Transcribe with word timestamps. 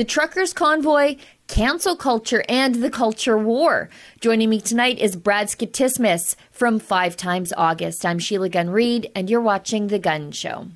the 0.00 0.04
truckers' 0.06 0.54
convoy, 0.54 1.14
cancel 1.46 1.94
culture, 1.94 2.42
and 2.48 2.76
the 2.76 2.88
culture 2.90 3.36
war. 3.36 3.90
Joining 4.22 4.48
me 4.48 4.58
tonight 4.58 4.98
is 4.98 5.14
Brad 5.14 5.48
Skistimus 5.48 6.36
from 6.50 6.78
Five 6.78 7.18
Times 7.18 7.52
August. 7.54 8.06
I'm 8.06 8.18
Sheila 8.18 8.48
Gunn 8.48 8.70
Reid, 8.70 9.10
and 9.14 9.28
you're 9.28 9.42
watching 9.42 9.88
The 9.88 9.98
Gun 9.98 10.32
Show. 10.32 10.68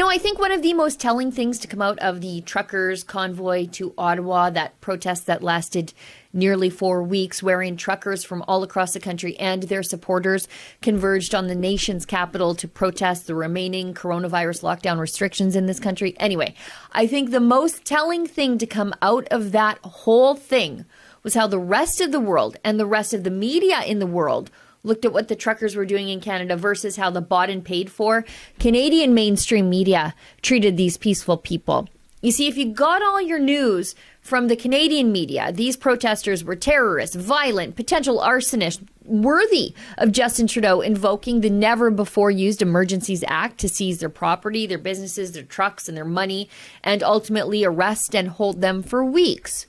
Know, 0.00 0.08
I 0.08 0.16
think 0.16 0.38
one 0.38 0.50
of 0.50 0.62
the 0.62 0.72
most 0.72 0.98
telling 0.98 1.30
things 1.30 1.58
to 1.58 1.68
come 1.68 1.82
out 1.82 1.98
of 1.98 2.22
the 2.22 2.40
truckers' 2.40 3.04
convoy 3.04 3.66
to 3.72 3.92
Ottawa, 3.98 4.48
that 4.48 4.80
protest 4.80 5.26
that 5.26 5.42
lasted 5.42 5.92
nearly 6.32 6.70
four 6.70 7.02
weeks, 7.02 7.42
wherein 7.42 7.76
truckers 7.76 8.24
from 8.24 8.42
all 8.48 8.62
across 8.62 8.94
the 8.94 9.00
country 9.00 9.36
and 9.38 9.64
their 9.64 9.82
supporters 9.82 10.48
converged 10.80 11.34
on 11.34 11.48
the 11.48 11.54
nation's 11.54 12.06
capital 12.06 12.54
to 12.54 12.66
protest 12.66 13.26
the 13.26 13.34
remaining 13.34 13.92
coronavirus 13.92 14.62
lockdown 14.62 14.98
restrictions 14.98 15.54
in 15.54 15.66
this 15.66 15.78
country. 15.78 16.16
Anyway, 16.18 16.54
I 16.92 17.06
think 17.06 17.30
the 17.30 17.38
most 17.38 17.84
telling 17.84 18.26
thing 18.26 18.56
to 18.56 18.66
come 18.66 18.94
out 19.02 19.28
of 19.30 19.52
that 19.52 19.78
whole 19.84 20.34
thing 20.34 20.86
was 21.22 21.34
how 21.34 21.46
the 21.46 21.58
rest 21.58 22.00
of 22.00 22.10
the 22.10 22.20
world 22.20 22.56
and 22.64 22.80
the 22.80 22.86
rest 22.86 23.12
of 23.12 23.22
the 23.22 23.30
media 23.30 23.82
in 23.82 23.98
the 23.98 24.06
world 24.06 24.50
looked 24.82 25.04
at 25.04 25.12
what 25.12 25.28
the 25.28 25.36
truckers 25.36 25.76
were 25.76 25.84
doing 25.84 26.08
in 26.08 26.20
Canada 26.20 26.56
versus 26.56 26.96
how 26.96 27.10
the 27.10 27.20
bought 27.20 27.50
and 27.50 27.64
paid 27.64 27.90
for 27.90 28.24
Canadian 28.58 29.14
mainstream 29.14 29.68
media 29.68 30.14
treated 30.42 30.76
these 30.76 30.96
peaceful 30.96 31.36
people. 31.36 31.88
You 32.22 32.32
see, 32.32 32.48
if 32.48 32.58
you 32.58 32.66
got 32.66 33.02
all 33.02 33.20
your 33.20 33.38
news 33.38 33.94
from 34.20 34.48
the 34.48 34.56
Canadian 34.56 35.10
media, 35.10 35.52
these 35.52 35.76
protesters 35.76 36.44
were 36.44 36.56
terrorists, 36.56 37.16
violent, 37.16 37.76
potential 37.76 38.18
arsonists, 38.18 38.86
worthy 39.06 39.74
of 39.96 40.12
Justin 40.12 40.46
Trudeau 40.46 40.82
invoking 40.82 41.40
the 41.40 41.48
never 41.48 41.90
before 41.90 42.30
used 42.30 42.60
Emergencies 42.60 43.24
Act 43.26 43.58
to 43.60 43.68
seize 43.68 44.00
their 44.00 44.10
property, 44.10 44.66
their 44.66 44.78
businesses, 44.78 45.32
their 45.32 45.42
trucks, 45.42 45.88
and 45.88 45.96
their 45.96 46.04
money, 46.04 46.48
and 46.84 47.02
ultimately 47.02 47.64
arrest 47.64 48.14
and 48.14 48.28
hold 48.28 48.60
them 48.60 48.82
for 48.82 49.02
weeks. 49.02 49.66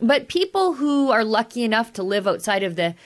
But 0.00 0.28
people 0.28 0.74
who 0.74 1.10
are 1.10 1.24
lucky 1.24 1.62
enough 1.62 1.92
to 1.94 2.02
live 2.02 2.26
outside 2.26 2.64
of 2.64 2.76
the 2.76 2.96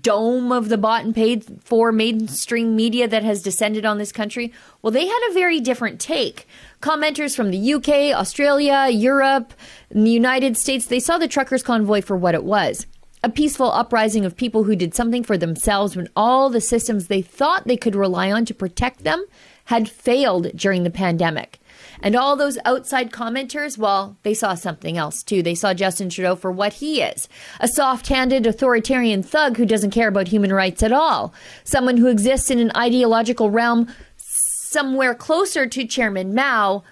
dome 0.00 0.52
of 0.52 0.68
the 0.68 0.78
bought 0.78 1.04
and 1.04 1.14
paid 1.14 1.44
for 1.62 1.92
mainstream 1.92 2.74
media 2.74 3.06
that 3.08 3.22
has 3.22 3.42
descended 3.42 3.84
on 3.84 3.98
this 3.98 4.12
country, 4.12 4.52
well, 4.82 4.90
they 4.90 5.06
had 5.06 5.28
a 5.30 5.34
very 5.34 5.60
different 5.60 6.00
take. 6.00 6.46
Commenters 6.80 7.36
from 7.36 7.50
the 7.50 7.74
UK, 7.74 8.16
Australia, 8.18 8.88
Europe, 8.90 9.52
the 9.90 10.10
United 10.10 10.56
States, 10.56 10.86
they 10.86 11.00
saw 11.00 11.18
the 11.18 11.28
truckers' 11.28 11.62
convoy 11.62 12.00
for 12.00 12.16
what 12.16 12.34
it 12.34 12.44
was 12.44 12.86
a 13.24 13.30
peaceful 13.30 13.72
uprising 13.72 14.26
of 14.26 14.36
people 14.36 14.64
who 14.64 14.76
did 14.76 14.94
something 14.94 15.24
for 15.24 15.38
themselves 15.38 15.96
when 15.96 16.06
all 16.14 16.50
the 16.50 16.60
systems 16.60 17.06
they 17.06 17.22
thought 17.22 17.66
they 17.66 17.76
could 17.76 17.94
rely 17.94 18.30
on 18.30 18.44
to 18.44 18.52
protect 18.52 19.02
them 19.02 19.24
had 19.64 19.88
failed 19.88 20.54
during 20.54 20.84
the 20.84 20.90
pandemic. 20.90 21.58
And 22.04 22.14
all 22.14 22.36
those 22.36 22.58
outside 22.66 23.10
commenters, 23.10 23.78
well, 23.78 24.18
they 24.24 24.34
saw 24.34 24.54
something 24.54 24.98
else 24.98 25.22
too. 25.22 25.42
They 25.42 25.54
saw 25.54 25.72
Justin 25.72 26.10
Trudeau 26.10 26.36
for 26.36 26.52
what 26.52 26.74
he 26.74 27.00
is 27.00 27.28
a 27.60 27.66
soft 27.66 28.08
handed 28.08 28.46
authoritarian 28.46 29.22
thug 29.22 29.56
who 29.56 29.64
doesn't 29.64 29.90
care 29.90 30.08
about 30.08 30.28
human 30.28 30.52
rights 30.52 30.82
at 30.82 30.92
all. 30.92 31.32
Someone 31.64 31.96
who 31.96 32.08
exists 32.08 32.50
in 32.50 32.58
an 32.58 32.70
ideological 32.76 33.50
realm 33.50 33.88
somewhere 34.18 35.14
closer 35.14 35.66
to 35.66 35.86
Chairman 35.86 36.34
Mao 36.34 36.84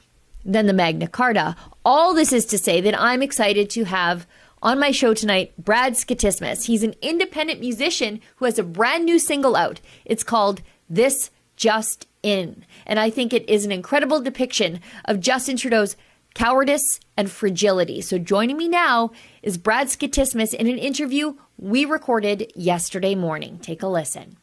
than 0.46 0.66
the 0.66 0.72
Magna 0.72 1.06
Carta. 1.06 1.56
All 1.84 2.14
this 2.14 2.32
is 2.32 2.46
to 2.46 2.56
say 2.56 2.80
that 2.80 2.98
I'm 2.98 3.22
excited 3.22 3.68
to 3.70 3.84
have 3.84 4.26
on 4.62 4.80
my 4.80 4.92
show 4.92 5.12
tonight 5.12 5.52
Brad 5.58 5.92
Skistimus. 5.92 6.64
He's 6.64 6.82
an 6.82 6.94
independent 7.02 7.60
musician 7.60 8.20
who 8.36 8.46
has 8.46 8.58
a 8.58 8.62
brand 8.62 9.04
new 9.04 9.18
single 9.18 9.56
out. 9.56 9.82
It's 10.06 10.24
called 10.24 10.62
This 10.88 11.30
Just 11.56 12.06
In. 12.22 12.64
And 12.86 13.00
I 13.00 13.10
think 13.10 13.32
it 13.32 13.48
is 13.48 13.64
an 13.64 13.72
incredible 13.72 14.20
depiction 14.20 14.80
of 15.06 15.20
Justin 15.20 15.56
Trudeau's 15.56 15.96
cowardice 16.34 17.00
and 17.16 17.30
fragility. 17.30 18.00
So 18.00 18.18
joining 18.18 18.56
me 18.56 18.68
now 18.68 19.10
is 19.42 19.58
Brad 19.58 19.88
Skistimus 19.88 20.54
in 20.54 20.66
an 20.66 20.78
interview 20.78 21.34
we 21.58 21.84
recorded 21.84 22.52
yesterday 22.54 23.14
morning. 23.14 23.58
Take 23.58 23.82
a 23.82 23.88
listen. 23.88 24.36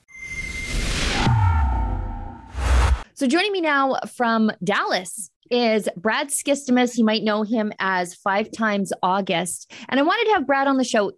So 3.14 3.28
joining 3.28 3.52
me 3.52 3.62
now 3.62 3.98
from 4.16 4.52
Dallas 4.64 5.30
is 5.52 5.90
Brad 5.98 6.30
Skistimus. 6.30 6.98
You 6.98 7.06
might 7.06 7.24
know 7.24 7.44
him 7.44 7.74
as 7.80 8.14
Five 8.14 8.52
Times 8.52 8.94
August. 9.02 9.72
And 9.90 10.00
I 10.00 10.04
wanted 10.04 10.26
to 10.26 10.34
have 10.36 10.48
Brad 10.48 10.68
on 10.68 10.78
the 10.78 10.84
show, 10.84 11.14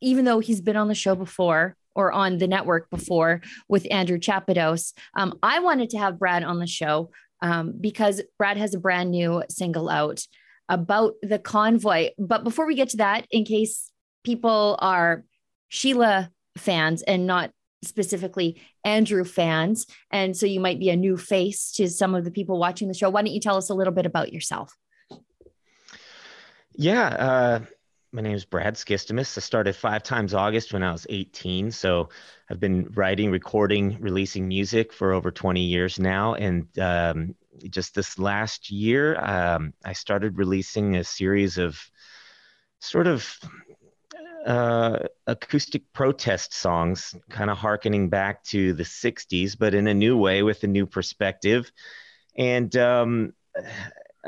even 0.00 0.24
though 0.24 0.38
he's 0.38 0.60
been 0.60 0.76
on 0.76 0.88
the 0.88 0.94
show 0.94 1.14
before 1.14 1.76
or 1.98 2.12
on 2.12 2.38
the 2.38 2.46
network 2.46 2.88
before 2.90 3.42
with 3.68 3.84
Andrew 3.90 4.18
Chapados. 4.18 4.92
Um, 5.16 5.36
I 5.42 5.58
wanted 5.58 5.90
to 5.90 5.98
have 5.98 6.20
Brad 6.20 6.44
on 6.44 6.60
the 6.60 6.66
show 6.66 7.10
um, 7.42 7.74
because 7.78 8.22
Brad 8.38 8.56
has 8.56 8.72
a 8.72 8.78
brand 8.78 9.10
new 9.10 9.42
single 9.50 9.90
out 9.90 10.22
about 10.68 11.14
the 11.22 11.40
convoy. 11.40 12.10
But 12.16 12.44
before 12.44 12.68
we 12.68 12.76
get 12.76 12.90
to 12.90 12.98
that, 12.98 13.26
in 13.32 13.44
case 13.44 13.90
people 14.22 14.78
are 14.78 15.24
Sheila 15.68 16.30
fans 16.56 17.02
and 17.02 17.26
not 17.26 17.50
specifically 17.84 18.62
Andrew 18.84 19.24
fans, 19.24 19.86
and 20.12 20.36
so 20.36 20.46
you 20.46 20.60
might 20.60 20.78
be 20.78 20.90
a 20.90 20.96
new 20.96 21.16
face 21.16 21.72
to 21.72 21.90
some 21.90 22.14
of 22.14 22.24
the 22.24 22.30
people 22.30 22.60
watching 22.60 22.86
the 22.86 22.94
show, 22.94 23.10
why 23.10 23.22
don't 23.22 23.32
you 23.32 23.40
tell 23.40 23.56
us 23.56 23.70
a 23.70 23.74
little 23.74 23.92
bit 23.92 24.06
about 24.06 24.32
yourself? 24.32 24.72
Yeah. 26.74 27.08
Uh 27.08 27.60
my 28.12 28.22
name 28.22 28.34
is 28.34 28.44
Brad 28.44 28.74
Skistimus. 28.74 29.36
I 29.36 29.40
started 29.40 29.76
five 29.76 30.02
times 30.02 30.32
August 30.32 30.72
when 30.72 30.82
I 30.82 30.92
was 30.92 31.06
18. 31.10 31.70
So 31.70 32.08
I've 32.50 32.60
been 32.60 32.90
writing, 32.94 33.30
recording, 33.30 33.98
releasing 34.00 34.48
music 34.48 34.92
for 34.92 35.12
over 35.12 35.30
20 35.30 35.62
years 35.62 35.98
now. 35.98 36.34
And 36.34 36.66
um, 36.78 37.34
just 37.68 37.94
this 37.94 38.18
last 38.18 38.70
year, 38.70 39.16
um, 39.20 39.74
I 39.84 39.92
started 39.92 40.38
releasing 40.38 40.96
a 40.96 41.04
series 41.04 41.58
of 41.58 41.78
sort 42.80 43.06
of 43.06 43.38
uh, 44.46 45.00
acoustic 45.26 45.92
protest 45.92 46.54
songs, 46.54 47.14
kind 47.28 47.50
of 47.50 47.58
harkening 47.58 48.08
back 48.08 48.42
to 48.44 48.72
the 48.72 48.84
60s, 48.84 49.56
but 49.58 49.74
in 49.74 49.86
a 49.86 49.94
new 49.94 50.16
way 50.16 50.42
with 50.42 50.64
a 50.64 50.68
new 50.68 50.86
perspective. 50.86 51.70
And 52.36 52.74
um, 52.76 53.34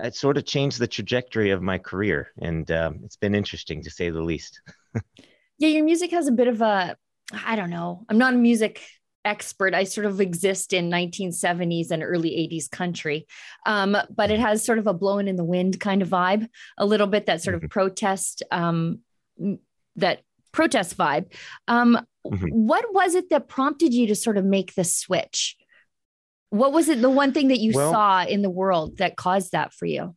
it 0.04 0.14
sort 0.14 0.36
of 0.36 0.44
changed 0.44 0.78
the 0.78 0.86
trajectory 0.86 1.50
of 1.50 1.62
my 1.62 1.78
career, 1.78 2.32
and 2.40 2.70
um, 2.70 3.00
it's 3.04 3.16
been 3.16 3.34
interesting 3.34 3.82
to 3.82 3.90
say 3.90 4.10
the 4.10 4.22
least. 4.22 4.60
yeah, 5.58 5.68
your 5.68 5.84
music 5.84 6.10
has 6.10 6.28
a 6.28 6.32
bit 6.32 6.48
of 6.48 6.60
a, 6.60 6.96
I 7.44 7.56
don't 7.56 7.70
know, 7.70 8.04
I'm 8.08 8.18
not 8.18 8.34
a 8.34 8.38
music 8.38 8.82
expert. 9.24 9.74
I 9.74 9.84
sort 9.84 10.06
of 10.06 10.20
exist 10.20 10.72
in 10.72 10.90
1970s 10.90 11.90
and 11.90 12.02
early 12.02 12.30
80s 12.30 12.70
country, 12.70 13.26
um, 13.66 13.96
but 14.14 14.30
it 14.30 14.40
has 14.40 14.64
sort 14.64 14.78
of 14.78 14.86
a 14.86 14.94
blowing 14.94 15.28
in 15.28 15.36
the 15.36 15.44
wind 15.44 15.78
kind 15.80 16.02
of 16.02 16.08
vibe, 16.08 16.48
a 16.78 16.86
little 16.86 17.06
bit 17.06 17.26
that 17.26 17.42
sort 17.42 17.54
of 17.54 17.60
mm-hmm. 17.60 17.68
protest, 17.68 18.42
um, 18.50 19.00
that 19.96 20.22
protest 20.52 20.96
vibe. 20.96 21.32
Um, 21.68 21.98
mm-hmm. 22.26 22.46
What 22.48 22.92
was 22.92 23.14
it 23.14 23.30
that 23.30 23.48
prompted 23.48 23.92
you 23.92 24.06
to 24.08 24.14
sort 24.14 24.38
of 24.38 24.44
make 24.44 24.74
the 24.74 24.84
switch? 24.84 25.56
What 26.50 26.72
was 26.72 26.88
it, 26.88 27.00
the 27.00 27.10
one 27.10 27.32
thing 27.32 27.48
that 27.48 27.60
you 27.60 27.72
well, 27.74 27.92
saw 27.92 28.24
in 28.24 28.42
the 28.42 28.50
world 28.50 28.98
that 28.98 29.16
caused 29.16 29.52
that 29.52 29.72
for 29.72 29.86
you? 29.86 30.14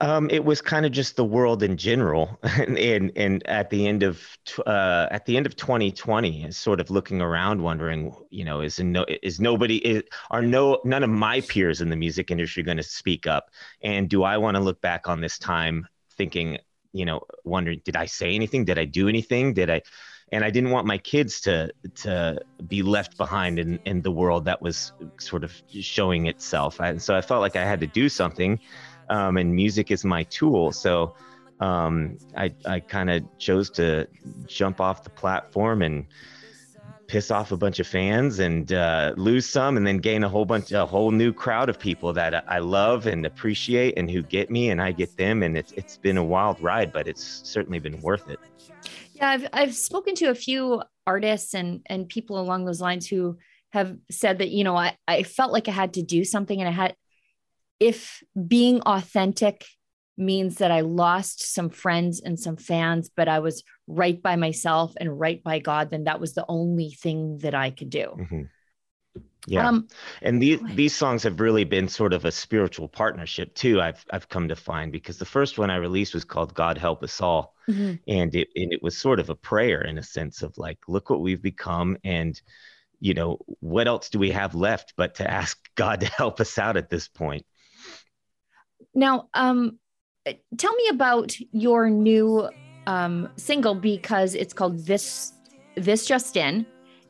Um, 0.00 0.30
it 0.30 0.44
was 0.44 0.62
kind 0.62 0.86
of 0.86 0.92
just 0.92 1.16
the 1.16 1.24
world 1.24 1.62
in 1.62 1.76
general, 1.76 2.38
and 2.42 2.78
and, 2.78 3.12
and 3.14 3.46
at 3.46 3.70
the 3.70 3.86
end 3.86 4.02
of 4.02 4.26
uh, 4.66 5.06
at 5.10 5.26
the 5.26 5.36
end 5.36 5.46
of 5.46 5.54
2020, 5.56 6.44
is 6.44 6.56
sort 6.56 6.80
of 6.80 6.90
looking 6.90 7.20
around, 7.20 7.62
wondering, 7.62 8.14
you 8.30 8.44
know, 8.44 8.62
is 8.62 8.80
no 8.80 9.04
is 9.22 9.38
nobody 9.38 9.76
is 9.76 10.02
are 10.30 10.42
no 10.42 10.80
none 10.84 11.02
of 11.02 11.10
my 11.10 11.40
peers 11.42 11.80
in 11.80 11.90
the 11.90 11.96
music 11.96 12.30
industry 12.30 12.62
going 12.62 12.78
to 12.78 12.82
speak 12.82 13.26
up, 13.26 13.50
and 13.82 14.08
do 14.08 14.22
I 14.22 14.38
want 14.38 14.56
to 14.56 14.62
look 14.62 14.80
back 14.80 15.08
on 15.08 15.20
this 15.20 15.38
time 15.38 15.86
thinking, 16.16 16.58
you 16.92 17.04
know, 17.04 17.20
wondering, 17.44 17.82
did 17.84 17.96
I 17.96 18.06
say 18.06 18.34
anything? 18.34 18.64
Did 18.64 18.78
I 18.78 18.86
do 18.86 19.08
anything? 19.08 19.52
Did 19.52 19.68
I? 19.68 19.82
And 20.32 20.44
I 20.44 20.50
didn't 20.50 20.70
want 20.70 20.86
my 20.86 20.98
kids 20.98 21.40
to 21.42 21.70
to 21.96 22.40
be 22.66 22.82
left 22.82 23.16
behind 23.18 23.58
in, 23.58 23.78
in 23.84 24.00
the 24.00 24.10
world 24.10 24.46
that 24.46 24.62
was 24.62 24.92
sort 25.18 25.44
of 25.44 25.52
showing 25.68 26.26
itself. 26.26 26.80
And 26.80 27.00
so 27.00 27.14
I 27.14 27.20
felt 27.20 27.42
like 27.42 27.54
I 27.54 27.64
had 27.64 27.80
to 27.80 27.86
do 27.86 28.08
something, 28.08 28.58
um, 29.10 29.36
and 29.36 29.54
music 29.54 29.90
is 29.90 30.04
my 30.04 30.22
tool. 30.24 30.72
So 30.72 31.14
um, 31.60 32.18
I 32.36 32.54
I 32.64 32.80
kind 32.80 33.10
of 33.10 33.22
chose 33.38 33.70
to 33.70 34.08
jump 34.46 34.80
off 34.80 35.04
the 35.04 35.10
platform 35.10 35.82
and 35.82 36.06
piss 37.08 37.30
off 37.30 37.52
a 37.52 37.56
bunch 37.58 37.78
of 37.78 37.86
fans 37.86 38.38
and 38.38 38.72
uh, 38.72 39.12
lose 39.18 39.44
some, 39.44 39.76
and 39.76 39.86
then 39.86 39.98
gain 39.98 40.24
a 40.24 40.28
whole 40.30 40.46
bunch, 40.46 40.72
a 40.72 40.86
whole 40.86 41.10
new 41.10 41.30
crowd 41.30 41.68
of 41.68 41.78
people 41.78 42.14
that 42.14 42.42
I 42.48 42.58
love 42.60 43.06
and 43.06 43.26
appreciate, 43.26 43.98
and 43.98 44.10
who 44.10 44.22
get 44.22 44.50
me, 44.50 44.70
and 44.70 44.80
I 44.80 44.92
get 44.92 45.14
them, 45.18 45.42
and 45.42 45.58
it's 45.58 45.72
it's 45.72 45.98
been 45.98 46.16
a 46.16 46.24
wild 46.24 46.58
ride, 46.62 46.90
but 46.90 47.06
it's 47.06 47.42
certainly 47.44 47.80
been 47.80 48.00
worth 48.00 48.30
it. 48.30 48.40
Yeah, 49.22 49.30
I've 49.30 49.48
I've 49.52 49.74
spoken 49.74 50.14
to 50.16 50.26
a 50.26 50.34
few 50.34 50.82
artists 51.06 51.54
and 51.54 51.80
and 51.86 52.08
people 52.08 52.40
along 52.40 52.64
those 52.64 52.80
lines 52.80 53.06
who 53.06 53.38
have 53.70 53.96
said 54.10 54.38
that 54.38 54.50
you 54.50 54.64
know 54.64 54.76
I 54.76 54.96
I 55.06 55.22
felt 55.22 55.52
like 55.52 55.68
I 55.68 55.72
had 55.72 55.94
to 55.94 56.02
do 56.02 56.24
something 56.24 56.60
and 56.60 56.68
I 56.68 56.72
had 56.72 56.96
if 57.78 58.22
being 58.48 58.80
authentic 58.82 59.64
means 60.18 60.56
that 60.56 60.70
I 60.70 60.80
lost 60.80 61.54
some 61.54 61.70
friends 61.70 62.20
and 62.20 62.38
some 62.38 62.56
fans, 62.56 63.10
but 63.16 63.28
I 63.28 63.38
was 63.38 63.64
right 63.86 64.20
by 64.20 64.36
myself 64.36 64.92
and 65.00 65.18
right 65.18 65.42
by 65.42 65.58
God, 65.58 65.90
then 65.90 66.04
that 66.04 66.20
was 66.20 66.34
the 66.34 66.44
only 66.48 66.90
thing 66.90 67.38
that 67.38 67.54
I 67.54 67.70
could 67.70 67.90
do. 67.90 68.14
Mm-hmm. 68.18 68.42
Yeah. 69.46 69.68
Um, 69.68 69.88
and 70.20 70.40
these 70.40 70.60
these 70.74 70.94
songs 70.94 71.24
have 71.24 71.40
really 71.40 71.64
been 71.64 71.88
sort 71.88 72.12
of 72.12 72.24
a 72.24 72.30
spiritual 72.30 72.88
partnership 72.88 73.54
too. 73.54 73.80
I've 73.80 74.04
I've 74.12 74.28
come 74.28 74.48
to 74.48 74.56
find 74.56 74.92
because 74.92 75.18
the 75.18 75.24
first 75.24 75.58
one 75.58 75.68
I 75.68 75.76
released 75.76 76.14
was 76.14 76.24
called 76.24 76.54
God 76.54 76.78
Help 76.78 77.02
Us 77.02 77.20
All. 77.20 77.54
Mm-hmm. 77.68 77.94
And 78.06 78.34
it 78.34 78.48
and 78.54 78.72
it 78.72 78.82
was 78.82 78.96
sort 78.96 79.18
of 79.18 79.30
a 79.30 79.34
prayer 79.34 79.82
in 79.82 79.98
a 79.98 80.02
sense 80.02 80.42
of 80.42 80.56
like, 80.58 80.78
look 80.86 81.10
what 81.10 81.20
we've 81.20 81.42
become 81.42 81.96
and 82.04 82.40
you 83.00 83.14
know, 83.14 83.38
what 83.58 83.88
else 83.88 84.10
do 84.10 84.20
we 84.20 84.30
have 84.30 84.54
left 84.54 84.94
but 84.96 85.16
to 85.16 85.28
ask 85.28 85.58
God 85.74 86.00
to 86.00 86.06
help 86.06 86.40
us 86.40 86.56
out 86.56 86.76
at 86.76 86.88
this 86.88 87.08
point? 87.08 87.44
Now, 88.94 89.28
um, 89.34 89.78
tell 90.56 90.74
me 90.74 90.88
about 90.88 91.34
your 91.50 91.90
new 91.90 92.48
um, 92.86 93.28
single 93.36 93.74
because 93.74 94.36
it's 94.36 94.54
called 94.54 94.86
This 94.86 95.32
This 95.76 96.06
Just 96.06 96.36
In 96.36 96.64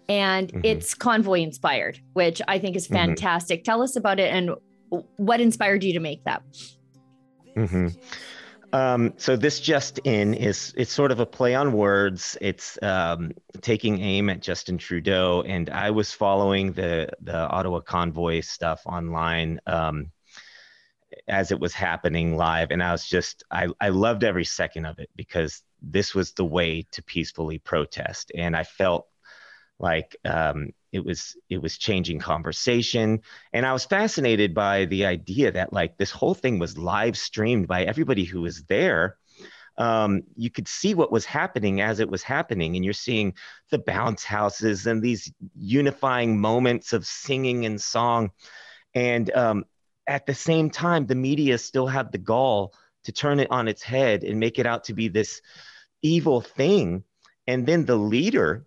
and 0.08 0.48
mm-hmm. 0.48 0.60
it's 0.64 0.94
convoy 0.94 1.40
inspired, 1.40 2.00
which 2.12 2.42
I 2.48 2.58
think 2.58 2.76
is 2.76 2.86
mm-hmm. 2.86 2.94
fantastic. 2.94 3.60
Mm-hmm. 3.60 3.70
Tell 3.70 3.82
us 3.82 3.96
about 3.96 4.20
it 4.20 4.32
and 4.32 4.50
what 5.16 5.40
inspired 5.40 5.84
you 5.84 5.94
to 5.94 6.00
make 6.00 6.24
that. 6.24 6.42
Mm-hmm. 7.56 7.88
Um, 8.74 9.12
so 9.18 9.36
this 9.36 9.60
just 9.60 9.98
in 10.04 10.32
is 10.32 10.72
it's 10.78 10.92
sort 10.92 11.12
of 11.12 11.20
a 11.20 11.26
play 11.26 11.54
on 11.54 11.72
words. 11.72 12.38
It's 12.40 12.78
um, 12.82 13.32
taking 13.60 14.00
aim 14.00 14.30
at 14.30 14.40
Justin 14.40 14.78
Trudeau, 14.78 15.42
and 15.46 15.68
I 15.68 15.90
was 15.90 16.12
following 16.12 16.72
the 16.72 17.10
the 17.20 17.36
Ottawa 17.36 17.80
convoy 17.80 18.40
stuff 18.40 18.80
online 18.86 19.60
um, 19.66 20.10
as 21.28 21.52
it 21.52 21.60
was 21.60 21.74
happening 21.74 22.36
live, 22.36 22.70
and 22.70 22.82
I 22.82 22.92
was 22.92 23.06
just 23.06 23.44
I 23.50 23.68
I 23.78 23.90
loved 23.90 24.24
every 24.24 24.46
second 24.46 24.86
of 24.86 24.98
it 24.98 25.10
because 25.16 25.62
this 25.82 26.14
was 26.14 26.32
the 26.32 26.44
way 26.44 26.86
to 26.92 27.02
peacefully 27.02 27.58
protest, 27.58 28.32
and 28.34 28.56
I 28.56 28.64
felt 28.64 29.06
like 29.82 30.16
um, 30.24 30.70
it 30.92 31.04
was 31.04 31.36
it 31.50 31.60
was 31.60 31.76
changing 31.76 32.20
conversation. 32.20 33.20
And 33.52 33.66
i 33.66 33.72
was 33.72 33.84
fascinated 33.84 34.54
by 34.54 34.84
the 34.86 35.06
idea 35.06 35.50
that 35.52 35.72
like 35.72 35.98
this 35.98 36.10
whole 36.10 36.34
thing 36.34 36.58
was 36.58 36.78
live 36.78 37.18
streamed 37.18 37.66
by 37.66 37.84
everybody 37.84 38.24
who 38.24 38.42
was 38.42 38.62
there. 38.64 39.18
Um, 39.78 40.22
you 40.36 40.50
could 40.50 40.68
see 40.68 40.94
what 40.94 41.10
was 41.10 41.24
happening 41.24 41.80
as 41.80 41.98
it 41.98 42.10
was 42.10 42.22
happening 42.22 42.76
and 42.76 42.84
you're 42.84 42.92
seeing 42.94 43.34
the 43.70 43.78
bounce 43.78 44.22
houses 44.22 44.86
and 44.86 45.02
these 45.02 45.32
unifying 45.56 46.38
moments 46.38 46.92
of 46.92 47.06
singing 47.06 47.64
and 47.64 47.80
song. 47.80 48.30
And 48.94 49.32
um, 49.32 49.64
at 50.06 50.26
the 50.26 50.34
same 50.34 50.68
time 50.68 51.06
the 51.06 51.14
media 51.14 51.56
still 51.56 51.86
had 51.86 52.12
the 52.12 52.18
gall 52.18 52.74
to 53.04 53.12
turn 53.12 53.40
it 53.40 53.50
on 53.50 53.66
its 53.66 53.82
head 53.82 54.24
and 54.24 54.38
make 54.38 54.58
it 54.58 54.66
out 54.66 54.84
to 54.84 54.92
be 54.92 55.08
this 55.08 55.40
evil 56.02 56.42
thing. 56.42 57.02
And 57.46 57.66
then 57.66 57.86
the 57.86 57.96
leader 57.96 58.66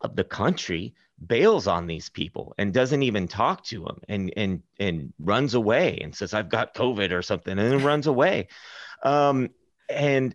of 0.00 0.16
the 0.16 0.24
country 0.24 0.94
bails 1.24 1.66
on 1.66 1.86
these 1.86 2.08
people 2.08 2.54
and 2.58 2.74
doesn't 2.74 3.02
even 3.02 3.26
talk 3.26 3.64
to 3.64 3.84
them 3.84 4.00
and 4.08 4.32
and 4.36 4.62
and 4.78 5.12
runs 5.18 5.54
away 5.54 5.98
and 6.02 6.14
says 6.14 6.34
I've 6.34 6.50
got 6.50 6.74
COVID 6.74 7.12
or 7.12 7.22
something 7.22 7.58
and 7.58 7.72
then 7.72 7.84
runs 7.84 8.06
away. 8.06 8.48
Um, 9.02 9.50
and 9.88 10.34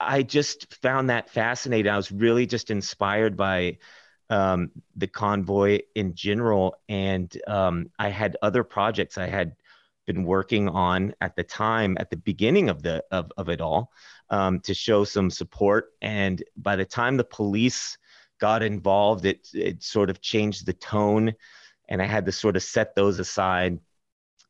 I 0.00 0.22
just 0.22 0.74
found 0.82 1.10
that 1.10 1.30
fascinating. 1.30 1.90
I 1.90 1.96
was 1.96 2.12
really 2.12 2.46
just 2.46 2.70
inspired 2.70 3.36
by 3.36 3.78
um, 4.30 4.70
the 4.96 5.06
convoy 5.06 5.80
in 5.94 6.14
general, 6.14 6.76
and 6.88 7.34
um, 7.46 7.90
I 7.98 8.10
had 8.10 8.36
other 8.42 8.62
projects 8.62 9.18
I 9.18 9.26
had 9.26 9.56
been 10.06 10.24
working 10.24 10.68
on 10.68 11.14
at 11.20 11.36
the 11.36 11.42
time 11.42 11.96
at 12.00 12.10
the 12.10 12.16
beginning 12.16 12.68
of 12.68 12.82
the 12.82 13.04
of, 13.10 13.30
of 13.36 13.48
it 13.48 13.60
all 13.60 13.92
um, 14.30 14.60
to 14.60 14.74
show 14.74 15.04
some 15.04 15.30
support. 15.30 15.90
And 16.00 16.42
by 16.56 16.76
the 16.76 16.84
time 16.84 17.16
the 17.16 17.24
police 17.24 17.98
got 18.38 18.62
involved, 18.62 19.24
it 19.24 19.48
it 19.52 19.82
sort 19.82 20.10
of 20.10 20.20
changed 20.20 20.66
the 20.66 20.72
tone, 20.72 21.34
and 21.88 22.02
I 22.02 22.06
had 22.06 22.26
to 22.26 22.32
sort 22.32 22.56
of 22.56 22.62
set 22.62 22.94
those 22.94 23.18
aside. 23.18 23.78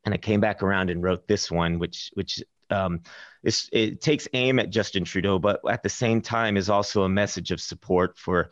And 0.04 0.14
I 0.14 0.18
came 0.18 0.40
back 0.40 0.62
around 0.62 0.90
and 0.90 1.02
wrote 1.02 1.26
this 1.26 1.50
one, 1.50 1.78
which 1.78 2.10
which 2.14 2.42
um, 2.70 3.00
it 3.42 4.00
takes 4.00 4.28
aim 4.32 4.58
at 4.58 4.70
Justin 4.70 5.04
Trudeau, 5.04 5.38
but 5.38 5.60
at 5.68 5.82
the 5.82 5.88
same 5.88 6.20
time 6.20 6.56
is 6.56 6.68
also 6.70 7.02
a 7.02 7.08
message 7.08 7.50
of 7.50 7.60
support 7.60 8.18
for 8.18 8.50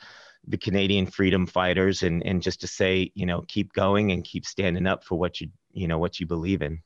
the 0.48 0.58
Canadian 0.58 1.06
freedom 1.06 1.46
fighters, 1.46 2.02
and 2.02 2.24
and 2.24 2.42
just 2.42 2.60
to 2.60 2.66
say, 2.66 3.10
you 3.14 3.26
know, 3.26 3.42
keep 3.48 3.72
going 3.72 4.12
and 4.12 4.24
keep 4.24 4.46
standing 4.46 4.86
up 4.86 5.04
for 5.04 5.18
what 5.18 5.40
you 5.40 5.48
you 5.72 5.88
know 5.88 5.98
what 5.98 6.20
you 6.20 6.26
believe 6.26 6.62
in. 6.62 6.82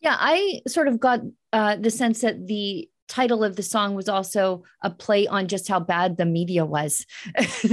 Yeah, 0.00 0.16
I 0.18 0.62
sort 0.66 0.88
of 0.88 0.98
got 0.98 1.20
uh, 1.52 1.76
the 1.76 1.90
sense 1.90 2.22
that 2.22 2.46
the 2.46 2.88
title 3.12 3.44
of 3.44 3.56
the 3.56 3.62
song 3.62 3.94
was 3.94 4.08
also 4.08 4.64
a 4.80 4.88
play 4.88 5.26
on 5.26 5.46
just 5.46 5.68
how 5.68 5.78
bad 5.78 6.16
the 6.16 6.24
media 6.24 6.64
was. 6.64 7.04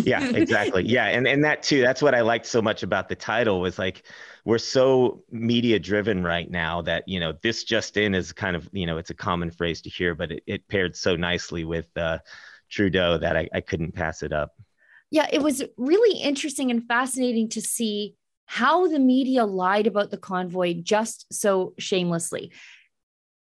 yeah, 0.03 0.29
exactly. 0.35 0.83
Yeah, 0.85 1.05
and 1.05 1.25
and 1.25 1.45
that 1.45 1.63
too. 1.63 1.81
That's 1.81 2.01
what 2.01 2.13
I 2.13 2.19
liked 2.21 2.45
so 2.45 2.61
much 2.61 2.83
about 2.83 3.07
the 3.07 3.15
title 3.15 3.61
was 3.61 3.79
like 3.79 4.03
we're 4.43 4.57
so 4.57 5.23
media 5.31 5.79
driven 5.79 6.25
right 6.25 6.51
now 6.51 6.81
that 6.81 7.07
you 7.07 7.21
know 7.21 7.33
this 7.41 7.63
just 7.63 7.95
in 7.95 8.13
is 8.13 8.33
kind 8.33 8.57
of 8.57 8.67
you 8.73 8.85
know 8.85 8.97
it's 8.97 9.11
a 9.11 9.15
common 9.15 9.49
phrase 9.49 9.81
to 9.83 9.89
hear, 9.89 10.13
but 10.13 10.29
it, 10.33 10.43
it 10.45 10.67
paired 10.67 10.97
so 10.97 11.15
nicely 11.15 11.63
with 11.63 11.87
uh, 11.95 12.19
Trudeau 12.69 13.17
that 13.17 13.37
I, 13.37 13.47
I 13.53 13.61
couldn't 13.61 13.93
pass 13.93 14.21
it 14.23 14.33
up. 14.33 14.55
Yeah, 15.09 15.27
it 15.31 15.41
was 15.41 15.63
really 15.77 16.19
interesting 16.19 16.69
and 16.69 16.85
fascinating 16.85 17.47
to 17.49 17.61
see 17.61 18.15
how 18.45 18.87
the 18.87 18.99
media 18.99 19.45
lied 19.45 19.87
about 19.87 20.11
the 20.11 20.17
convoy 20.17 20.73
just 20.73 21.31
so 21.31 21.73
shamelessly 21.79 22.51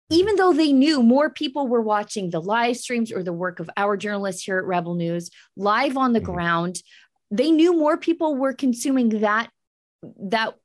even 0.09 0.35
though 0.35 0.53
they 0.53 0.71
knew 0.71 1.03
more 1.03 1.29
people 1.29 1.67
were 1.67 1.81
watching 1.81 2.29
the 2.29 2.41
live 2.41 2.77
streams 2.77 3.11
or 3.11 3.23
the 3.23 3.33
work 3.33 3.59
of 3.59 3.69
our 3.77 3.95
journalists 3.95 4.43
here 4.43 4.57
at 4.57 4.65
Rebel 4.65 4.95
News 4.95 5.29
live 5.55 5.97
on 5.97 6.13
the 6.13 6.19
mm-hmm. 6.19 6.31
ground, 6.31 6.81
they 7.31 7.51
knew 7.51 7.77
more 7.77 7.97
people 7.97 8.35
were 8.35 8.53
consuming 8.53 9.21
that 9.21 9.49
that 10.17 10.55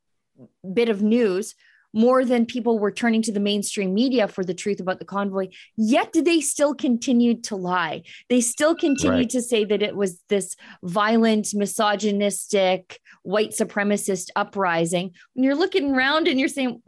bit 0.72 0.88
of 0.88 1.02
news 1.02 1.54
more 1.94 2.24
than 2.24 2.44
people 2.44 2.78
were 2.78 2.90
turning 2.90 3.22
to 3.22 3.32
the 3.32 3.40
mainstream 3.40 3.94
media 3.94 4.26
for 4.26 4.44
the 4.44 4.52
truth 4.52 4.80
about 4.80 4.98
the 4.98 5.04
convoy. 5.04 5.46
Yet 5.76 6.12
they 6.12 6.40
still 6.40 6.74
continued 6.74 7.44
to 7.44 7.56
lie. 7.56 8.02
They 8.28 8.40
still 8.40 8.74
continued 8.74 9.16
right. 9.16 9.30
to 9.30 9.40
say 9.40 9.64
that 9.64 9.80
it 9.80 9.94
was 9.94 10.20
this 10.28 10.56
violent, 10.82 11.54
misogynistic, 11.54 12.98
white 13.22 13.50
supremacist 13.50 14.30
uprising. 14.34 15.12
When 15.34 15.44
you're 15.44 15.54
looking 15.54 15.94
around 15.94 16.26
and 16.26 16.40
you're 16.40 16.48
saying, 16.48 16.82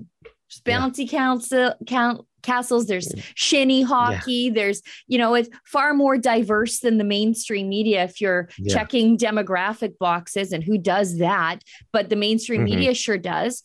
bouncy 0.64 1.10
yeah. 1.10 1.18
council 1.18 1.74
count 1.86 2.26
castles 2.42 2.86
there's 2.86 3.12
shinny 3.34 3.82
hockey 3.82 4.32
yeah. 4.32 4.52
there's 4.54 4.80
you 5.08 5.18
know 5.18 5.34
it's 5.34 5.48
far 5.64 5.92
more 5.92 6.16
diverse 6.16 6.78
than 6.78 6.96
the 6.96 7.04
mainstream 7.04 7.68
media 7.68 8.04
if 8.04 8.20
you're 8.20 8.48
yeah. 8.58 8.72
checking 8.72 9.18
demographic 9.18 9.98
boxes 9.98 10.52
and 10.52 10.62
who 10.62 10.78
does 10.78 11.18
that 11.18 11.58
but 11.92 12.08
the 12.08 12.16
mainstream 12.16 12.60
mm-hmm. 12.60 12.76
media 12.76 12.94
sure 12.94 13.18
does 13.18 13.62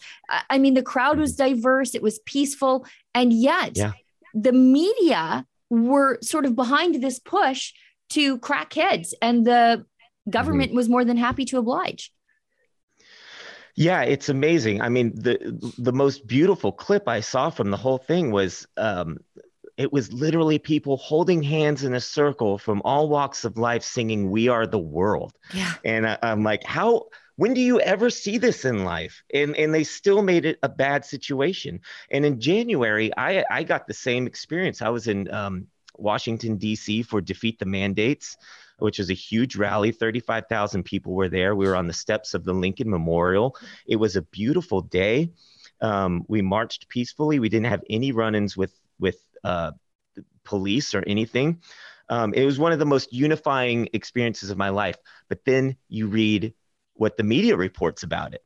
i 0.49 0.57
mean 0.57 0.73
the 0.73 0.81
crowd 0.81 1.19
was 1.19 1.37
mm-hmm. 1.37 1.53
diverse 1.53 1.93
it 1.93 2.01
was 2.01 2.19
peaceful 2.25 2.85
and 3.13 3.31
yet 3.31 3.77
yeah. 3.77 3.91
the 4.33 4.53
media 4.53 5.45
were 5.69 6.17
sort 6.23 6.45
of 6.45 6.55
behind 6.55 7.01
this 7.03 7.19
push 7.19 7.73
to 8.09 8.39
crack 8.39 8.73
heads 8.73 9.13
and 9.21 9.45
the 9.45 9.85
government 10.29 10.69
mm-hmm. 10.69 10.77
was 10.77 10.89
more 10.89 11.05
than 11.05 11.17
happy 11.17 11.45
to 11.45 11.59
oblige 11.59 12.11
yeah, 13.75 14.01
it's 14.01 14.29
amazing. 14.29 14.81
I 14.81 14.89
mean, 14.89 15.13
the 15.15 15.73
the 15.77 15.93
most 15.93 16.27
beautiful 16.27 16.71
clip 16.71 17.07
I 17.07 17.21
saw 17.21 17.49
from 17.49 17.71
the 17.71 17.77
whole 17.77 17.97
thing 17.97 18.31
was 18.31 18.67
um, 18.77 19.17
it 19.77 19.91
was 19.91 20.11
literally 20.11 20.59
people 20.59 20.97
holding 20.97 21.41
hands 21.41 21.83
in 21.83 21.93
a 21.93 22.01
circle 22.01 22.57
from 22.57 22.81
all 22.83 23.09
walks 23.09 23.45
of 23.45 23.57
life 23.57 23.83
singing 23.83 24.29
"We 24.29 24.47
Are 24.47 24.67
the 24.67 24.79
World." 24.79 25.33
Yeah, 25.53 25.73
and 25.85 26.07
I, 26.07 26.17
I'm 26.21 26.43
like, 26.43 26.63
how? 26.63 27.05
When 27.37 27.53
do 27.53 27.61
you 27.61 27.79
ever 27.79 28.09
see 28.09 28.37
this 28.37 28.65
in 28.65 28.83
life? 28.83 29.23
And 29.33 29.55
and 29.55 29.73
they 29.73 29.83
still 29.83 30.21
made 30.21 30.45
it 30.45 30.59
a 30.61 30.69
bad 30.69 31.05
situation. 31.05 31.79
And 32.11 32.25
in 32.25 32.39
January, 32.39 33.11
I 33.17 33.43
I 33.49 33.63
got 33.63 33.87
the 33.87 33.93
same 33.93 34.27
experience. 34.27 34.81
I 34.81 34.89
was 34.89 35.07
in 35.07 35.31
um, 35.33 35.67
Washington 35.97 36.57
D.C. 36.57 37.03
for 37.03 37.21
Defeat 37.21 37.57
the 37.59 37.65
Mandates 37.65 38.37
which 38.81 38.99
was 38.99 39.09
a 39.09 39.15
huge 39.15 39.55
rally. 39.55 39.91
35,000 39.91 40.83
people 40.83 41.13
were 41.13 41.29
there. 41.29 41.55
We 41.55 41.67
were 41.67 41.75
on 41.75 41.87
the 41.87 41.93
steps 41.93 42.33
of 42.33 42.43
the 42.43 42.53
Lincoln 42.53 42.89
Memorial. 42.89 43.55
It 43.85 43.97
was 43.97 44.15
a 44.15 44.21
beautiful 44.21 44.81
day. 44.81 45.31
Um, 45.81 46.25
we 46.27 46.41
marched 46.41 46.89
peacefully. 46.89 47.39
We 47.39 47.49
didn't 47.49 47.67
have 47.67 47.83
any 47.89 48.11
run-ins 48.11 48.57
with 48.57 48.73
with 48.99 49.17
uh, 49.43 49.71
police 50.43 50.93
or 50.93 51.03
anything. 51.05 51.61
Um, 52.09 52.33
it 52.33 52.45
was 52.45 52.59
one 52.59 52.71
of 52.71 52.79
the 52.79 52.85
most 52.85 53.13
unifying 53.13 53.89
experiences 53.93 54.49
of 54.49 54.57
my 54.57 54.69
life. 54.69 54.97
But 55.29 55.45
then 55.45 55.77
you 55.87 56.07
read 56.07 56.53
what 56.93 57.17
the 57.17 57.23
media 57.23 57.55
reports 57.55 58.03
about 58.03 58.33
it, 58.33 58.43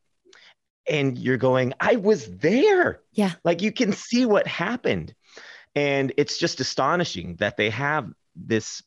and 0.88 1.18
you're 1.18 1.38
going, 1.38 1.74
"I 1.80 1.96
was 1.96 2.26
there." 2.26 3.02
Yeah, 3.12 3.32
like 3.44 3.62
you 3.62 3.72
can 3.72 3.92
see 3.92 4.26
what 4.26 4.48
happened, 4.48 5.14
and 5.76 6.14
it's 6.18 6.38
just 6.38 6.60
astonishing 6.60 7.36
that 7.38 7.58
they 7.58 7.70
have 7.70 8.12
this 8.36 8.84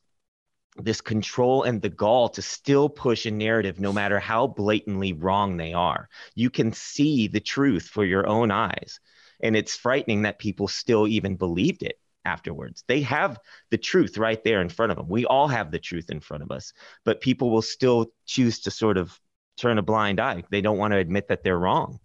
this 0.80 1.00
control 1.00 1.64
and 1.64 1.82
the 1.82 1.88
gall 1.88 2.28
to 2.30 2.42
still 2.42 2.88
push 2.88 3.26
a 3.26 3.30
narrative 3.30 3.80
no 3.80 3.92
matter 3.92 4.18
how 4.18 4.46
blatantly 4.46 5.12
wrong 5.12 5.56
they 5.56 5.72
are. 5.72 6.08
You 6.34 6.50
can 6.50 6.72
see 6.72 7.28
the 7.28 7.40
truth 7.40 7.88
for 7.88 8.04
your 8.04 8.26
own 8.26 8.50
eyes. 8.50 9.00
and 9.40 9.56
it's 9.56 9.76
frightening 9.76 10.22
that 10.22 10.38
people 10.38 10.68
still 10.68 11.06
even 11.06 11.36
believed 11.36 11.82
it 11.82 11.98
afterwards. 12.24 12.84
They 12.88 13.00
have 13.02 13.38
the 13.70 13.78
truth 13.78 14.18
right 14.18 14.42
there 14.42 14.60
in 14.60 14.68
front 14.68 14.90
of 14.92 14.98
them. 14.98 15.08
We 15.08 15.24
all 15.26 15.48
have 15.48 15.70
the 15.70 15.78
truth 15.78 16.10
in 16.10 16.20
front 16.20 16.42
of 16.42 16.50
us, 16.50 16.72
but 17.04 17.20
people 17.20 17.50
will 17.50 17.62
still 17.62 18.06
choose 18.26 18.60
to 18.60 18.70
sort 18.70 18.98
of 18.98 19.18
turn 19.56 19.78
a 19.78 19.82
blind 19.82 20.20
eye. 20.20 20.44
They 20.50 20.60
don't 20.60 20.78
want 20.78 20.92
to 20.92 20.98
admit 20.98 21.28
that 21.28 21.42
they're 21.44 21.58
wrong. 21.58 22.00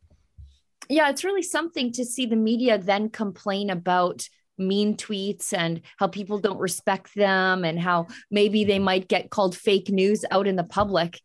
Yeah, 0.89 1.09
it's 1.09 1.23
really 1.23 1.43
something 1.43 1.91
to 1.93 2.05
see 2.05 2.25
the 2.25 2.35
media 2.35 2.77
then 2.77 3.09
complain 3.09 3.69
about 3.69 4.27
mean 4.57 4.95
tweets 4.95 5.53
and 5.53 5.81
how 5.97 6.07
people 6.07 6.39
don't 6.39 6.59
respect 6.59 7.13
them 7.15 7.63
and 7.63 7.79
how 7.79 8.07
maybe 8.29 8.63
they 8.63 8.75
mm-hmm. 8.75 8.85
might 8.85 9.07
get 9.07 9.29
called 9.29 9.55
fake 9.55 9.89
news 9.89 10.25
out 10.31 10.47
in 10.47 10.55
the 10.55 10.63
public 10.63 11.19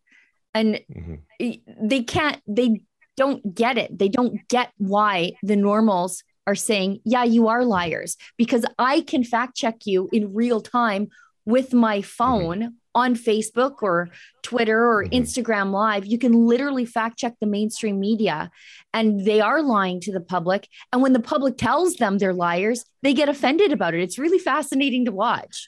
and 0.53 0.79
mm-hmm. 0.91 1.87
they 1.87 2.03
can't 2.03 2.41
they 2.47 2.81
don't 3.17 3.53
get 3.53 3.77
it 3.77 3.97
they 3.97 4.09
don't 4.09 4.47
get 4.47 4.71
why 4.77 5.31
the 5.43 5.55
normals 5.55 6.23
are 6.47 6.55
saying 6.55 6.99
yeah 7.05 7.23
you 7.23 7.47
are 7.47 7.63
liars 7.63 8.17
because 8.37 8.65
i 8.79 9.01
can 9.01 9.23
fact 9.23 9.55
check 9.55 9.85
you 9.85 10.09
in 10.11 10.33
real 10.33 10.61
time 10.61 11.07
with 11.45 11.73
my 11.73 11.99
mm-hmm. 11.99 12.05
phone 12.05 12.59
mm-hmm 12.59 12.78
on 12.95 13.15
Facebook 13.15 13.81
or 13.81 14.09
Twitter 14.41 14.85
or 14.85 15.03
mm-hmm. 15.03 15.13
Instagram 15.13 15.71
Live, 15.71 16.05
you 16.05 16.17
can 16.17 16.33
literally 16.33 16.85
fact 16.85 17.17
check 17.17 17.35
the 17.39 17.47
mainstream 17.47 17.99
media 17.99 18.49
and 18.93 19.25
they 19.25 19.41
are 19.41 19.61
lying 19.61 19.99
to 20.01 20.11
the 20.11 20.19
public. 20.21 20.67
And 20.91 21.01
when 21.01 21.13
the 21.13 21.19
public 21.19 21.57
tells 21.57 21.95
them 21.95 22.17
they're 22.17 22.33
liars, 22.33 22.85
they 23.01 23.13
get 23.13 23.29
offended 23.29 23.71
about 23.71 23.93
it. 23.93 24.01
It's 24.01 24.17
really 24.17 24.39
fascinating 24.39 25.05
to 25.05 25.11
watch. 25.11 25.67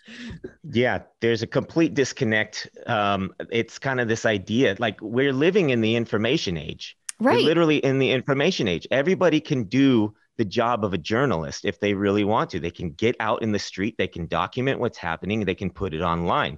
Yeah, 0.72 1.04
there's 1.20 1.42
a 1.42 1.48
complete 1.48 1.94
disconnect. 1.94 2.70
Um, 2.88 3.34
it's 3.52 3.78
kind 3.80 4.00
of 4.00 4.08
this 4.08 4.26
idea 4.26 4.76
like 4.80 5.00
we're 5.02 5.34
living 5.34 5.70
in 5.70 5.82
the 5.82 5.96
information 5.96 6.58
age. 6.58 6.98
Right. 7.20 7.38
We're 7.38 7.46
literally 7.46 7.78
in 7.78 8.00
the 8.00 8.12
information 8.12 8.68
age. 8.68 8.88
Everybody 8.90 9.40
can 9.40 9.66
do 9.66 10.16
the 10.38 10.46
job 10.46 10.84
of 10.84 10.94
a 10.94 10.98
journalist 10.98 11.66
if 11.66 11.80
they 11.80 11.94
really 11.94 12.24
want 12.24 12.50
to. 12.50 12.60
They 12.60 12.72
can 12.72 12.92
get 12.92 13.16
out 13.20 13.44
in 13.44 13.52
the 13.52 13.60
street, 13.60 13.96
they 14.00 14.08
can 14.08 14.26
document 14.26 14.80
what's 14.80 14.98
happening, 14.98 15.46
they 15.46 15.54
can 15.54 15.70
put 15.70 15.94
it 15.94 16.02
online. 16.02 16.58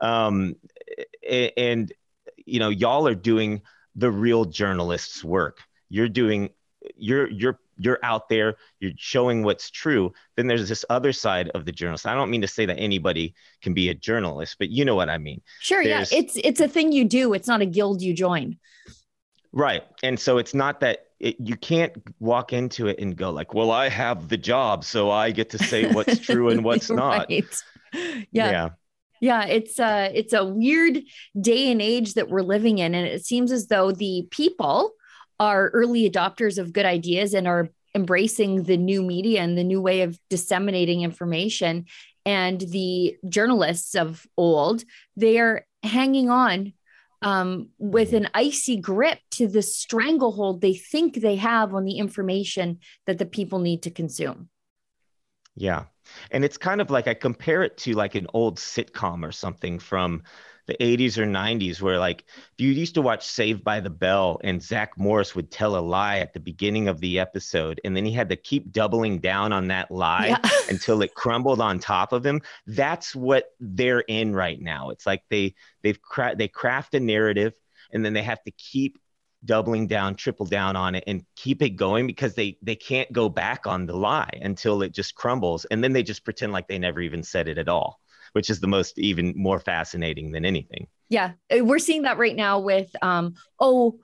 Um, 0.00 0.56
and 1.28 1.92
you 2.46 2.58
know, 2.58 2.68
y'all 2.68 3.06
are 3.06 3.14
doing 3.14 3.62
the 3.94 4.10
real 4.10 4.44
journalist's 4.44 5.24
work. 5.24 5.58
You're 5.88 6.08
doing 6.08 6.50
you're 6.96 7.28
you're 7.30 7.58
you're 7.76 7.98
out 8.02 8.28
there 8.28 8.56
you're 8.78 8.92
showing 8.96 9.42
what's 9.42 9.70
true. 9.70 10.12
Then 10.36 10.46
there's 10.46 10.68
this 10.68 10.84
other 10.90 11.12
side 11.12 11.50
of 11.50 11.64
the 11.64 11.72
journalist. 11.72 12.06
I 12.06 12.14
don't 12.14 12.30
mean 12.30 12.40
to 12.42 12.48
say 12.48 12.66
that 12.66 12.78
anybody 12.78 13.34
can 13.62 13.74
be 13.74 13.88
a 13.88 13.94
journalist 13.94 14.56
but 14.58 14.70
you 14.70 14.84
know 14.84 14.94
what 14.94 15.08
i 15.08 15.18
mean. 15.18 15.40
Sure 15.60 15.82
there's, 15.84 16.12
yeah 16.12 16.18
it's 16.18 16.36
it's 16.36 16.60
a 16.60 16.68
thing 16.68 16.92
you 16.92 17.04
do. 17.04 17.34
It's 17.34 17.48
not 17.48 17.60
a 17.60 17.66
guild 17.66 18.02
you 18.02 18.14
join. 18.14 18.58
Right. 19.52 19.82
And 20.04 20.18
so 20.18 20.38
it's 20.38 20.54
not 20.54 20.80
that 20.80 21.06
it, 21.18 21.36
you 21.40 21.56
can't 21.56 21.92
walk 22.20 22.52
into 22.52 22.86
it 22.86 22.98
and 22.98 23.16
go 23.16 23.30
like 23.30 23.52
well 23.52 23.70
i 23.70 23.88
have 23.88 24.28
the 24.28 24.38
job 24.38 24.84
so 24.84 25.10
i 25.10 25.30
get 25.30 25.50
to 25.50 25.58
say 25.58 25.92
what's 25.92 26.18
true 26.26 26.48
and 26.48 26.64
what's 26.64 26.90
not. 26.90 27.30
Yeah. 27.30 27.42
Yeah 28.32 28.68
yeah, 29.20 29.44
it's 29.44 29.78
a 29.78 30.10
it's 30.14 30.32
a 30.32 30.44
weird 30.44 31.02
day 31.38 31.70
and 31.70 31.82
age 31.82 32.14
that 32.14 32.28
we're 32.28 32.42
living 32.42 32.78
in, 32.78 32.94
and 32.94 33.06
it 33.06 33.24
seems 33.24 33.52
as 33.52 33.66
though 33.66 33.92
the 33.92 34.26
people 34.30 34.92
are 35.38 35.68
early 35.70 36.10
adopters 36.10 36.58
of 36.58 36.72
good 36.72 36.86
ideas 36.86 37.34
and 37.34 37.46
are 37.46 37.68
embracing 37.94 38.64
the 38.64 38.76
new 38.76 39.02
media 39.02 39.40
and 39.42 39.56
the 39.56 39.64
new 39.64 39.80
way 39.80 40.02
of 40.02 40.18
disseminating 40.28 41.02
information. 41.02 41.86
And 42.26 42.60
the 42.60 43.16
journalists 43.28 43.94
of 43.94 44.26
old, 44.36 44.84
they 45.16 45.38
are 45.38 45.66
hanging 45.82 46.28
on 46.28 46.74
um, 47.22 47.70
with 47.78 48.12
an 48.12 48.28
icy 48.34 48.76
grip 48.76 49.18
to 49.32 49.46
the 49.46 49.62
stranglehold 49.62 50.60
they 50.60 50.74
think 50.74 51.16
they 51.16 51.36
have 51.36 51.74
on 51.74 51.84
the 51.84 51.98
information 51.98 52.78
that 53.06 53.18
the 53.18 53.26
people 53.26 53.58
need 53.58 53.82
to 53.82 53.90
consume. 53.90 54.48
Yeah. 55.60 55.84
And 56.30 56.42
it's 56.42 56.56
kind 56.56 56.80
of 56.80 56.90
like 56.90 57.06
I 57.06 57.12
compare 57.12 57.62
it 57.62 57.76
to 57.78 57.92
like 57.92 58.14
an 58.14 58.26
old 58.32 58.56
sitcom 58.56 59.28
or 59.28 59.30
something 59.30 59.78
from 59.78 60.22
the 60.66 60.74
80s 60.80 61.18
or 61.18 61.26
90s 61.26 61.82
where 61.82 61.98
like 61.98 62.24
if 62.52 62.54
you 62.58 62.70
used 62.70 62.94
to 62.94 63.02
watch 63.02 63.26
Saved 63.26 63.62
by 63.62 63.80
the 63.80 63.90
Bell 63.90 64.40
and 64.42 64.62
Zach 64.62 64.96
Morris 64.96 65.34
would 65.34 65.50
tell 65.50 65.76
a 65.76 65.80
lie 65.80 66.18
at 66.18 66.32
the 66.32 66.40
beginning 66.40 66.88
of 66.88 67.00
the 67.00 67.18
episode 67.18 67.78
and 67.84 67.94
then 67.94 68.06
he 68.06 68.12
had 68.12 68.30
to 68.30 68.36
keep 68.36 68.72
doubling 68.72 69.18
down 69.18 69.52
on 69.52 69.68
that 69.68 69.90
lie 69.90 70.28
yeah. 70.28 70.50
until 70.70 71.02
it 71.02 71.14
crumbled 71.14 71.60
on 71.60 71.78
top 71.78 72.14
of 72.14 72.24
him. 72.24 72.40
That's 72.66 73.14
what 73.14 73.50
they're 73.60 74.00
in 74.00 74.34
right 74.34 74.60
now. 74.60 74.90
It's 74.90 75.04
like 75.04 75.24
they 75.28 75.54
they've 75.82 76.00
cra- 76.00 76.36
they 76.36 76.48
craft 76.48 76.94
a 76.94 77.00
narrative 77.00 77.52
and 77.92 78.02
then 78.02 78.14
they 78.14 78.22
have 78.22 78.42
to 78.44 78.50
keep 78.52 78.98
doubling 79.44 79.86
down, 79.86 80.14
triple 80.14 80.46
down 80.46 80.76
on 80.76 80.94
it, 80.94 81.04
and 81.06 81.24
keep 81.36 81.62
it 81.62 81.70
going 81.70 82.06
because 82.06 82.34
they 82.34 82.58
they 82.62 82.76
can't 82.76 83.10
go 83.12 83.28
back 83.28 83.66
on 83.66 83.86
the 83.86 83.96
lie 83.96 84.38
until 84.40 84.82
it 84.82 84.92
just 84.92 85.14
crumbles, 85.14 85.64
and 85.66 85.82
then 85.82 85.92
they 85.92 86.02
just 86.02 86.24
pretend 86.24 86.52
like 86.52 86.68
they 86.68 86.78
never 86.78 87.00
even 87.00 87.22
said 87.22 87.48
it 87.48 87.58
at 87.58 87.68
all, 87.68 88.00
which 88.32 88.50
is 88.50 88.60
the 88.60 88.66
most 88.66 88.98
even 88.98 89.32
more 89.36 89.58
fascinating 89.58 90.32
than 90.32 90.44
anything. 90.44 90.86
Yeah, 91.08 91.32
uh, 91.54 91.64
we're 91.64 91.78
seeing 91.78 92.02
that 92.02 92.18
right 92.18 92.36
now 92.36 92.60
with 92.60 92.90
um 93.02 93.34
oh 93.58 93.98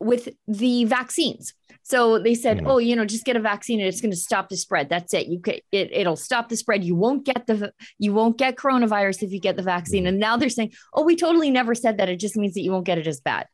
with 0.00 0.28
the 0.46 0.84
vaccines. 0.84 1.54
So 1.84 2.18
they 2.18 2.34
said, 2.34 2.58
mm-hmm. 2.58 2.66
oh, 2.68 2.78
you 2.78 2.94
know, 2.94 3.04
just 3.04 3.24
get 3.24 3.36
a 3.36 3.40
vaccine 3.40 3.80
and 3.80 3.88
it's 3.88 4.00
going 4.00 4.12
to 4.12 4.16
stop 4.16 4.48
the 4.48 4.56
spread. 4.56 4.88
That's 4.88 5.12
it. 5.14 5.26
You 5.26 5.40
could 5.40 5.62
it 5.72 5.90
it'll 5.92 6.16
stop 6.16 6.48
the 6.48 6.56
spread. 6.56 6.84
You 6.84 6.94
won't 6.94 7.24
get 7.24 7.46
the 7.46 7.72
you 7.98 8.12
won't 8.12 8.38
get 8.38 8.56
coronavirus 8.56 9.22
if 9.22 9.32
you 9.32 9.40
get 9.40 9.56
the 9.56 9.62
vaccine. 9.62 10.02
Mm-hmm. 10.02 10.08
And 10.08 10.18
now 10.18 10.36
they're 10.36 10.48
saying, 10.48 10.72
oh, 10.92 11.02
we 11.02 11.16
totally 11.16 11.50
never 11.50 11.74
said 11.74 11.98
that. 11.98 12.08
It 12.08 12.16
just 12.16 12.36
means 12.36 12.54
that 12.54 12.60
you 12.60 12.72
won't 12.72 12.86
get 12.86 12.98
it 12.98 13.06
as 13.06 13.20
bad. 13.20 13.46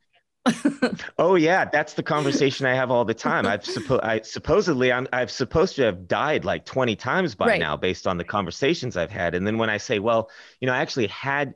oh 1.17 1.35
yeah, 1.35 1.65
that's 1.65 1.93
the 1.93 2.03
conversation 2.03 2.65
I 2.65 2.73
have 2.73 2.91
all 2.91 3.05
the 3.05 3.13
time. 3.13 3.45
I've 3.45 3.63
suppo- 3.63 4.03
I 4.03 4.21
supposedly 4.21 4.91
I'm 4.91 5.07
I've 5.11 5.31
supposed 5.31 5.75
to 5.75 5.83
have 5.83 6.07
died 6.07 6.45
like 6.45 6.65
20 6.65 6.95
times 6.95 7.35
by 7.35 7.47
right. 7.47 7.59
now 7.59 7.75
based 7.75 8.07
on 8.07 8.17
the 8.17 8.23
conversations 8.23 8.97
I've 8.97 9.11
had. 9.11 9.35
And 9.35 9.45
then 9.45 9.57
when 9.57 9.69
I 9.69 9.77
say, 9.77 9.99
well, 9.99 10.29
you 10.59 10.67
know, 10.67 10.73
I 10.73 10.79
actually 10.79 11.07
had 11.07 11.55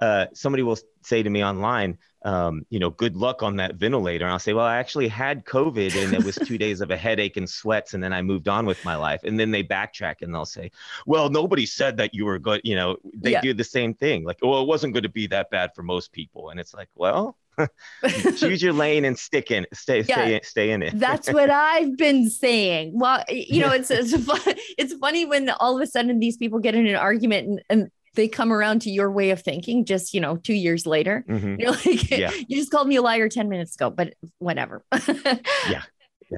uh, 0.00 0.26
somebody 0.32 0.62
will 0.62 0.78
say 1.02 1.22
to 1.22 1.30
me 1.30 1.44
online, 1.44 1.98
um, 2.24 2.64
you 2.70 2.78
know, 2.78 2.90
good 2.90 3.16
luck 3.16 3.42
on 3.42 3.56
that 3.56 3.76
ventilator. 3.76 4.24
And 4.24 4.32
I'll 4.32 4.38
say, 4.38 4.54
well, 4.54 4.64
I 4.64 4.76
actually 4.76 5.08
had 5.08 5.44
COVID 5.44 6.02
and 6.02 6.14
it 6.14 6.24
was 6.24 6.36
two 6.36 6.58
days 6.58 6.80
of 6.80 6.90
a 6.90 6.96
headache 6.96 7.36
and 7.36 7.48
sweats. 7.48 7.94
And 7.94 8.02
then 8.02 8.12
I 8.12 8.22
moved 8.22 8.48
on 8.48 8.66
with 8.66 8.84
my 8.84 8.96
life. 8.96 9.22
And 9.24 9.38
then 9.38 9.50
they 9.50 9.62
backtrack 9.62 10.16
and 10.22 10.34
they'll 10.34 10.46
say, 10.46 10.70
well, 11.06 11.28
nobody 11.30 11.66
said 11.66 11.98
that 11.98 12.14
you 12.14 12.24
were 12.24 12.38
good. 12.38 12.62
You 12.64 12.76
know, 12.76 12.96
they 13.14 13.32
yeah. 13.32 13.40
do 13.40 13.54
the 13.54 13.64
same 13.64 13.94
thing. 13.94 14.24
Like, 14.24 14.38
well, 14.42 14.62
it 14.62 14.66
wasn't 14.66 14.94
going 14.94 15.04
to 15.04 15.08
be 15.10 15.26
that 15.28 15.50
bad 15.50 15.74
for 15.74 15.82
most 15.82 16.12
people. 16.12 16.50
And 16.50 16.58
it's 16.58 16.74
like, 16.74 16.88
well, 16.94 17.36
choose 18.36 18.62
your 18.62 18.72
lane 18.72 19.04
and 19.04 19.18
stick 19.18 19.50
in 19.50 19.66
stay 19.72 20.02
yeah, 20.08 20.14
stay 20.14 20.40
stay 20.42 20.70
in 20.70 20.82
it 20.82 20.98
that's 20.98 21.28
what 21.32 21.50
i've 21.50 21.96
been 21.96 22.28
saying 22.28 22.92
well 22.94 23.24
you 23.28 23.60
know 23.60 23.70
it's 23.70 23.90
it's, 23.90 24.12
it's 24.78 24.94
funny 24.94 25.24
when 25.24 25.48
all 25.60 25.76
of 25.76 25.82
a 25.82 25.86
sudden 25.86 26.18
these 26.18 26.36
people 26.36 26.58
get 26.58 26.74
in 26.74 26.86
an 26.86 26.96
argument 26.96 27.48
and, 27.48 27.62
and 27.70 27.90
they 28.14 28.28
come 28.28 28.52
around 28.52 28.82
to 28.82 28.90
your 28.90 29.10
way 29.10 29.30
of 29.30 29.42
thinking 29.42 29.84
just 29.84 30.14
you 30.14 30.20
know 30.20 30.36
two 30.36 30.54
years 30.54 30.86
later 30.86 31.24
mm-hmm. 31.28 31.56
you're 31.58 31.72
like 31.72 32.10
yeah. 32.10 32.30
you 32.48 32.56
just 32.56 32.70
called 32.70 32.88
me 32.88 32.96
a 32.96 33.02
liar 33.02 33.28
10 33.28 33.48
minutes 33.48 33.74
ago 33.74 33.90
but 33.90 34.14
whatever 34.38 34.84
yeah. 35.08 35.38
yeah 35.68 35.82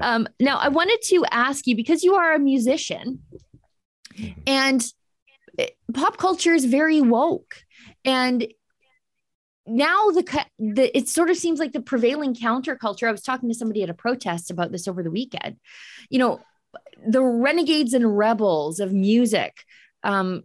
um 0.01 0.29
now 0.41 0.59
i 0.59 0.69
wanted 0.69 1.01
to 1.03 1.25
ask 1.31 1.67
you 1.67 1.77
because 1.77 2.03
you 2.03 2.15
are 2.15 2.35
a 2.35 2.39
musician 2.39 3.21
mm-hmm. 4.15 4.41
and 4.47 4.93
eh, 5.59 5.69
pop 5.93 6.17
culture 6.17 6.55
is 6.55 6.65
very 6.65 7.01
woke 7.01 7.57
and 8.05 8.47
now 9.67 10.11
the, 10.11 10.45
the 10.59 10.97
it 10.97 11.09
sort 11.09 11.31
of 11.31 11.37
seems 11.37 11.59
like 11.59 11.73
the 11.73 11.81
prevailing 11.81 12.35
counterculture. 12.35 13.09
I 13.09 13.13
was 13.13 13.23
talking 13.23 13.49
to 13.49 13.55
somebody 13.55 13.83
at 13.83 13.91
a 13.91 13.95
protest 13.95 14.51
about 14.51 14.73
this 14.73 14.89
over 14.89 15.03
the 15.03 15.11
weekend. 15.11 15.57
You 16.11 16.19
know, 16.19 16.41
the 17.07 17.23
renegades 17.23 17.95
and 17.95 18.17
rebels 18.17 18.81
of 18.81 18.93
music. 18.93 19.65
Um, 20.03 20.45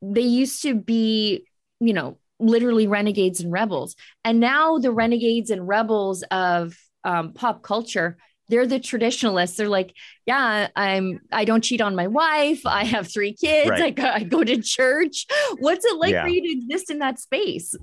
they 0.00 0.22
used 0.22 0.62
to 0.62 0.74
be, 0.74 1.46
you 1.80 1.92
know, 1.92 2.18
literally 2.38 2.86
renegades 2.86 3.40
and 3.40 3.52
rebels, 3.52 3.94
and 4.24 4.40
now 4.40 4.78
the 4.78 4.92
renegades 4.92 5.50
and 5.50 5.66
rebels 5.66 6.22
of 6.30 6.76
um, 7.04 7.32
pop 7.32 7.62
culture 7.62 8.16
they're 8.48 8.66
the 8.66 8.78
traditionalists 8.78 9.56
they're 9.56 9.68
like 9.68 9.94
yeah 10.26 10.68
i'm 10.76 11.20
i 11.32 11.44
don't 11.44 11.64
cheat 11.64 11.80
on 11.80 11.96
my 11.96 12.06
wife 12.06 12.60
i 12.66 12.84
have 12.84 13.10
three 13.10 13.32
kids 13.32 13.70
right. 13.70 13.82
I, 13.82 13.90
go, 13.90 14.04
I 14.04 14.22
go 14.24 14.44
to 14.44 14.60
church 14.60 15.26
what's 15.58 15.84
it 15.84 15.96
like 15.96 16.12
yeah. 16.12 16.22
for 16.22 16.28
you 16.28 16.42
to 16.42 16.58
exist 16.58 16.90
in 16.90 16.98
that 16.98 17.18
space 17.18 17.74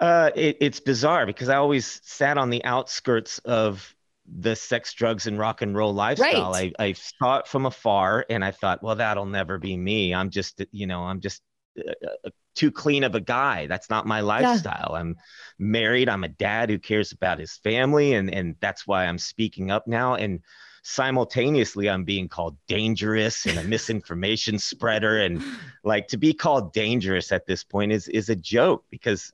uh, 0.00 0.30
it, 0.34 0.58
it's 0.60 0.80
bizarre 0.80 1.26
because 1.26 1.48
I 1.48 1.56
always 1.56 2.00
sat 2.04 2.38
on 2.38 2.50
the 2.50 2.64
outskirts 2.64 3.38
of 3.40 3.94
the 4.30 4.54
sex, 4.54 4.92
drugs, 4.94 5.26
and 5.26 5.38
rock 5.38 5.62
and 5.62 5.74
roll 5.76 5.94
lifestyle. 5.94 6.52
Right. 6.52 6.74
I, 6.78 6.84
I 6.84 6.92
saw 6.92 7.38
it 7.38 7.46
from 7.46 7.66
afar 7.66 8.26
and 8.28 8.44
I 8.44 8.50
thought, 8.50 8.82
well, 8.82 8.96
that'll 8.96 9.26
never 9.26 9.58
be 9.58 9.76
me. 9.76 10.14
I'm 10.14 10.30
just, 10.30 10.62
you 10.70 10.86
know, 10.86 11.02
I'm 11.02 11.20
just 11.20 11.42
uh, 11.78 11.92
uh 12.26 12.30
too 12.54 12.70
clean 12.72 13.04
of 13.04 13.14
a 13.14 13.20
guy. 13.20 13.66
That's 13.68 13.88
not 13.88 14.06
my 14.06 14.20
lifestyle. 14.20 14.90
Yeah. 14.90 14.98
I'm 14.98 15.16
married. 15.60 16.08
I'm 16.08 16.24
a 16.24 16.28
dad 16.28 16.70
who 16.70 16.78
cares 16.78 17.12
about 17.12 17.38
his 17.38 17.56
family. 17.56 18.14
And, 18.14 18.34
and 18.34 18.56
that's 18.60 18.84
why 18.84 19.06
I'm 19.06 19.18
speaking 19.18 19.70
up 19.70 19.86
now. 19.86 20.16
And 20.16 20.40
simultaneously, 20.82 21.88
I'm 21.88 22.02
being 22.02 22.28
called 22.28 22.56
dangerous 22.66 23.46
and 23.46 23.58
a 23.58 23.64
misinformation 23.68 24.58
spreader. 24.58 25.18
And 25.18 25.40
like 25.84 26.08
to 26.08 26.16
be 26.16 26.32
called 26.32 26.72
dangerous 26.72 27.30
at 27.30 27.46
this 27.46 27.62
point 27.62 27.92
is, 27.92 28.08
is 28.08 28.28
a 28.28 28.36
joke 28.36 28.84
because 28.90 29.32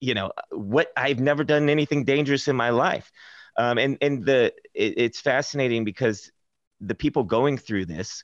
you 0.00 0.14
know 0.14 0.32
what 0.50 0.88
I've 0.96 1.20
never 1.20 1.44
done 1.44 1.68
anything 1.68 2.04
dangerous 2.04 2.48
in 2.48 2.56
my 2.56 2.70
life. 2.70 3.10
Um, 3.56 3.78
and 3.78 3.98
and 4.00 4.24
the 4.24 4.52
it, 4.74 4.94
it's 4.96 5.20
fascinating 5.20 5.84
because 5.84 6.30
the 6.80 6.94
people 6.94 7.24
going 7.24 7.58
through 7.58 7.86
this 7.86 8.22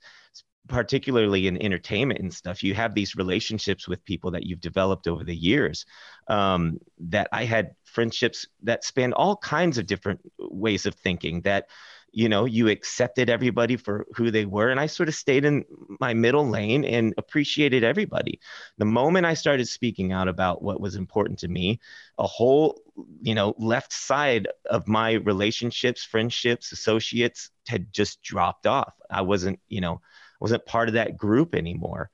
particularly 0.69 1.47
in 1.47 1.61
entertainment 1.61 2.21
and 2.21 2.33
stuff, 2.33 2.63
you 2.63 2.75
have 2.75 2.95
these 2.95 3.17
relationships 3.17 3.87
with 3.87 4.05
people 4.05 4.31
that 4.31 4.45
you've 4.45 4.61
developed 4.61 5.07
over 5.07 5.23
the 5.23 5.37
years. 5.37 5.85
Um, 6.29 6.79
that 7.11 7.29
I 7.33 7.45
had 7.45 7.75
friendships 7.85 8.47
that 8.63 8.85
span 8.85 9.13
all 9.13 9.37
kinds 9.37 9.77
of 9.77 9.87
different 9.87 10.21
ways 10.39 10.87
of 10.87 10.95
thinking. 10.95 11.43
That 11.43 11.67
you 12.15 12.29
know 12.29 12.45
you 12.45 12.69
accepted 12.69 13.29
everybody 13.29 13.77
for 13.77 14.07
who 14.15 14.31
they 14.31 14.45
were, 14.45 14.69
and 14.71 14.79
I 14.79 14.87
sort 14.87 15.09
of 15.09 15.15
stayed 15.15 15.45
in 15.45 15.65
my 16.01 16.15
middle 16.15 16.49
lane 16.49 16.85
and 16.85 17.13
appreciated 17.19 17.83
everybody. 17.83 18.41
The 18.79 18.85
moment 18.85 19.27
I 19.27 19.35
started 19.35 19.67
speaking 19.67 20.13
out 20.13 20.29
about 20.29 20.63
what 20.63 20.81
was 20.81 20.95
important 20.95 21.41
to 21.41 21.49
me, 21.49 21.81
a 22.19 22.27
whole 22.27 22.81
you 23.21 23.35
know 23.35 23.55
left 23.59 23.93
side 23.93 24.49
of 24.71 24.87
my 24.87 25.15
relationships, 25.15 26.05
friendships, 26.05 26.73
associates 26.73 27.51
had 27.67 27.93
just 27.93 28.23
dropped 28.23 28.67
off. 28.67 28.95
I 29.11 29.23
wasn't 29.23 29.59
you 29.69 29.81
know 29.81 30.01
wasn't 30.41 30.67
part 30.67 30.89
of 30.89 30.95
that 30.95 31.17
group 31.17 31.55
anymore. 31.55 32.11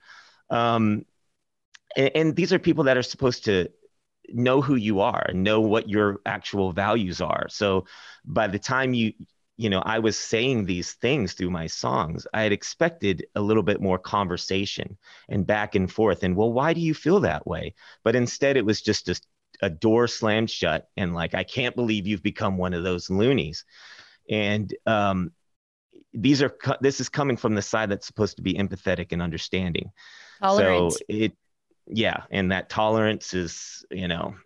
Um, 0.49 1.05
and, 1.97 2.11
and 2.15 2.37
these 2.37 2.53
are 2.53 2.59
people 2.59 2.85
that 2.85 2.97
are 2.97 3.03
supposed 3.03 3.45
to 3.45 3.69
know 4.33 4.63
who 4.63 4.77
you 4.77 5.01
are 5.01 5.27
and 5.29 5.43
know 5.43 5.61
what 5.61 5.89
your 5.89 6.21
actual 6.25 6.73
values 6.73 7.21
are. 7.21 7.49
So 7.49 7.87
by 8.25 8.47
the 8.47 8.59
time 8.59 8.95
you 8.95 9.13
you 9.61 9.69
know, 9.69 9.83
I 9.85 9.99
was 9.99 10.17
saying 10.17 10.65
these 10.65 10.95
things 10.95 11.35
through 11.35 11.51
my 11.51 11.67
songs. 11.67 12.27
I 12.33 12.41
had 12.45 12.51
expected 12.51 13.27
a 13.35 13.43
little 13.43 13.63
bit 13.63 13.79
more 13.79 13.99
conversation 13.99 14.97
and 15.29 15.47
back 15.47 15.75
and 15.75 15.93
forth. 15.93 16.23
And 16.23 16.35
well, 16.35 16.51
why 16.51 16.73
do 16.73 16.81
you 16.81 16.95
feel 16.95 17.21
that 17.21 17.47
way? 17.47 17.75
But 18.03 18.17
instead, 18.17 18.57
it 18.57 18.65
was 18.65 18.81
just 18.81 19.11
a, 19.11 19.21
a 19.61 19.69
door 19.69 20.09
slammed 20.09 20.51
shut 20.51 20.89
and 20.97 21.15
like, 21.15 21.35
I 21.35 21.45
can't 21.45 21.77
believe 21.77 22.07
you've 22.07 22.23
become 22.23 22.57
one 22.57 22.73
of 22.73 22.85
those 22.85 23.11
loonies. 23.11 23.67
And 24.31 24.75
um, 24.87 25.31
these 26.15 26.41
are 26.41 26.57
this 26.81 26.99
is 26.99 27.11
coming 27.11 27.37
from 27.37 27.55
the 27.55 27.61
side 27.61 27.91
that's 27.91 28.07
supposed 28.07 28.37
to 28.37 28.43
be 28.43 28.55
empathetic 28.55 29.13
and 29.13 29.21
understanding. 29.21 29.93
Tolerant. 30.41 30.95
So 30.95 30.99
it 31.07 31.33
yeah, 31.87 32.23
and 32.31 32.51
that 32.51 32.71
tolerance 32.71 33.35
is, 33.35 33.85
you 33.91 34.09
know, 34.09 34.37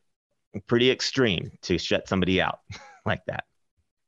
pretty 0.67 0.91
extreme 0.91 1.53
to 1.63 1.79
shut 1.79 2.09
somebody 2.09 2.41
out 2.41 2.59
like 3.07 3.25
that. 3.27 3.45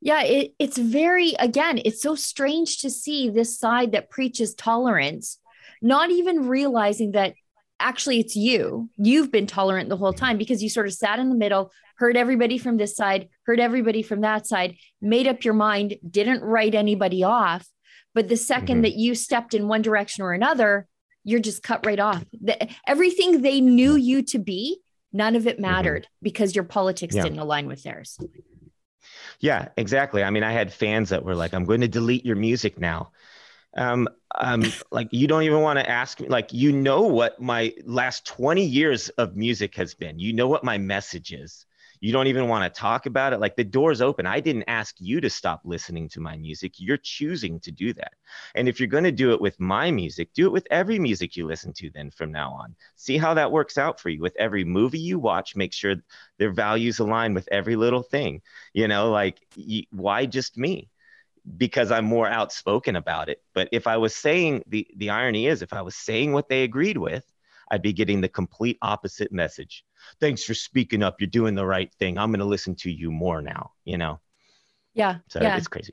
Yeah, 0.01 0.23
it, 0.23 0.55
it's 0.59 0.79
very 0.79 1.35
again, 1.39 1.81
it's 1.85 2.03
so 2.03 2.15
strange 2.15 2.79
to 2.79 2.91
see 2.91 3.31
this 3.31 3.59
side 3.59 3.93
that 3.93 4.11
preaches 4.11 4.55
tolerance, 4.55 5.39
not 5.81 6.11
even 6.11 6.49
realizing 6.49 7.13
that 7.13 7.35
actually 7.81 8.21
it's 8.21 8.37
you. 8.37 8.91
You've 8.97 9.31
been 9.31 9.47
tolerant 9.47 9.89
the 9.89 9.97
whole 9.97 10.13
time 10.13 10.39
because 10.39 10.63
you 10.63 10.69
sort 10.69 10.87
of 10.87 10.95
sat 10.95 11.19
in 11.19 11.29
the 11.29 11.35
middle, 11.35 11.73
heard 11.97 12.17
everybody 12.17 12.59
from 12.59 12.77
this 12.77 12.97
side, 12.97 13.29
heard 13.45 13.61
everybody 13.61 14.03
from 14.03 14.21
that 14.23 14.47
side, 14.47 14.77
made 15.01 15.27
up 15.27 15.45
your 15.45 15.55
mind, 15.55 15.97
didn't 16.09 16.43
write 16.43 16.75
anybody 16.75 17.23
off. 17.23 17.67
But 18.15 18.29
the 18.29 18.35
2nd 18.35 18.65
mm-hmm. 18.65 18.81
that 18.83 18.95
you 18.95 19.15
stepped 19.15 19.55
in 19.55 19.69
one 19.69 19.83
direction 19.83 20.25
or 20.25 20.33
another, 20.33 20.87
you're 21.25 21.41
just 21.41 21.63
cut 21.63 21.85
right 21.85 22.01
off. 22.01 22.25
The, 22.33 22.69
everything 22.87 23.43
they 23.43 23.61
knew 23.61 23.97
you 23.97 24.23
to 24.23 24.39
be, 24.39 24.79
none 25.13 25.37
of 25.37 25.47
it 25.47 25.57
mm-hmm. 25.57 25.63
mattered 25.63 26.03
mm-hmm. 26.05 26.23
because 26.23 26.55
your 26.55 26.65
politics 26.65 27.15
yeah. 27.15 27.25
didn't 27.25 27.41
align 27.41 27.67
with 27.67 27.83
theirs. 27.83 28.19
Yeah, 29.41 29.69
exactly. 29.77 30.23
I 30.25 30.31
mean, 30.31 30.43
I 30.43 30.53
had 30.53 30.73
fans 30.73 31.11
that 31.11 31.25
were 31.25 31.35
like, 31.35 31.55
I'm 31.55 31.65
going 31.65 31.83
to 31.83 31.89
delete 31.89 32.25
your 32.25 32.37
music 32.37 32.79
now. 32.79 33.13
Um, 33.77 34.09
um, 34.35 34.65
like 34.91 35.09
you 35.13 35.27
don't 35.27 35.43
even 35.43 35.61
want 35.61 35.79
to 35.79 35.89
ask 35.89 36.21
me 36.21 36.29
like 36.29 36.53
you 36.53 36.73
know 36.73 37.03
what 37.03 37.41
my 37.41 37.75
last 37.85 38.27
20 38.27 38.65
years 38.65 39.09
of 39.11 39.37
music 39.37 39.75
has 39.77 39.95
been. 39.95 40.19
You 40.19 40.33
know 40.33 40.49
what 40.49 40.65
my 40.65 40.79
message 40.79 41.33
is 41.33 41.67
you 42.07 42.13
don't 42.13 42.29
even 42.29 42.47
want 42.47 42.73
to 42.73 42.81
talk 42.81 43.07
about 43.07 43.33
it 43.33 43.41
like 43.41 43.57
the 43.57 43.65
door's 43.65 44.01
open. 44.01 44.27
I 44.27 44.39
didn't 44.39 44.69
ask 44.69 44.95
you 45.01 45.21
to 45.21 45.29
stop 45.29 45.63
listening 45.65 46.09
to 46.11 46.21
my 46.21 46.37
music. 46.37 46.75
You're 46.77 46.99
choosing 46.99 47.59
to 47.59 47.73
do 47.73 47.93
that. 47.95 48.13
And 48.55 48.69
if 48.69 48.79
you're 48.79 48.87
going 48.87 49.03
to 49.03 49.11
do 49.11 49.33
it 49.33 49.41
with 49.41 49.59
my 49.59 49.91
music 49.91 50.33
do 50.33 50.47
it 50.47 50.53
with 50.53 50.69
every 50.71 51.01
music 51.01 51.37
you 51.37 51.49
listen 51.49 51.73
to 51.73 51.91
then 51.91 52.13
from 52.13 52.31
now 52.31 52.53
on. 52.53 52.77
See 52.95 53.19
how 53.19 53.35
that 53.35 53.51
works 53.51 53.77
out 53.77 53.99
for 53.99 54.09
you. 54.11 54.21
With 54.21 54.37
every 54.39 54.63
movie 54.63 55.01
you 55.01 55.19
watch 55.19 55.57
make 55.57 55.73
sure 55.73 55.97
their 56.39 56.53
values 56.53 57.01
align 57.01 57.35
with 57.35 57.49
every 57.51 57.75
little 57.75 58.05
thing. 58.05 58.41
You 58.73 58.87
know 58.87 59.11
like 59.11 59.41
why 59.91 60.27
just 60.27 60.57
me? 60.57 60.89
Because 61.57 61.91
I'm 61.91 62.05
more 62.05 62.29
outspoken 62.29 62.95
about 62.95 63.29
it. 63.29 63.43
But 63.53 63.69
if 63.73 63.89
I 63.89 63.97
was 63.97 64.15
saying 64.15 64.63
the 64.69 64.87
the 64.97 65.11
irony 65.11 65.49
is 65.49 65.61
if 65.61 65.73
I 65.73 65.83
was 65.83 65.97
saying 65.97 66.33
what 66.33 66.49
they 66.49 66.63
agreed 66.63 66.99
with, 66.99 67.25
I'd 67.69 67.83
be 67.83 67.93
getting 67.93 68.21
the 68.21 68.29
complete 68.29 68.79
opposite 68.81 69.33
message. 69.33 69.85
Thanks 70.21 70.45
for 70.45 70.55
speaking 70.55 71.03
up. 71.03 71.21
You're 71.21 71.29
doing 71.29 71.55
the 71.55 71.67
right 71.67 71.93
thing. 71.95 72.19
I'm 72.19 72.31
going 72.31 72.41
to 72.41 72.47
listen 72.47 72.75
to 72.77 72.91
you 72.91 73.11
more 73.11 73.43
now, 73.43 73.73
you 73.85 73.99
know. 73.99 74.21
Yeah. 74.95 75.19
So 75.29 75.43
yeah. 75.43 75.57
it's 75.57 75.69
crazy. 75.69 75.93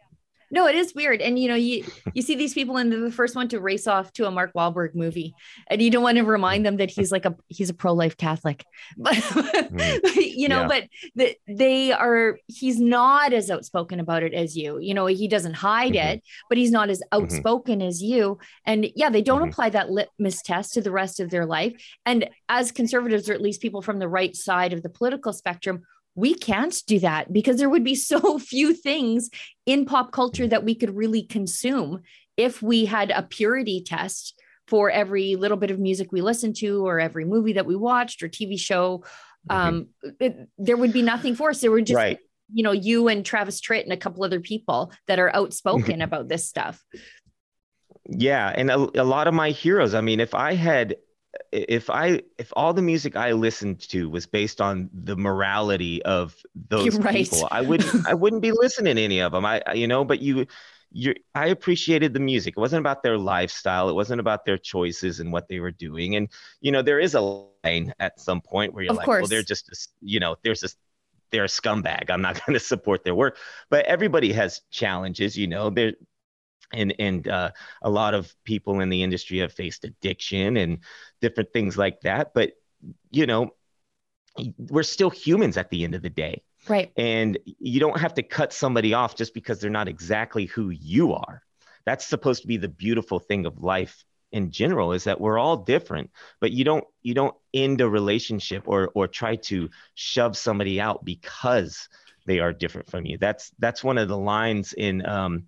No, 0.54 0.68
it 0.68 0.76
is 0.76 0.94
weird. 0.94 1.20
And 1.20 1.40
you 1.40 1.48
know, 1.48 1.56
you 1.56 1.84
you 2.14 2.22
see 2.22 2.36
these 2.36 2.54
people 2.54 2.78
and 2.78 2.92
they're 2.92 3.00
the 3.00 3.12
first 3.12 3.36
one 3.36 3.48
to 3.50 3.60
race 3.60 3.88
off 3.88 4.14
to 4.14 4.28
a 4.28 4.32
Mark 4.32 4.54
Wahlberg 4.54 4.94
movie. 4.94 5.34
And 5.68 5.82
you 5.82 5.90
don't 5.90 6.04
want 6.04 6.18
to 6.20 6.24
remind 6.24 6.64
them 6.64 6.78
that 6.78 6.92
he's 6.92 7.12
like 7.12 7.26
a 7.26 7.36
he's 7.48 7.72
a 7.72 7.74
pro-life 7.74 8.16
Catholic. 8.16 8.64
But 8.96 9.16
mm. 9.16 10.16
you 10.16 10.48
know, 10.48 10.62
yeah. 10.62 10.68
but 10.68 10.84
the, 11.16 11.36
they 11.48 11.92
are 11.92 12.38
he's 12.48 12.80
not 12.80 13.34
as 13.34 13.50
outspoken 13.50 14.00
about 14.00 14.22
it 14.22 14.34
as 14.36 14.56
you. 14.56 14.80
You 14.80 14.94
know, 14.94 15.08
he 15.08 15.28
doesn't 15.28 15.56
hide 15.56 15.94
mm-hmm. 15.94 16.18
it, 16.18 16.24
but 16.50 16.60
he's 16.60 16.72
not 16.72 16.90
as 16.90 17.00
mm-hmm. 17.00 17.24
outspoken 17.24 17.80
mm-hmm. 17.80 17.88
as 17.88 18.04
you. 18.04 18.38
And 18.66 18.88
yeah, 18.96 19.10
they 19.10 19.24
don't 19.24 19.42
mm-hmm. 19.42 19.50
apply 19.50 19.70
that 19.72 19.90
litmus 19.90 20.44
test 20.44 20.76
to 20.76 20.82
the 20.82 20.92
rest 20.92 21.20
of 21.20 21.32
their 21.32 21.48
life. 21.48 21.74
And 22.06 22.30
as 22.48 22.72
conservatives, 22.72 23.28
or 23.28 23.34
at 23.34 23.42
least 23.42 23.62
people 23.62 23.82
from 23.82 23.98
the 23.98 24.08
right 24.08 24.36
side 24.36 24.74
of 24.74 24.84
the 24.84 24.90
political 24.90 25.34
spectrum, 25.34 25.84
we 26.16 26.34
can't 26.34 26.76
do 26.88 27.00
that 27.00 27.32
because 27.32 27.58
there 27.58 27.70
would 27.70 27.84
be 27.84 27.96
so 28.12 28.40
few 28.40 28.74
things 28.74 29.30
in 29.66 29.86
pop 29.86 30.12
culture 30.12 30.48
that 30.48 30.64
we 30.64 30.76
could 30.76 30.96
really 30.96 31.24
consume 31.24 32.02
if 32.38 32.62
we 32.62 32.86
had 32.86 33.12
a 33.12 33.24
purity 33.24 33.82
test 33.82 34.40
for 34.68 34.90
every 34.90 35.36
little 35.36 35.58
bit 35.58 35.72
of 35.72 35.80
music 35.80 36.12
we 36.12 36.22
listened 36.22 36.56
to 36.56 36.86
or 36.86 37.00
every 37.00 37.26
movie 37.26 37.54
that 37.54 37.66
we 37.66 37.76
watched 37.76 38.24
or 38.24 38.30
TV 38.30 38.60
show. 38.60 39.04
Mm-hmm. 39.50 39.56
Um, 39.56 39.88
it, 40.20 40.48
there 40.58 40.78
would 40.78 40.94
be 40.94 41.02
nothing 41.02 41.36
for 41.36 41.50
us. 41.50 41.62
There 41.62 41.72
would 41.72 41.86
just, 41.86 41.98
right. 41.98 42.18
you 42.52 42.64
know, 42.64 42.72
you 42.72 43.08
and 43.08 43.26
Travis 43.26 43.60
Tritt 43.60 43.84
and 43.84 43.92
a 43.92 43.98
couple 43.98 44.24
other 44.24 44.40
people 44.40 44.92
that 45.08 45.20
are 45.20 45.36
outspoken 45.36 46.02
about 46.02 46.30
this 46.30 46.48
stuff. 46.48 46.82
Yeah. 48.08 48.54
And 48.56 48.72
a, 48.72 49.02
a 49.02 49.04
lot 49.04 49.28
of 49.28 49.34
my 49.34 49.52
heroes, 49.52 49.94
I 49.94 50.02
mean, 50.02 50.20
if 50.20 50.34
I 50.34 50.54
had 50.54 50.96
if 51.52 51.90
I 51.90 52.22
if 52.38 52.52
all 52.56 52.74
the 52.74 52.82
music 52.82 53.16
I 53.16 53.32
listened 53.32 53.80
to 53.90 54.10
was 54.10 54.26
based 54.26 54.62
on 54.62 54.90
the 54.94 55.16
morality 55.16 56.04
of 56.04 56.36
those 56.56 56.98
right. 56.98 57.16
people, 57.16 57.48
I 57.52 57.62
wouldn't 57.62 58.08
I 58.08 58.14
wouldn't 58.14 58.42
be 58.42 58.52
listening 58.52 58.96
to 58.96 59.02
any 59.02 59.20
of 59.20 59.32
them. 59.32 59.46
I 59.46 59.62
you 59.74 59.88
know, 59.88 60.04
but 60.04 60.20
you 60.22 60.48
you 60.92 61.16
I 61.36 61.48
appreciated 61.48 62.14
the 62.14 62.20
music. 62.20 62.56
It 62.58 62.60
wasn't 62.60 62.82
about 62.82 63.04
their 63.04 63.18
lifestyle. 63.18 63.90
It 63.90 63.94
wasn't 63.94 64.20
about 64.20 64.46
their 64.46 64.58
choices 64.58 65.20
and 65.20 65.32
what 65.32 65.48
they 65.48 65.60
were 65.60 65.72
doing. 65.72 66.16
And 66.16 66.30
you 66.62 66.72
know, 66.72 66.82
there 66.82 67.00
is 67.00 67.16
a 67.16 67.22
line 67.22 67.94
at 68.00 68.20
some 68.20 68.42
point 68.42 68.74
where 68.74 68.84
you're 68.84 68.92
of 68.92 68.98
like, 68.98 69.06
course. 69.06 69.22
well, 69.22 69.30
they're 69.30 69.44
just 69.44 69.70
a, 69.70 69.76
you 70.02 70.20
know, 70.20 70.36
there's 70.44 70.62
this 70.62 70.76
they're 71.32 71.46
a 71.46 71.48
scumbag. 71.48 72.10
I'm 72.10 72.22
not 72.22 72.36
going 72.46 72.54
to 72.54 72.60
support 72.60 73.04
their 73.04 73.16
work. 73.16 73.38
But 73.70 73.86
everybody 73.86 74.32
has 74.34 74.62
challenges, 74.72 75.38
you 75.38 75.48
know. 75.48 75.70
There 75.70 75.94
and 76.72 76.94
and 77.00 77.28
uh, 77.28 77.52
a 77.82 77.90
lot 77.90 78.14
of 78.14 78.34
people 78.44 78.80
in 78.80 78.90
the 78.90 79.04
industry 79.04 79.40
have 79.40 79.54
faced 79.54 79.84
addiction 79.84 80.58
and 80.58 80.80
different 81.22 81.52
things 81.52 81.78
like 81.78 82.02
that 82.02 82.34
but 82.34 82.54
you 83.12 83.26
know 83.26 83.52
we're 84.58 84.84
still 84.84 85.10
humans 85.10 85.58
at 85.58 85.70
the 85.70 85.84
end 85.84 85.96
of 85.96 86.02
the 86.02 86.10
day. 86.10 86.44
Right. 86.68 86.92
And 86.98 87.38
you 87.46 87.80
don't 87.80 88.00
have 88.00 88.14
to 88.16 88.24
cut 88.24 88.54
somebody 88.54 88.94
off 88.94 89.16
just 89.16 89.34
because 89.34 89.60
they're 89.60 89.70
not 89.70 89.88
exactly 89.88 90.46
who 90.46 90.70
you 90.70 91.14
are. 91.14 91.44
That's 91.86 92.06
supposed 92.06 92.42
to 92.42 92.48
be 92.48 92.58
the 92.58 92.70
beautiful 92.70 93.20
thing 93.20 93.46
of 93.46 93.62
life 93.64 94.04
in 94.32 94.50
general 94.50 94.94
is 94.94 95.04
that 95.04 95.22
we're 95.22 95.38
all 95.38 95.58
different 95.58 96.10
but 96.40 96.52
you 96.52 96.64
don't 96.64 96.84
you 97.04 97.14
don't 97.14 97.36
end 97.54 97.82
a 97.82 97.88
relationship 97.88 98.64
or 98.66 98.90
or 98.96 99.08
try 99.08 99.36
to 99.36 99.70
shove 99.94 100.36
somebody 100.36 100.82
out 100.82 101.06
because 101.06 101.88
they 102.26 102.40
are 102.40 102.52
different 102.52 102.90
from 102.90 103.06
you. 103.06 103.20
That's 103.20 103.52
that's 103.60 103.84
one 103.84 104.00
of 104.00 104.08
the 104.08 104.18
lines 104.18 104.74
in 104.74 105.06
um 105.06 105.44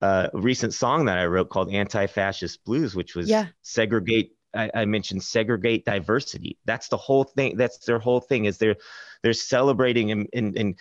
a 0.00 0.30
recent 0.32 0.74
song 0.74 1.04
that 1.06 1.18
I 1.18 1.26
wrote 1.26 1.50
called 1.50 1.72
Anti-Fascist 1.72 2.64
Blues, 2.64 2.94
which 2.94 3.14
was 3.14 3.28
yeah. 3.28 3.46
segregate. 3.62 4.32
I, 4.52 4.70
I, 4.74 4.84
mentioned 4.84 5.22
segregate 5.22 5.84
diversity. 5.84 6.58
That's 6.64 6.88
the 6.88 6.96
whole 6.96 7.22
thing. 7.22 7.56
That's 7.56 7.78
their 7.84 8.00
whole 8.00 8.20
thing 8.20 8.46
is 8.46 8.58
they're 8.58 8.76
they're 9.22 9.32
celebrating 9.32 10.10
and 10.10 10.28
and 10.32 10.56
and, 10.56 10.78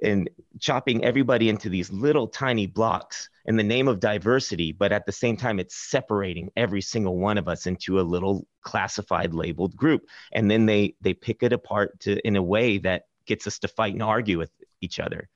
and 0.00 0.30
chopping 0.60 1.04
everybody 1.04 1.48
into 1.48 1.68
these 1.68 1.90
little 1.90 2.28
tiny 2.28 2.66
blocks 2.66 3.28
in 3.46 3.56
the 3.56 3.64
name 3.64 3.88
of 3.88 3.98
diversity, 3.98 4.70
but 4.70 4.92
at 4.92 5.06
the 5.06 5.12
same 5.12 5.36
time, 5.36 5.58
it's 5.58 5.74
separating 5.74 6.50
every 6.56 6.80
single 6.80 7.16
one 7.16 7.36
of 7.36 7.48
us 7.48 7.66
into 7.66 7.98
a 7.98 8.02
little 8.02 8.46
classified 8.62 9.34
labeled 9.34 9.74
group. 9.74 10.02
And 10.32 10.48
then 10.48 10.66
they 10.66 10.94
they 11.00 11.14
pick 11.14 11.42
it 11.42 11.52
apart 11.52 11.98
to 12.00 12.24
in 12.26 12.36
a 12.36 12.42
way 12.42 12.78
that 12.78 13.06
gets 13.26 13.46
us 13.46 13.58
to 13.60 13.68
fight 13.68 13.94
and 13.94 14.02
argue 14.02 14.38
with 14.38 14.52
each 14.80 15.00
other. 15.00 15.28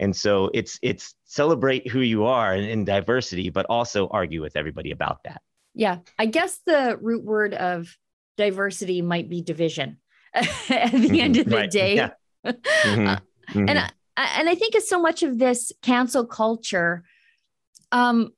And 0.00 0.14
so 0.14 0.50
it's 0.54 0.78
it's 0.82 1.14
celebrate 1.24 1.88
who 1.88 2.00
you 2.00 2.24
are 2.24 2.54
in, 2.54 2.64
in 2.64 2.84
diversity, 2.84 3.50
but 3.50 3.66
also 3.66 4.08
argue 4.08 4.40
with 4.40 4.56
everybody 4.56 4.90
about 4.90 5.24
that. 5.24 5.42
Yeah, 5.74 5.98
I 6.18 6.26
guess 6.26 6.60
the 6.66 6.98
root 7.00 7.24
word 7.24 7.54
of 7.54 7.96
diversity 8.36 9.02
might 9.02 9.28
be 9.28 9.42
division 9.42 9.98
at 10.34 10.44
the 10.44 10.48
mm-hmm. 10.48 11.14
end 11.14 11.36
of 11.36 11.46
the 11.46 11.56
right. 11.56 11.70
day. 11.70 11.96
Yeah. 11.96 12.10
Mm-hmm. 12.46 13.06
mm-hmm. 13.58 13.68
And 13.68 13.78
I, 13.78 13.90
and 14.16 14.48
I 14.48 14.54
think 14.54 14.74
it's 14.74 14.88
so 14.88 15.00
much 15.00 15.22
of 15.22 15.38
this 15.38 15.72
cancel 15.82 16.26
culture 16.26 17.04
um, 17.92 18.32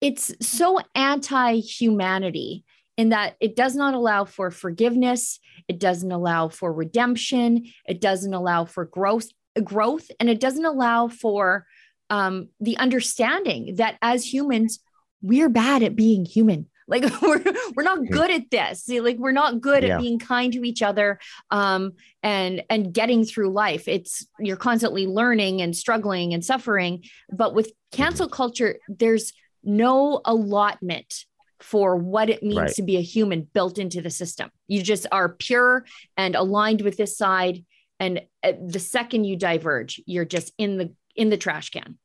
it's 0.00 0.32
so 0.46 0.78
anti-humanity 0.94 2.64
in 2.96 3.10
that 3.10 3.36
it 3.40 3.56
does 3.56 3.74
not 3.74 3.94
allow 3.94 4.24
for 4.24 4.50
forgiveness, 4.50 5.38
it 5.68 5.78
doesn't 5.78 6.12
allow 6.12 6.48
for 6.48 6.72
redemption, 6.72 7.64
it 7.86 8.00
doesn't 8.00 8.32
allow 8.32 8.64
for 8.64 8.84
growth, 8.84 9.28
growth, 9.64 10.10
and 10.20 10.28
it 10.28 10.40
doesn't 10.40 10.64
allow 10.64 11.08
for 11.08 11.66
um, 12.10 12.48
the 12.60 12.76
understanding 12.78 13.76
that 13.76 13.96
as 14.02 14.32
humans, 14.32 14.80
we're 15.22 15.48
bad 15.48 15.82
at 15.82 15.96
being 15.96 16.24
human. 16.24 16.68
Like 16.88 17.02
we're 17.20 17.42
we're 17.74 17.82
not 17.82 17.98
good 18.12 18.30
at 18.30 18.48
this. 18.48 18.88
Like 18.88 19.16
we're 19.18 19.32
not 19.32 19.60
good 19.60 19.82
yeah. 19.82 19.96
at 19.96 20.00
being 20.00 20.20
kind 20.20 20.52
to 20.52 20.62
each 20.62 20.82
other 20.82 21.18
um, 21.50 21.94
and 22.22 22.62
and 22.70 22.94
getting 22.94 23.24
through 23.24 23.50
life. 23.50 23.88
It's 23.88 24.24
you're 24.38 24.56
constantly 24.56 25.08
learning 25.08 25.62
and 25.62 25.74
struggling 25.74 26.32
and 26.32 26.44
suffering. 26.44 27.02
But 27.32 27.56
with 27.56 27.72
cancel 27.90 28.28
culture, 28.28 28.76
there's 28.86 29.32
no 29.64 30.20
allotment 30.24 31.24
for 31.58 31.96
what 31.96 32.30
it 32.30 32.44
means 32.44 32.56
right. 32.56 32.74
to 32.74 32.82
be 32.82 32.96
a 32.98 33.02
human 33.02 33.48
built 33.52 33.78
into 33.78 34.00
the 34.00 34.10
system. 34.10 34.50
You 34.68 34.80
just 34.80 35.08
are 35.10 35.30
pure 35.30 35.84
and 36.16 36.36
aligned 36.36 36.82
with 36.82 36.96
this 36.96 37.18
side 37.18 37.64
and 37.98 38.22
uh, 38.42 38.52
the 38.64 38.78
second 38.78 39.24
you 39.24 39.36
diverge, 39.36 40.00
you're 40.06 40.24
just 40.24 40.52
in 40.58 40.78
the 40.78 40.92
in 41.14 41.30
the 41.30 41.36
trash 41.36 41.70
can. 41.70 41.98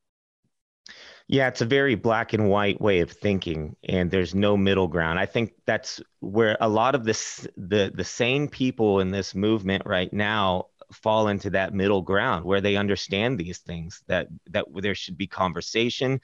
Yeah, 1.28 1.48
it's 1.48 1.60
a 1.60 1.66
very 1.66 1.94
black 1.94 2.32
and 2.32 2.48
white 2.48 2.80
way 2.80 3.00
of 3.00 3.10
thinking, 3.10 3.76
and 3.88 4.10
there's 4.10 4.34
no 4.34 4.56
middle 4.56 4.88
ground. 4.88 5.18
I 5.18 5.26
think 5.26 5.52
that's 5.66 6.00
where 6.20 6.56
a 6.60 6.68
lot 6.68 6.94
of 6.94 7.04
this 7.04 7.46
the 7.56 7.92
the 7.94 8.04
sane 8.04 8.48
people 8.48 9.00
in 9.00 9.10
this 9.10 9.34
movement 9.34 9.84
right 9.86 10.12
now 10.12 10.66
fall 10.92 11.28
into 11.28 11.50
that 11.50 11.72
middle 11.72 12.02
ground 12.02 12.44
where 12.44 12.60
they 12.60 12.76
understand 12.76 13.38
these 13.38 13.58
things 13.58 14.02
that 14.08 14.28
that 14.50 14.66
there 14.74 14.94
should 14.94 15.16
be 15.16 15.26
conversation 15.26 16.20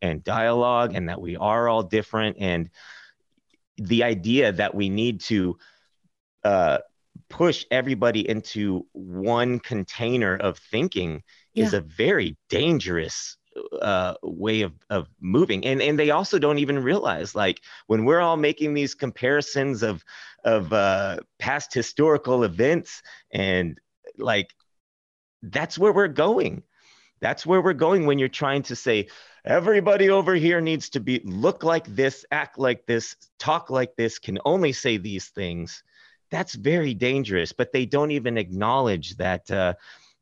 and 0.00 0.22
dialogue 0.22 0.94
and 0.94 1.08
that 1.08 1.20
we 1.20 1.36
are 1.36 1.68
all 1.68 1.82
different 1.82 2.36
and 2.38 2.70
the 3.78 4.04
idea 4.04 4.52
that 4.52 4.74
we 4.74 4.88
need 4.88 5.20
to 5.20 5.56
uh, 6.44 6.78
push 7.28 7.64
everybody 7.70 8.28
into 8.28 8.86
one 8.92 9.58
container 9.58 10.36
of 10.36 10.58
thinking 10.58 11.22
yeah. 11.54 11.64
is 11.64 11.74
a 11.74 11.80
very 11.80 12.36
dangerous 12.48 13.36
uh, 13.80 14.14
way 14.22 14.62
of, 14.62 14.72
of 14.90 15.08
moving. 15.20 15.64
And 15.64 15.82
and 15.82 15.98
they 15.98 16.10
also 16.10 16.38
don't 16.38 16.58
even 16.58 16.82
realize 16.82 17.34
like 17.34 17.60
when 17.86 18.04
we're 18.04 18.20
all 18.20 18.36
making 18.36 18.74
these 18.74 18.94
comparisons 18.94 19.82
of 19.82 20.04
of 20.44 20.72
uh, 20.72 21.18
past 21.38 21.72
historical 21.74 22.44
events 22.44 23.02
and 23.30 23.78
like 24.18 24.54
that's 25.42 25.78
where 25.78 25.92
we're 25.92 26.08
going. 26.08 26.62
That's 27.20 27.46
where 27.46 27.62
we're 27.62 27.72
going 27.72 28.06
when 28.06 28.18
you're 28.18 28.28
trying 28.28 28.62
to 28.64 28.76
say 28.76 29.08
everybody 29.44 30.10
over 30.10 30.34
here 30.34 30.60
needs 30.60 30.88
to 30.90 31.00
be 31.00 31.20
look 31.24 31.62
like 31.62 31.86
this 31.86 32.24
act 32.30 32.58
like 32.58 32.86
this 32.86 33.16
talk 33.38 33.70
like 33.70 33.94
this 33.96 34.18
can 34.18 34.38
only 34.44 34.72
say 34.72 34.96
these 34.96 35.28
things 35.28 35.82
that's 36.32 36.54
very 36.54 36.94
dangerous 36.94 37.52
but 37.52 37.72
they 37.72 37.86
don't 37.86 38.10
even 38.10 38.36
acknowledge 38.36 39.16
that 39.16 39.48
uh, 39.50 39.74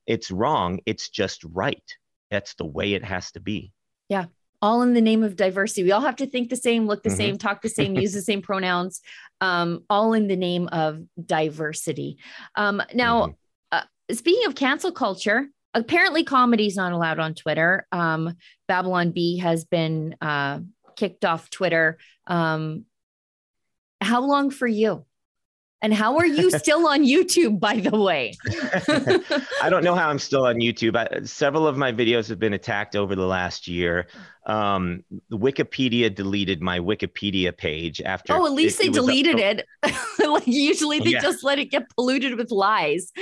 it's 0.06 0.30
wrong 0.30 0.78
it's 0.84 1.08
just 1.08 1.42
right 1.44 1.96
that's 2.30 2.54
the 2.54 2.66
way 2.66 2.92
it 2.92 3.04
has 3.04 3.30
to 3.30 3.40
be 3.40 3.72
yeah 4.08 4.26
all 4.60 4.82
in 4.82 4.92
the 4.92 5.00
name 5.00 5.22
of 5.22 5.36
diversity 5.36 5.82
we 5.82 5.92
all 5.92 6.02
have 6.02 6.16
to 6.16 6.26
think 6.26 6.50
the 6.50 6.56
same 6.56 6.86
look 6.86 7.02
the 7.02 7.08
mm-hmm. 7.08 7.16
same 7.16 7.38
talk 7.38 7.62
the 7.62 7.68
same 7.68 7.94
use 7.94 8.12
the 8.12 8.20
same 8.20 8.42
pronouns 8.42 9.00
um, 9.40 9.84
all 9.88 10.12
in 10.12 10.28
the 10.28 10.36
name 10.36 10.68
of 10.68 11.00
diversity 11.24 12.18
um, 12.56 12.82
now 12.92 13.22
mm-hmm. 13.22 13.32
uh, 13.72 13.82
speaking 14.12 14.46
of 14.46 14.54
cancel 14.54 14.92
culture 14.92 15.48
apparently 15.74 16.24
comedy 16.24 16.66
is 16.66 16.76
not 16.76 16.92
allowed 16.92 17.18
on 17.18 17.34
Twitter. 17.34 17.86
Um, 17.92 18.34
Babylon 18.66 19.12
Bee 19.12 19.38
has 19.38 19.64
been 19.64 20.16
uh, 20.20 20.60
kicked 20.96 21.24
off 21.24 21.50
Twitter. 21.50 21.98
Um, 22.26 22.84
how 24.00 24.22
long 24.22 24.50
for 24.50 24.66
you? 24.66 25.04
And 25.82 25.94
how 25.94 26.16
are 26.18 26.26
you 26.26 26.50
still 26.58 26.86
on 26.86 27.04
YouTube, 27.04 27.58
by 27.58 27.76
the 27.76 27.98
way? 27.98 28.34
I 29.62 29.70
don't 29.70 29.84
know 29.84 29.94
how 29.94 30.08
I'm 30.08 30.18
still 30.18 30.46
on 30.46 30.56
YouTube. 30.56 30.96
I, 30.96 31.24
several 31.24 31.66
of 31.66 31.76
my 31.76 31.92
videos 31.92 32.28
have 32.28 32.38
been 32.38 32.52
attacked 32.52 32.96
over 32.96 33.14
the 33.14 33.26
last 33.26 33.66
year. 33.66 34.06
Um, 34.46 35.04
Wikipedia 35.30 36.14
deleted 36.14 36.60
my 36.60 36.80
Wikipedia 36.80 37.56
page 37.56 38.00
after. 38.00 38.34
Oh, 38.34 38.46
at 38.46 38.52
least 38.52 38.80
it, 38.80 38.84
they 38.84 38.88
it 38.88 38.94
deleted 38.94 39.38
it. 39.38 39.66
like 40.26 40.46
usually 40.46 40.98
they 40.98 41.10
yeah. 41.10 41.20
just 41.20 41.44
let 41.44 41.58
it 41.58 41.66
get 41.66 41.88
polluted 41.90 42.36
with 42.36 42.50
lies. 42.50 43.12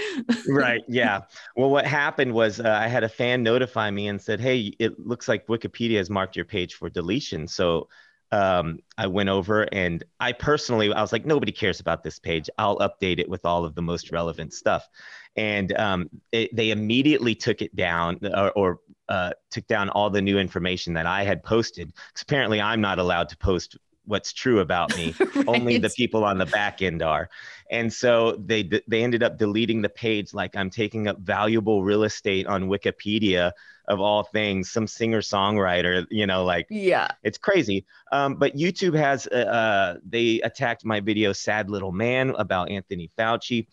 right. 0.48 0.82
Yeah. 0.88 1.20
Well, 1.54 1.70
what 1.70 1.86
happened 1.86 2.32
was 2.32 2.60
uh, 2.60 2.70
I 2.70 2.88
had 2.88 3.04
a 3.04 3.08
fan 3.08 3.42
notify 3.42 3.90
me 3.90 4.08
and 4.08 4.20
said, 4.20 4.40
"Hey, 4.40 4.72
it 4.78 4.98
looks 4.98 5.28
like 5.28 5.46
Wikipedia 5.46 5.98
has 5.98 6.08
marked 6.08 6.34
your 6.34 6.44
page 6.44 6.74
for 6.74 6.88
deletion." 6.88 7.46
So 7.46 7.88
um, 8.30 8.78
I 8.96 9.06
went 9.06 9.28
over 9.28 9.62
and 9.72 10.04
I 10.20 10.32
personally, 10.32 10.92
I 10.92 11.00
was 11.00 11.12
like, 11.12 11.24
nobody 11.24 11.52
cares 11.52 11.80
about 11.80 12.02
this 12.02 12.18
page. 12.18 12.50
I'll 12.58 12.78
update 12.78 13.18
it 13.18 13.28
with 13.28 13.44
all 13.44 13.64
of 13.64 13.74
the 13.74 13.82
most 13.82 14.10
relevant 14.12 14.52
stuff. 14.52 14.88
And 15.36 15.76
um, 15.78 16.10
it, 16.32 16.54
they 16.54 16.70
immediately 16.70 17.34
took 17.34 17.62
it 17.62 17.74
down 17.74 18.20
or, 18.34 18.50
or 18.52 18.80
uh, 19.08 19.32
took 19.50 19.66
down 19.66 19.88
all 19.88 20.10
the 20.10 20.20
new 20.20 20.38
information 20.38 20.94
that 20.94 21.06
I 21.06 21.22
had 21.22 21.42
posted. 21.42 21.88
Because 21.88 22.22
apparently 22.22 22.60
I'm 22.60 22.80
not 22.80 22.98
allowed 22.98 23.30
to 23.30 23.36
post 23.38 23.78
what's 24.04 24.32
true 24.32 24.60
about 24.60 24.96
me. 24.96 25.14
right. 25.34 25.44
Only 25.46 25.78
the 25.78 25.90
people 25.90 26.24
on 26.24 26.38
the 26.38 26.46
back 26.46 26.82
end 26.82 27.02
are. 27.02 27.30
And 27.70 27.92
so 27.92 28.32
they 28.32 28.68
they 28.88 29.02
ended 29.02 29.22
up 29.22 29.38
deleting 29.38 29.82
the 29.82 29.88
page 29.88 30.34
like 30.34 30.56
I'm 30.56 30.70
taking 30.70 31.06
up 31.06 31.18
valuable 31.18 31.84
real 31.84 32.04
estate 32.04 32.46
on 32.46 32.64
Wikipedia 32.64 33.52
of 33.88 34.00
all 34.00 34.22
things, 34.22 34.70
some 34.70 34.86
singer 34.86 35.20
songwriter, 35.20 36.06
you 36.10 36.26
know, 36.26 36.44
like 36.44 36.66
yeah, 36.70 37.08
it's 37.22 37.38
crazy. 37.38 37.86
Um, 38.12 38.36
but 38.36 38.54
YouTube 38.54 38.94
has 38.94 39.26
uh, 39.26 39.34
uh, 39.34 39.96
they 40.06 40.40
attacked 40.42 40.84
my 40.84 41.00
video 41.00 41.32
"Sad 41.32 41.70
Little 41.70 41.92
Man" 41.92 42.34
about 42.38 42.70
Anthony 42.70 43.10
Fauci. 43.18 43.66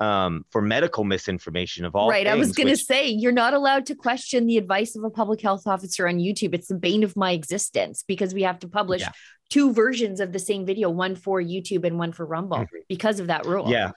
Um, 0.00 0.44
for 0.50 0.60
medical 0.60 1.04
misinformation 1.04 1.84
of 1.84 1.94
all 1.94 2.08
right. 2.10 2.26
Things, 2.26 2.34
I 2.34 2.36
was 2.36 2.50
going 2.50 2.66
to 2.66 2.76
say 2.76 3.06
you're 3.06 3.30
not 3.30 3.54
allowed 3.54 3.86
to 3.86 3.94
question 3.94 4.48
the 4.48 4.56
advice 4.58 4.96
of 4.96 5.04
a 5.04 5.10
public 5.10 5.40
health 5.40 5.64
officer 5.64 6.08
on 6.08 6.16
YouTube. 6.16 6.54
It's 6.54 6.66
the 6.66 6.74
bane 6.74 7.04
of 7.04 7.14
my 7.14 7.30
existence 7.30 8.02
because 8.04 8.34
we 8.34 8.42
have 8.42 8.58
to 8.60 8.68
publish 8.68 9.02
yeah. 9.02 9.10
two 9.48 9.72
versions 9.72 10.18
of 10.18 10.32
the 10.32 10.40
same 10.40 10.66
video, 10.66 10.90
one 10.90 11.14
for 11.14 11.40
YouTube 11.40 11.84
and 11.84 12.00
one 12.00 12.10
for 12.10 12.26
Rumble, 12.26 12.56
mm-hmm. 12.56 12.76
because 12.88 13.20
of 13.20 13.28
that 13.28 13.46
rule. 13.46 13.70
Yeah, 13.70 13.92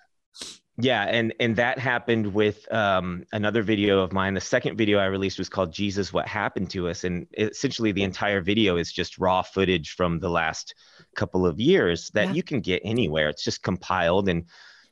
yeah 0.77 1.03
and 1.03 1.33
and 1.39 1.55
that 1.55 1.79
happened 1.79 2.33
with 2.33 2.71
um, 2.73 3.25
another 3.31 3.63
video 3.63 3.99
of 3.99 4.11
mine. 4.11 4.33
The 4.33 4.41
second 4.41 4.77
video 4.77 4.99
i 4.99 5.05
released 5.05 5.37
was 5.39 5.49
called 5.49 5.71
jesus 5.71 6.11
what 6.11 6.27
happened 6.27 6.69
to 6.71 6.89
us 6.89 7.03
and 7.03 7.27
essentially 7.37 7.91
the 7.91 8.03
entire 8.03 8.41
video 8.41 8.75
is 8.77 8.91
just 8.91 9.17
raw 9.17 9.41
footage 9.41 9.91
from 9.91 10.19
the 10.19 10.29
last 10.29 10.75
couple 11.15 11.45
of 11.45 11.59
years 11.59 12.09
that 12.13 12.27
yeah. 12.27 12.33
you 12.33 12.43
can 12.43 12.59
get 12.59 12.81
anywhere. 12.83 13.29
It's 13.29 13.43
just 13.43 13.63
compiled 13.63 14.29
and 14.29 14.45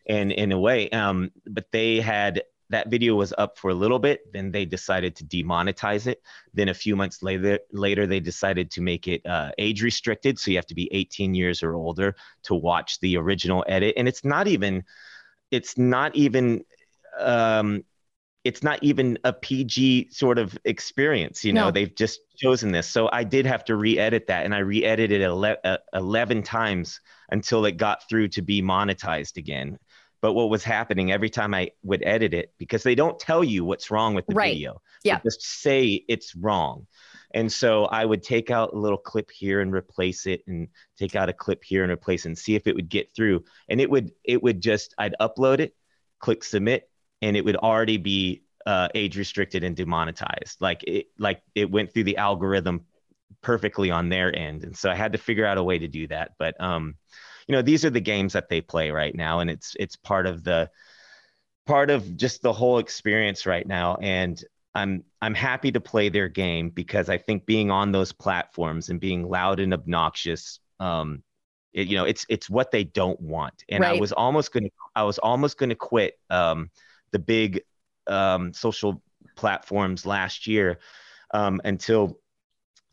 and 0.07 0.31
in 0.31 0.51
a 0.51 0.59
way 0.59 0.89
um, 0.89 1.31
but 1.45 1.65
they 1.71 1.99
had 1.99 2.43
that 2.69 2.89
video 2.89 3.13
was 3.13 3.33
up 3.37 3.57
for 3.57 3.69
a 3.69 3.73
little 3.73 3.99
bit 3.99 4.21
then 4.33 4.51
they 4.51 4.65
decided 4.65 5.15
to 5.17 5.25
demonetize 5.25 6.07
it. 6.07 6.21
Then 6.53 6.69
a 6.69 6.73
few 6.73 6.95
months 6.95 7.21
later 7.21 7.59
later 7.71 8.07
they 8.07 8.21
decided 8.21 8.71
to 8.71 8.81
make 8.81 9.07
it 9.07 9.25
uh, 9.25 9.51
age 9.57 9.83
restricted 9.83 10.39
so 10.39 10.49
you 10.49 10.57
have 10.57 10.65
to 10.67 10.75
be 10.75 10.91
18 10.93 11.35
years 11.35 11.61
or 11.61 11.75
older 11.75 12.15
to 12.43 12.55
watch 12.55 12.99
the 13.01 13.17
original 13.17 13.65
edit. 13.67 13.95
And 13.97 14.07
it's 14.07 14.23
not 14.23 14.47
even 14.47 14.83
it's 15.53 15.77
not 15.77 16.15
even 16.15 16.65
um, 17.19 17.83
it's 18.43 18.63
not 18.63 18.81
even 18.81 19.19
a 19.23 19.31
PG 19.31 20.09
sort 20.09 20.39
of 20.39 20.57
experience. 20.65 21.45
You 21.45 21.53
know, 21.53 21.65
no. 21.65 21.71
they've 21.71 21.95
just 21.95 22.19
chosen 22.35 22.71
this. 22.71 22.87
So 22.87 23.07
I 23.13 23.23
did 23.23 23.45
have 23.45 23.63
to 23.65 23.75
re-edit 23.75 24.27
that, 24.27 24.45
and 24.45 24.53
I 24.53 24.59
re-edited 24.59 25.21
it 25.21 25.23
ele- 25.23 25.57
uh, 25.63 25.77
eleven 25.93 26.41
times 26.41 26.99
until 27.29 27.65
it 27.65 27.77
got 27.77 28.09
through 28.09 28.29
to 28.29 28.41
be 28.41 28.61
monetized 28.61 29.37
again. 29.37 29.77
But 30.21 30.33
what 30.33 30.49
was 30.49 30.63
happening 30.63 31.11
every 31.11 31.29
time 31.29 31.53
I 31.53 31.71
would 31.83 32.01
edit 32.03 32.33
it, 32.33 32.53
because 32.57 32.81
they 32.81 32.95
don't 32.95 33.19
tell 33.19 33.43
you 33.43 33.63
what's 33.63 33.91
wrong 33.91 34.15
with 34.15 34.25
the 34.25 34.35
right. 34.35 34.53
video. 34.53 34.81
Yeah. 35.03 35.17
They 35.17 35.27
just 35.27 35.43
say 35.43 36.03
it's 36.07 36.35
wrong. 36.35 36.87
And 37.33 37.51
so 37.51 37.85
I 37.85 38.05
would 38.05 38.21
take 38.21 38.51
out 38.51 38.73
a 38.73 38.77
little 38.77 38.97
clip 38.97 39.31
here 39.31 39.61
and 39.61 39.73
replace 39.73 40.27
it 40.27 40.43
and 40.47 40.67
take 40.97 41.15
out 41.15 41.29
a 41.29 41.33
clip 41.33 41.63
here 41.63 41.83
and 41.83 41.91
replace 41.91 42.25
it 42.25 42.29
and 42.29 42.37
see 42.37 42.55
if 42.55 42.67
it 42.67 42.75
would 42.75 42.89
get 42.89 43.13
through. 43.15 43.43
And 43.69 43.81
it 43.81 43.89
would 43.89 44.11
it 44.23 44.41
would 44.43 44.61
just 44.61 44.93
I'd 44.97 45.15
upload 45.19 45.59
it, 45.59 45.75
click 46.19 46.43
submit, 46.43 46.89
and 47.21 47.35
it 47.35 47.43
would 47.43 47.55
already 47.55 47.97
be 47.97 48.43
uh, 48.65 48.87
age 48.95 49.17
restricted 49.17 49.63
and 49.63 49.75
demonetized. 49.75 50.61
Like 50.61 50.83
it 50.83 51.07
like 51.17 51.41
it 51.55 51.71
went 51.71 51.93
through 51.93 52.05
the 52.05 52.17
algorithm 52.17 52.85
perfectly 53.41 53.91
on 53.91 54.09
their 54.09 54.35
end. 54.35 54.63
And 54.63 54.77
so 54.77 54.89
I 54.89 54.95
had 54.95 55.13
to 55.13 55.17
figure 55.17 55.45
out 55.45 55.57
a 55.57 55.63
way 55.63 55.77
to 55.79 55.87
do 55.87 56.07
that. 56.07 56.31
But 56.37 56.59
um, 56.61 56.95
you 57.47 57.53
know, 57.53 57.61
these 57.61 57.83
are 57.83 57.89
the 57.89 57.99
games 57.99 58.33
that 58.33 58.49
they 58.49 58.61
play 58.61 58.91
right 58.91 59.13
now, 59.13 59.39
and 59.39 59.49
it's 59.49 59.75
it's 59.79 59.95
part 59.95 60.27
of 60.27 60.43
the 60.43 60.69
part 61.65 61.89
of 61.89 62.17
just 62.17 62.41
the 62.41 62.53
whole 62.53 62.77
experience 62.77 63.45
right 63.45 63.67
now. 63.67 63.95
And 64.01 64.41
I'm 64.75 65.03
I'm 65.21 65.35
happy 65.35 65.71
to 65.71 65.79
play 65.79 66.09
their 66.09 66.29
game 66.29 66.69
because 66.69 67.09
I 67.09 67.17
think 67.17 67.45
being 67.45 67.69
on 67.69 67.91
those 67.91 68.11
platforms 68.11 68.89
and 68.89 68.99
being 68.99 69.27
loud 69.27 69.59
and 69.59 69.73
obnoxious, 69.73 70.59
um, 70.79 71.23
it, 71.73 71.87
you 71.87 71.95
know, 71.95 72.05
it's 72.05 72.25
it's 72.29 72.49
what 72.49 72.71
they 72.71 72.83
don't 72.83 73.19
want. 73.21 73.63
And 73.69 73.81
right. 73.81 73.97
I 73.97 73.99
was 73.99 74.11
almost 74.11 74.51
gonna 74.51 74.69
I 74.95 75.03
was 75.03 75.19
almost 75.19 75.57
gonna 75.57 75.75
quit 75.75 76.19
um, 76.29 76.71
the 77.11 77.19
big 77.19 77.61
um, 78.07 78.53
social 78.53 79.01
platforms 79.35 80.05
last 80.05 80.47
year 80.47 80.79
um, 81.33 81.61
until 81.63 82.19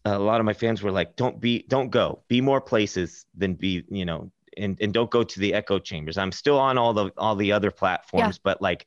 a 0.05 0.19
lot 0.19 0.40
of 0.40 0.47
my 0.47 0.55
fans 0.55 0.83
were 0.83 0.93
like, 0.93 1.16
"Don't 1.16 1.40
be, 1.40 1.64
don't 1.69 1.90
go. 1.90 2.23
Be 2.29 2.40
more 2.40 2.61
places 2.61 3.27
than 3.35 3.55
be, 3.55 3.85
you 3.90 4.05
know, 4.05 4.31
and 4.57 4.79
and 4.81 4.93
don't 4.93 5.11
go 5.11 5.23
to 5.23 5.40
the 5.40 5.55
echo 5.55 5.79
chambers." 5.79 6.16
I'm 6.16 6.33
still 6.33 6.59
on 6.59 6.79
all 6.79 6.95
the 6.95 7.11
all 7.16 7.37
the 7.37 7.53
other 7.53 7.71
platforms, 7.71 8.37
yeah. 8.37 8.40
but 8.43 8.62
like, 8.62 8.87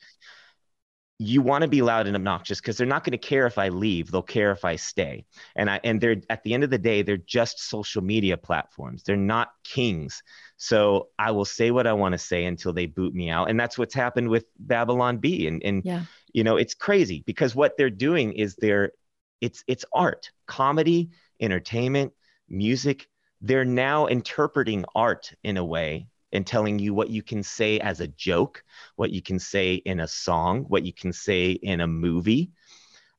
you 1.20 1.42
want 1.42 1.62
to 1.62 1.68
be 1.68 1.82
loud 1.82 2.08
and 2.08 2.16
obnoxious 2.16 2.60
because 2.60 2.78
they're 2.78 2.88
not 2.88 3.04
going 3.04 3.12
to 3.12 3.18
care 3.18 3.46
if 3.46 3.58
I 3.58 3.70
leave. 3.70 4.12
They'll 4.12 4.22
care 4.22 4.52
if 4.52 4.66
I 4.66 4.76
stay. 4.76 5.26
And 5.56 5.70
I 5.70 5.80
and 5.84 6.02
they're 6.02 6.18
at 6.30 6.44
the 6.44 6.54
end 6.54 6.64
of 6.64 6.70
the 6.70 6.78
day, 6.78 7.02
they're 7.02 7.18
just 7.18 7.60
social 7.60 8.02
media 8.02 8.36
platforms. 8.36 9.04
They're 9.04 9.16
not 9.16 9.52
kings. 9.64 10.24
So 10.58 11.10
I 11.20 11.32
will 11.32 11.46
say 11.46 11.72
what 11.72 11.88
I 11.88 11.94
want 11.94 12.14
to 12.14 12.18
say 12.18 12.46
until 12.46 12.74
they 12.74 12.88
boot 12.88 13.14
me 13.14 13.30
out. 13.30 13.50
And 13.50 13.60
that's 13.60 13.78
what's 13.78 13.94
happened 13.94 14.30
with 14.30 14.46
Babylon 14.60 15.18
Bee. 15.18 15.48
And 15.48 15.62
and 15.64 15.84
yeah. 15.86 16.04
you 16.34 16.44
know, 16.44 16.58
it's 16.58 16.74
crazy 16.74 17.24
because 17.26 17.56
what 17.56 17.78
they're 17.78 17.90
doing 17.90 18.34
is 18.34 18.56
they're 18.56 18.92
it's 19.40 19.64
it's 19.68 19.86
art, 19.94 20.32
comedy, 20.48 21.12
entertainment, 21.40 22.14
music. 22.50 23.08
They're 23.40 23.66
now 23.66 24.08
interpreting 24.08 24.86
art 24.96 25.34
in 25.44 25.58
a 25.58 25.66
way 25.66 26.08
and 26.34 26.46
telling 26.46 26.80
you 26.80 26.94
what 26.94 27.10
you 27.10 27.22
can 27.22 27.44
say 27.44 27.80
as 27.80 28.02
a 28.02 28.08
joke, 28.08 28.64
what 28.96 29.12
you 29.12 29.22
can 29.22 29.40
say 29.40 29.76
in 29.76 30.02
a 30.02 30.08
song, 30.08 30.64
what 30.64 30.84
you 30.84 30.92
can 30.92 31.14
say 31.14 31.52
in 31.52 31.80
a 31.80 31.88
movie. 31.88 32.52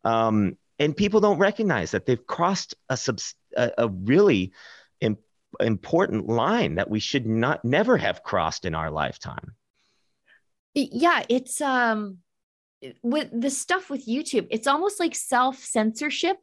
Um, 0.05 0.59
and 0.79 0.96
people 0.96 1.20
don't 1.20 1.38
recognize 1.38 1.92
that 1.92 2.05
they've 2.05 2.27
crossed 2.27 2.74
a, 2.88 2.96
subs- 2.96 3.37
a, 3.57 3.70
a 3.79 3.88
really 3.88 4.53
Im- 5.00 5.18
important 5.61 6.29
line 6.29 6.74
that 6.74 6.90
we 6.90 6.98
should 6.98 7.27
not 7.27 7.64
never 7.64 7.96
have 7.96 8.24
crossed 8.24 8.64
in 8.64 8.74
our 8.74 8.90
lifetime. 8.90 9.55
Yeah, 10.74 11.22
it's 11.29 11.61
um 11.61 12.18
with 13.03 13.29
the 13.33 13.50
stuff 13.50 13.88
with 13.88 14.07
YouTube, 14.07 14.48
it's 14.50 14.66
almost 14.66 14.98
like 14.98 15.14
self 15.14 15.59
censorship 15.59 16.37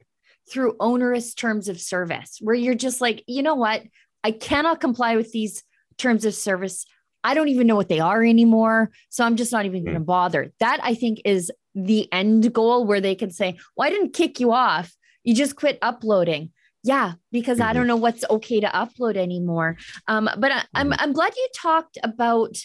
through 0.49 0.75
onerous 0.79 1.33
terms 1.33 1.67
of 1.67 1.79
service, 1.79 2.37
where 2.39 2.55
you're 2.55 2.73
just 2.73 3.01
like, 3.01 3.23
you 3.27 3.43
know 3.43 3.55
what? 3.55 3.83
I 4.23 4.31
cannot 4.31 4.79
comply 4.79 5.17
with 5.17 5.31
these 5.31 5.63
terms 5.97 6.25
of 6.25 6.33
service. 6.33 6.85
I 7.23 7.33
don't 7.33 7.49
even 7.49 7.67
know 7.67 7.75
what 7.75 7.89
they 7.89 7.99
are 7.99 8.23
anymore. 8.23 8.91
So 9.09 9.23
I'm 9.23 9.35
just 9.35 9.51
not 9.51 9.65
even 9.65 9.83
going 9.83 9.95
to 9.95 9.99
hmm. 9.99 10.05
bother. 10.05 10.51
That 10.59 10.79
I 10.83 10.95
think 10.95 11.21
is 11.25 11.51
the 11.75 12.11
end 12.11 12.51
goal 12.53 12.85
where 12.85 13.01
they 13.01 13.15
can 13.15 13.31
say, 13.31 13.57
well, 13.75 13.87
I 13.87 13.91
didn't 13.91 14.13
kick 14.13 14.39
you 14.39 14.51
off. 14.51 14.93
You 15.23 15.35
just 15.35 15.55
quit 15.55 15.77
uploading. 15.81 16.51
Yeah, 16.83 17.13
because 17.31 17.59
mm-hmm. 17.59 17.69
I 17.69 17.73
don't 17.73 17.83
mm-hmm. 17.83 17.89
know 17.89 17.95
what's 17.97 18.25
okay 18.29 18.59
to 18.59 18.67
upload 18.67 19.15
anymore. 19.15 19.77
Um, 20.07 20.27
but 20.37 20.51
I, 20.51 20.55
am 20.55 20.63
I'm, 20.73 20.89
mm-hmm. 20.89 21.01
I'm 21.01 21.13
glad 21.13 21.33
you 21.35 21.47
talked 21.55 21.99
about 22.03 22.57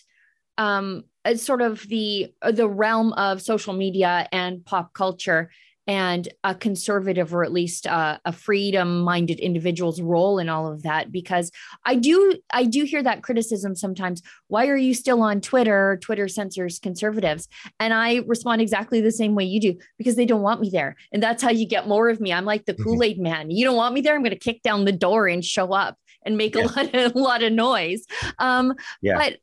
um, 0.59 1.05
sort 1.35 1.61
of 1.61 1.87
the 1.89 2.33
the 2.51 2.69
realm 2.69 3.13
of 3.15 3.43
social 3.43 3.75
media 3.75 4.27
and 4.33 4.65
pop 4.65 4.95
culture 4.95 5.51
and 5.87 6.29
a 6.43 6.55
conservative 6.55 7.35
or 7.35 7.45
at 7.45 7.53
least 7.53 7.87
uh, 7.87 8.19
a 8.25 8.33
freedom 8.33 9.01
minded 9.01 9.39
individual's 9.39 10.01
role 10.01 10.39
in 10.39 10.49
all 10.49 10.71
of 10.71 10.83
that 10.83 11.13
because 11.13 11.51
i 11.85 11.95
do 11.95 12.37
i 12.53 12.65
do 12.65 12.85
hear 12.85 13.03
that 13.03 13.23
criticism 13.23 13.75
sometimes 13.75 14.23
why 14.49 14.67
are 14.67 14.77
you 14.77 14.95
still 14.95 15.23
on 15.23 15.41
twitter 15.41 15.99
twitter 16.03 16.29
censors 16.29 16.79
conservatives 16.79 17.49
and 17.81 17.95
i 17.95 18.17
respond 18.27 18.61
exactly 18.61 19.01
the 19.01 19.13
same 19.13 19.35
way 19.35 19.45
you 19.45 19.61
do 19.61 19.77
because 19.99 20.17
they 20.17 20.27
don't 20.27 20.43
want 20.43 20.61
me 20.61 20.71
there 20.71 20.97
and 21.13 21.23
that's 21.23 21.43
how 21.43 21.51
you 21.51 21.67
get 21.67 21.89
more 21.89 22.09
of 22.09 22.21
me 22.21 22.33
i'm 22.33 22.45
like 22.45 22.65
the 22.65 22.73
mm-hmm. 22.73 22.83
kool-aid 22.83 23.19
man 23.19 23.51
you 23.51 23.65
don't 23.65 23.77
want 23.77 23.95
me 23.95 24.01
there 24.01 24.15
i'm 24.15 24.23
going 24.23 24.31
to 24.31 24.39
kick 24.39 24.63
down 24.63 24.85
the 24.85 24.93
door 24.93 25.27
and 25.27 25.45
show 25.45 25.73
up 25.73 25.97
and 26.25 26.37
make 26.37 26.55
yeah. 26.55 26.63
a 26.63 26.67
lot 26.67 26.95
of 26.95 27.15
a 27.15 27.19
lot 27.19 27.43
of 27.43 27.53
noise 27.53 28.05
um 28.39 28.75
yeah. 29.03 29.17
but 29.17 29.39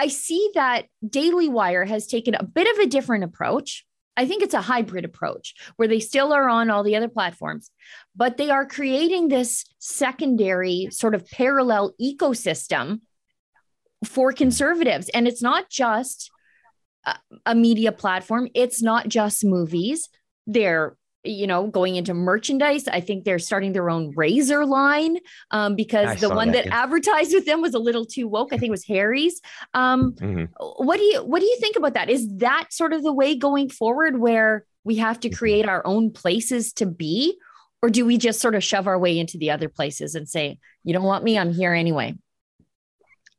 I 0.00 0.08
see 0.08 0.50
that 0.54 0.86
Daily 1.06 1.50
Wire 1.50 1.84
has 1.84 2.06
taken 2.06 2.34
a 2.34 2.42
bit 2.42 2.66
of 2.74 2.82
a 2.82 2.88
different 2.88 3.22
approach. 3.22 3.84
I 4.20 4.26
think 4.26 4.42
it's 4.42 4.52
a 4.52 4.60
hybrid 4.60 5.06
approach 5.06 5.54
where 5.76 5.88
they 5.88 5.98
still 5.98 6.34
are 6.34 6.46
on 6.46 6.68
all 6.68 6.82
the 6.82 6.94
other 6.94 7.08
platforms, 7.08 7.70
but 8.14 8.36
they 8.36 8.50
are 8.50 8.66
creating 8.66 9.28
this 9.28 9.64
secondary 9.78 10.88
sort 10.90 11.14
of 11.14 11.26
parallel 11.30 11.94
ecosystem 11.98 13.00
for 14.04 14.32
conservatives. 14.32 15.08
And 15.14 15.26
it's 15.26 15.40
not 15.40 15.70
just 15.70 16.30
a, 17.46 17.54
media 17.54 17.92
platform, 17.92 18.48
it's 18.54 18.82
not 18.82 19.08
just 19.08 19.42
movies. 19.42 20.10
They're 20.46 20.98
you 21.24 21.46
know, 21.46 21.66
going 21.66 21.96
into 21.96 22.14
merchandise. 22.14 22.88
I 22.88 23.00
think 23.00 23.24
they're 23.24 23.38
starting 23.38 23.72
their 23.72 23.90
own 23.90 24.12
razor 24.16 24.64
line 24.64 25.18
um, 25.50 25.76
because 25.76 26.08
I 26.08 26.14
the 26.14 26.30
one 26.30 26.52
that, 26.52 26.64
that 26.64 26.74
advertised 26.74 27.34
with 27.34 27.46
them 27.46 27.60
was 27.60 27.74
a 27.74 27.78
little 27.78 28.06
too 28.06 28.26
woke. 28.26 28.52
I 28.52 28.56
think 28.56 28.68
it 28.68 28.70
was 28.70 28.86
Harry's. 28.86 29.40
Um, 29.74 30.12
mm-hmm. 30.14 30.44
What 30.58 30.96
do 30.96 31.04
you 31.04 31.24
what 31.24 31.40
do 31.40 31.46
you 31.46 31.58
think 31.60 31.76
about 31.76 31.94
that? 31.94 32.08
Is 32.08 32.26
that 32.38 32.68
sort 32.70 32.92
of 32.92 33.02
the 33.02 33.12
way 33.12 33.36
going 33.36 33.68
forward, 33.68 34.18
where 34.18 34.64
we 34.84 34.96
have 34.96 35.20
to 35.20 35.28
mm-hmm. 35.28 35.36
create 35.36 35.68
our 35.68 35.86
own 35.86 36.10
places 36.10 36.72
to 36.74 36.86
be, 36.86 37.38
or 37.82 37.90
do 37.90 38.06
we 38.06 38.16
just 38.16 38.40
sort 38.40 38.54
of 38.54 38.64
shove 38.64 38.86
our 38.86 38.98
way 38.98 39.18
into 39.18 39.36
the 39.36 39.50
other 39.50 39.68
places 39.68 40.14
and 40.14 40.28
say, 40.28 40.58
"You 40.84 40.94
don't 40.94 41.04
want 41.04 41.24
me? 41.24 41.38
I'm 41.38 41.52
here 41.52 41.74
anyway." 41.74 42.14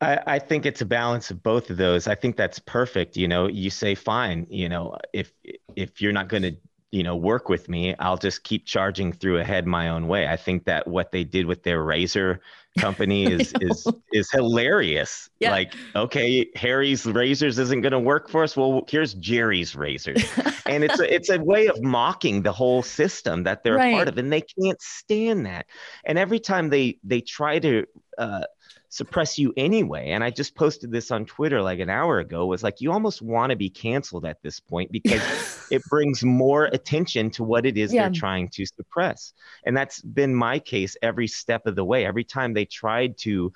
I, 0.02 0.20
I, 0.26 0.40
think 0.40 0.66
it's 0.66 0.82
a 0.82 0.86
balance 0.86 1.30
of 1.30 1.44
both 1.44 1.70
of 1.70 1.78
those. 1.78 2.08
I 2.08 2.16
think 2.16 2.36
that's 2.36 2.58
perfect. 2.58 3.16
You 3.16 3.28
know, 3.28 3.48
you 3.48 3.70
say, 3.70 3.94
fine, 3.94 4.48
you 4.50 4.68
know, 4.68 4.98
if 5.14 5.32
if 5.76 6.02
you're 6.02 6.12
not 6.12 6.28
going 6.28 6.42
to 6.42 6.56
you 6.92 7.04
know 7.04 7.16
work 7.16 7.48
with 7.50 7.70
me 7.70 7.96
i'll 8.00 8.18
just 8.18 8.44
keep 8.44 8.66
charging 8.66 9.14
through 9.14 9.38
ahead 9.38 9.66
my 9.66 9.90
own 9.90 10.08
way. 10.08 10.28
I 10.28 10.36
think 10.36 10.66
that 10.66 10.88
what 10.88 11.12
they 11.12 11.24
did 11.24 11.46
with 11.46 11.64
their 11.64 11.84
razor 11.84 12.42
company 12.80 13.26
is 13.32 13.54
is 13.62 13.88
is 14.12 14.30
hilarious. 14.32 15.30
Yeah. 15.40 15.52
like 15.52 15.74
okay 15.96 16.50
harry's 16.56 17.06
razors 17.06 17.58
isn't 17.58 17.82
going 17.82 17.92
to 17.92 18.00
work 18.00 18.30
for 18.30 18.44
us. 18.44 18.56
Well 18.56 18.86
here's 18.90 19.14
jerry's 19.16 19.76
razors. 19.76 20.24
And 20.68 20.86
it's 20.86 21.00
a, 21.02 21.14
it's 21.14 21.30
a 21.30 21.38
way 21.38 21.68
of 21.68 21.82
mocking 21.82 22.44
the 22.44 22.54
whole 22.54 22.82
system 22.82 23.44
that 23.44 23.62
they're 23.62 23.76
right. 23.76 23.92
a 23.92 23.96
part 23.96 24.08
of 24.08 24.18
and 24.18 24.32
they 24.32 24.40
can't 24.42 24.82
stand 24.82 25.46
that. 25.46 25.66
And 26.06 26.18
every 26.18 26.40
time 26.40 26.70
they 26.70 26.98
they 27.04 27.20
try 27.20 27.60
to 27.60 27.86
uh, 28.18 28.44
suppress 28.92 29.40
you 29.40 29.54
anyway. 29.56 30.10
And 30.10 30.22
I 30.22 30.30
just 30.30 30.54
posted 30.54 30.92
this 30.92 31.12
on 31.12 31.26
Twitter 31.26 31.62
like 31.62 31.80
an 31.80 31.90
hour 31.90 32.20
ago 32.20 32.46
was 32.46 32.62
like, 32.62 32.82
you 32.82 32.92
almost 32.92 33.22
want 33.22 33.52
to 33.52 33.56
be 33.56 33.70
canceled 33.70 34.26
at 34.26 34.44
this 34.44 34.60
point 34.60 34.92
because 34.92 35.66
it 35.72 35.82
brings 35.90 36.26
more 36.26 36.66
attention 36.66 37.32
to 37.32 37.44
what 37.44 37.66
it 37.66 37.78
is 37.78 37.94
yeah. 37.94 38.04
they're 38.04 38.20
trying 38.20 38.50
to 38.50 38.66
suppress. 38.66 39.32
And 39.66 39.76
that's 39.76 40.02
been 40.02 40.36
my 40.36 40.60
case 40.60 40.98
every 41.02 41.28
step 41.28 41.68
of 41.68 41.76
the 41.76 41.86
way. 41.86 42.06
Every 42.06 42.26
time 42.26 42.54
they 42.54 42.66
tried 42.66 43.18
to 43.20 43.54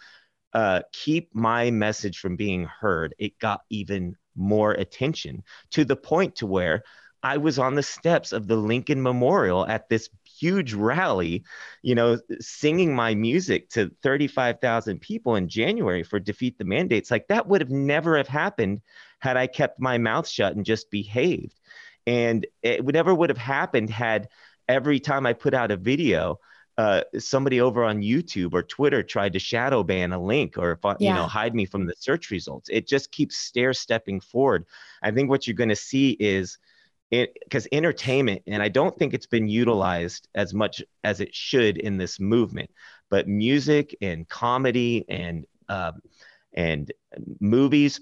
uh, 0.53 0.83
keep 0.93 1.35
my 1.35 1.69
message 1.69 2.19
from 2.19 2.37
being 2.37 2.63
heard, 2.63 3.13
it 3.19 3.37
got 3.37 3.59
even 3.69 4.15
more 4.37 4.71
attention 4.71 5.43
to 5.71 5.83
the 5.83 5.97
point 5.97 6.37
to 6.37 6.47
where 6.47 6.81
I 7.21 7.37
was 7.37 7.59
on 7.59 7.75
the 7.75 7.83
steps 7.83 8.31
of 8.31 8.47
the 8.47 8.55
Lincoln 8.55 9.01
Memorial 9.01 9.67
at 9.67 9.89
this 9.89 10.09
huge 10.39 10.73
rally, 10.73 11.43
you 11.81 11.95
know, 11.95 12.19
singing 12.39 12.95
my 12.95 13.15
music 13.15 13.69
to 13.69 13.91
35,000 14.03 14.99
people 14.99 15.35
in 15.35 15.47
January 15.47 16.03
for 16.03 16.19
Defeat 16.19 16.57
the 16.57 16.65
Mandates. 16.65 17.11
Like 17.11 17.27
that 17.27 17.47
would 17.47 17.61
have 17.61 17.69
never 17.69 18.17
have 18.17 18.27
happened 18.27 18.81
had 19.19 19.37
I 19.37 19.47
kept 19.47 19.79
my 19.79 19.97
mouth 19.97 20.27
shut 20.27 20.55
and 20.55 20.65
just 20.65 20.91
behaved. 20.91 21.59
And 22.07 22.45
it 22.61 22.85
never 22.85 23.13
would 23.13 23.29
have 23.29 23.37
happened 23.37 23.89
had 23.89 24.29
every 24.67 24.99
time 24.99 25.25
I 25.25 25.33
put 25.33 25.53
out 25.53 25.71
a 25.71 25.77
video, 25.77 26.39
uh, 26.77 27.01
somebody 27.17 27.61
over 27.61 27.83
on 27.83 28.01
YouTube 28.01 28.53
or 28.53 28.61
Twitter 28.61 29.01
tried 29.01 29.33
to 29.33 29.39
shadow 29.39 29.81
ban 29.81 30.11
a 30.11 30.21
link 30.21 30.57
or 30.57 30.77
yeah. 30.83 30.93
you 30.99 31.13
know 31.13 31.25
hide 31.25 31.55
me 31.55 31.65
from 31.65 31.85
the 31.85 31.93
search 31.97 32.31
results. 32.31 32.69
It 32.69 32.87
just 32.87 33.11
keeps 33.11 33.37
stair 33.37 33.73
stepping 33.73 34.19
forward. 34.19 34.65
I 35.01 35.11
think 35.11 35.29
what 35.29 35.47
you're 35.47 35.55
going 35.55 35.69
to 35.69 35.75
see 35.75 36.11
is 36.19 36.57
because 37.11 37.67
entertainment, 37.71 38.41
and 38.47 38.61
I 38.61 38.69
don't 38.69 38.97
think 38.97 39.13
it's 39.13 39.27
been 39.27 39.47
utilized 39.47 40.27
as 40.35 40.53
much 40.53 40.83
as 41.03 41.21
it 41.21 41.33
should 41.33 41.77
in 41.77 41.97
this 41.97 42.19
movement, 42.19 42.71
but 43.09 43.27
music 43.27 43.95
and 44.01 44.27
comedy 44.27 45.05
and 45.07 45.45
um, 45.69 46.01
and 46.53 46.91
movies 47.39 47.99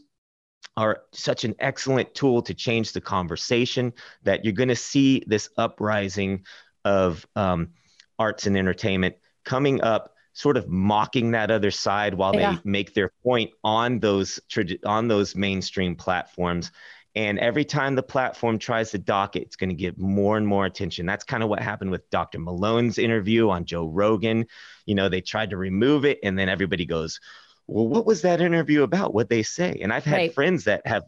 are 0.78 1.02
such 1.12 1.44
an 1.44 1.56
excellent 1.60 2.14
tool 2.14 2.42
to 2.42 2.54
change 2.54 2.94
the 2.94 3.02
conversation 3.02 3.94
that 4.24 4.44
you're 4.44 4.54
going 4.54 4.70
to 4.70 4.76
see 4.76 5.24
this 5.28 5.50
uprising 5.58 6.44
of 6.86 7.26
um, 7.36 7.70
arts 8.18 8.48
and 8.48 8.58
entertainment 8.58 9.16
coming 9.44 9.82
up 9.82 10.14
sort 10.34 10.58
of 10.58 10.68
mocking 10.68 11.32
that 11.32 11.52
other 11.52 11.70
side 11.70 12.14
while 12.16 12.36
yeah. 12.36 12.54
they 12.54 12.60
make 12.64 12.94
their 12.94 13.12
point 13.24 13.52
on 13.64 14.00
those 14.00 14.40
on 14.86 15.08
those 15.08 15.36
mainstream 15.36 15.96
platforms 15.96 16.72
and 17.16 17.38
every 17.40 17.66
time 17.66 17.96
the 17.96 18.04
platform 18.04 18.58
tries 18.58 18.92
to 18.92 18.98
dock 18.98 19.36
it, 19.36 19.44
it's 19.44 19.56
going 19.56 19.70
to 19.70 19.76
get 19.76 20.00
more 20.00 20.36
and 20.38 20.48
more 20.48 20.66
attention. 20.66 21.06
That's 21.06 21.24
kind 21.24 21.44
of 21.44 21.50
what 21.50 21.62
happened 21.62 21.92
with 21.92 22.10
Dr. 22.10 22.40
Malone's 22.40 22.98
interview 22.98 23.50
on 23.50 23.66
Joe 23.66 23.86
Rogan. 23.86 24.48
You 24.86 24.96
know, 24.96 25.10
they 25.10 25.22
tried 25.22 25.52
to 25.52 25.58
remove 25.58 26.06
it, 26.06 26.20
and 26.24 26.38
then 26.38 26.50
everybody 26.50 26.86
goes, 26.86 27.20
well, 27.68 27.88
what 27.88 28.06
was 28.06 28.24
that 28.24 28.42
interview 28.42 28.84
about? 28.84 29.14
What 29.14 29.30
they 29.30 29.44
say? 29.44 29.80
And 29.82 29.94
I've 29.94 30.04
had 30.04 30.16
right. 30.16 30.34
friends 30.34 30.66
that 30.66 30.86
have 30.86 31.04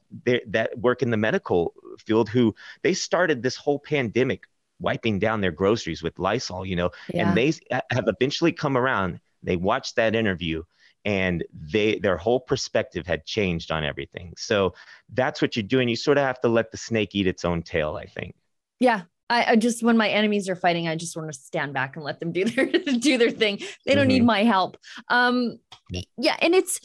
that 0.47 0.77
work 0.77 1.01
in 1.01 1.09
the 1.09 1.17
medical 1.17 1.73
field 1.99 2.29
who 2.29 2.55
they 2.81 2.93
started 2.93 3.41
this 3.41 3.55
whole 3.55 3.79
pandemic 3.79 4.45
wiping 4.79 5.19
down 5.19 5.41
their 5.41 5.51
groceries 5.51 6.03
with 6.03 6.19
Lysol, 6.19 6.65
you 6.65 6.75
know, 6.75 6.91
yeah. 7.13 7.27
and 7.27 7.37
they 7.37 7.53
have 7.69 8.07
eventually 8.07 8.51
come 8.51 8.77
around. 8.77 9.19
They 9.43 9.55
watched 9.55 9.95
that 9.95 10.15
interview 10.15 10.63
and 11.05 11.43
they 11.53 11.99
their 11.99 12.17
whole 12.17 12.39
perspective 12.39 13.05
had 13.05 13.25
changed 13.25 13.71
on 13.71 13.85
everything 13.85 14.33
so 14.37 14.73
that's 15.13 15.41
what 15.41 15.55
you're 15.55 15.63
doing 15.63 15.87
you 15.87 15.95
sort 15.95 16.17
of 16.17 16.23
have 16.23 16.39
to 16.41 16.47
let 16.47 16.71
the 16.71 16.77
snake 16.77 17.13
eat 17.13 17.27
its 17.27 17.45
own 17.45 17.61
tail 17.61 17.95
i 17.95 18.05
think 18.05 18.35
yeah 18.79 19.01
I, 19.29 19.51
I, 19.51 19.55
just 19.55 19.81
when 19.81 19.97
my 19.97 20.07
enemies 20.07 20.47
are 20.49 20.55
fighting, 20.55 20.87
I 20.87 20.95
just 20.95 21.17
want 21.17 21.31
to 21.31 21.39
stand 21.39 21.73
back 21.73 21.95
and 21.95 22.05
let 22.05 22.19
them 22.19 22.31
do 22.31 22.45
their 22.45 22.65
do 22.99 23.17
their 23.17 23.31
thing. 23.31 23.59
They 23.85 23.95
don't 23.95 24.03
mm-hmm. 24.03 24.09
need 24.09 24.23
my 24.23 24.43
help. 24.43 24.77
Um, 25.09 25.57
yeah, 25.89 26.35
and 26.39 26.53
it's 26.53 26.79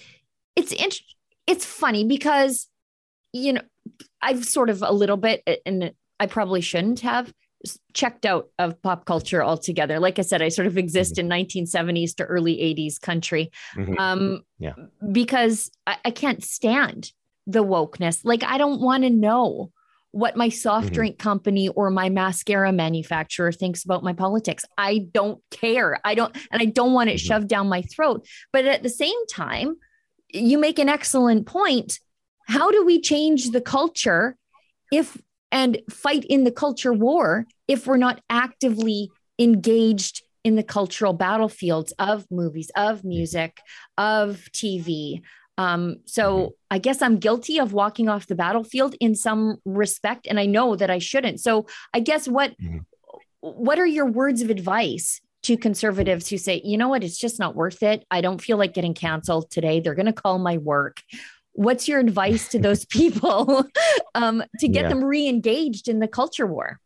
it's 0.56 0.72
int- 0.72 1.02
it's 1.46 1.66
funny 1.66 2.06
because 2.06 2.66
you 3.33 3.52
know 3.52 3.61
I've 4.22 4.44
sort 4.46 4.70
of 4.70 4.83
a 4.83 4.92
little 4.92 5.18
bit, 5.18 5.42
and 5.66 5.92
I 6.18 6.26
probably 6.26 6.62
shouldn't 6.62 7.00
have 7.00 7.33
checked 7.92 8.25
out 8.25 8.49
of 8.59 8.81
pop 8.83 9.05
culture 9.05 9.42
altogether. 9.42 9.99
Like 9.99 10.18
I 10.18 10.23
said, 10.23 10.42
I 10.42 10.49
sort 10.49 10.66
of 10.66 10.79
exist 10.79 11.16
mm-hmm. 11.16 11.31
in 11.31 11.46
1970s 11.46 12.16
to 12.16 12.25
early 12.25 12.57
80s 12.57 13.01
country, 13.01 13.51
mm-hmm. 13.75 13.99
um, 13.99 14.42
yeah, 14.59 14.75
because 15.12 15.70
I, 15.87 15.96
I 16.07 16.11
can't 16.11 16.42
stand 16.42 17.12
the 17.46 17.64
wokeness. 17.64 18.20
Like 18.25 18.44
I 18.44 18.59
don't 18.59 18.81
want 18.81 19.05
to 19.05 19.11
know 19.11 19.70
what 20.12 20.37
my 20.37 20.49
soft 20.49 20.87
mm-hmm. 20.87 20.94
drink 20.94 21.18
company 21.18 21.68
or 21.68 21.90
my 21.90 22.09
mascara 22.09 22.73
manufacturer 22.73 23.53
thinks 23.53 23.85
about 23.85 24.03
my 24.03 24.12
politics. 24.12 24.64
I 24.77 25.07
don't 25.12 25.40
care. 25.51 26.01
I 26.05 26.14
don't, 26.14 26.37
and 26.51 26.61
I 26.61 26.64
don't 26.64 26.92
want 26.92 27.11
it 27.11 27.14
mm-hmm. 27.14 27.27
shoved 27.27 27.49
down 27.49 27.68
my 27.68 27.83
throat. 27.83 28.27
But 28.53 28.64
at 28.64 28.83
the 28.83 28.88
same 28.88 29.27
time, 29.27 29.77
you 30.33 30.59
make 30.59 30.79
an 30.79 30.88
excellent 30.88 31.46
point. 31.46 32.01
How 32.46 32.70
do 32.70 32.85
we 32.85 33.01
change 33.01 33.51
the 33.51 33.61
culture 33.61 34.37
if 34.92 35.16
and 35.52 35.80
fight 35.90 36.24
in 36.24 36.44
the 36.44 36.52
culture 36.52 36.92
war 36.92 37.46
if 37.68 37.86
we're 37.86 37.96
not 37.96 38.20
actively 38.30 39.10
engaged 39.38 40.22
in 40.42 40.56
the 40.56 40.62
cultural 40.62 41.12
battlefields 41.12 41.92
of 41.98 42.26
movies, 42.30 42.70
of 42.74 43.04
music, 43.04 43.60
of 43.98 44.48
TV, 44.52 45.22
um, 45.60 45.96
so 46.06 46.36
mm-hmm. 46.36 46.48
I 46.70 46.78
guess 46.78 47.02
I'm 47.02 47.18
guilty 47.18 47.58
of 47.58 47.74
walking 47.74 48.08
off 48.08 48.26
the 48.26 48.34
battlefield 48.34 48.94
in 48.98 49.14
some 49.14 49.58
respect, 49.66 50.26
and 50.26 50.40
I 50.40 50.46
know 50.46 50.74
that 50.74 50.88
I 50.88 50.98
shouldn't. 50.98 51.38
So 51.40 51.66
I 51.92 52.00
guess 52.00 52.26
what 52.26 52.52
mm-hmm. 52.58 52.78
what 53.40 53.78
are 53.78 53.86
your 53.86 54.06
words 54.06 54.40
of 54.40 54.48
advice 54.48 55.20
to 55.42 55.58
conservatives 55.58 56.28
who 56.28 56.38
say, 56.38 56.62
you 56.64 56.78
know 56.78 56.88
what, 56.88 57.04
it's 57.04 57.18
just 57.18 57.38
not 57.38 57.54
worth 57.54 57.82
it. 57.82 58.06
I 58.10 58.22
don't 58.22 58.40
feel 58.40 58.56
like 58.56 58.72
getting 58.72 58.94
canceled 58.94 59.50
today. 59.50 59.80
They're 59.80 59.94
going 59.94 60.06
to 60.06 60.14
call 60.14 60.38
my 60.38 60.56
work. 60.56 61.02
What's 61.61 61.87
your 61.87 62.01
advice 62.01 62.49
to 62.49 62.59
those 62.59 62.85
people 62.87 63.66
um, 64.14 64.42
to 64.61 64.68
get 64.68 64.85
yeah. 64.85 64.88
them 64.88 65.05
re-engaged 65.05 65.88
in 65.88 65.99
the 65.99 66.09
culture 66.09 66.46
war? 66.46 66.81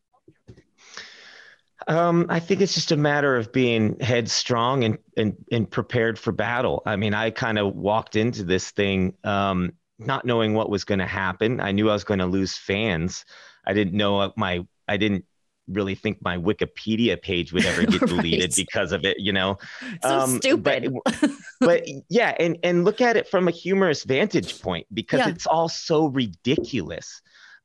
Um, 1.87 2.27
I 2.29 2.41
think 2.41 2.61
it's 2.61 2.75
just 2.75 2.91
a 2.91 2.97
matter 2.97 3.37
of 3.37 3.53
being 3.53 4.01
headstrong 4.01 4.83
and 4.83 4.99
and 5.17 5.37
and 5.53 5.71
prepared 5.71 6.19
for 6.19 6.33
battle. 6.33 6.83
I 6.87 6.97
mean, 6.97 7.15
I 7.15 7.31
kind 7.31 7.59
of 7.59 7.77
walked 7.77 8.17
into 8.17 8.43
this 8.43 8.73
thing 8.73 9.15
um, 9.23 9.75
not 10.01 10.25
knowing 10.25 10.55
what 10.55 10.71
was 10.71 10.83
going 10.83 10.99
to 10.99 11.07
happen. 11.07 11.61
I 11.61 11.71
knew 11.71 11.89
I 11.89 11.93
was 11.93 12.03
going 12.03 12.21
to 12.21 12.27
lose 12.27 12.57
fans. 12.57 13.25
I 13.65 13.75
didn't 13.75 13.95
know 13.95 14.33
my 14.37 14.67
I 14.89 14.97
didn't 14.97 15.25
really 15.69 15.95
think 15.95 16.19
my 16.23 16.37
Wikipedia 16.37 17.21
page 17.21 17.53
would 17.53 17.65
ever 17.65 17.85
get 17.85 18.01
deleted 18.07 18.43
right. 18.43 18.57
because 18.57 18.93
of 18.93 19.05
it, 19.05 19.19
you 19.19 19.33
know. 19.33 19.59
So 20.03 20.09
um, 20.09 20.37
stupid. 20.37 20.95
But, 21.05 21.31
but, 21.61 21.85
yeah, 22.09 22.35
and 22.39 22.59
and 22.63 22.85
look 22.85 23.01
at 23.01 23.17
it 23.17 23.29
from 23.29 23.49
a 23.49 23.51
humorous 23.51 24.05
vantage 24.05 24.61
point 24.61 24.87
because 24.93 25.21
yeah. 25.21 25.29
it's 25.29 25.47
all 25.47 25.69
so 25.69 26.07
ridiculous. 26.07 27.23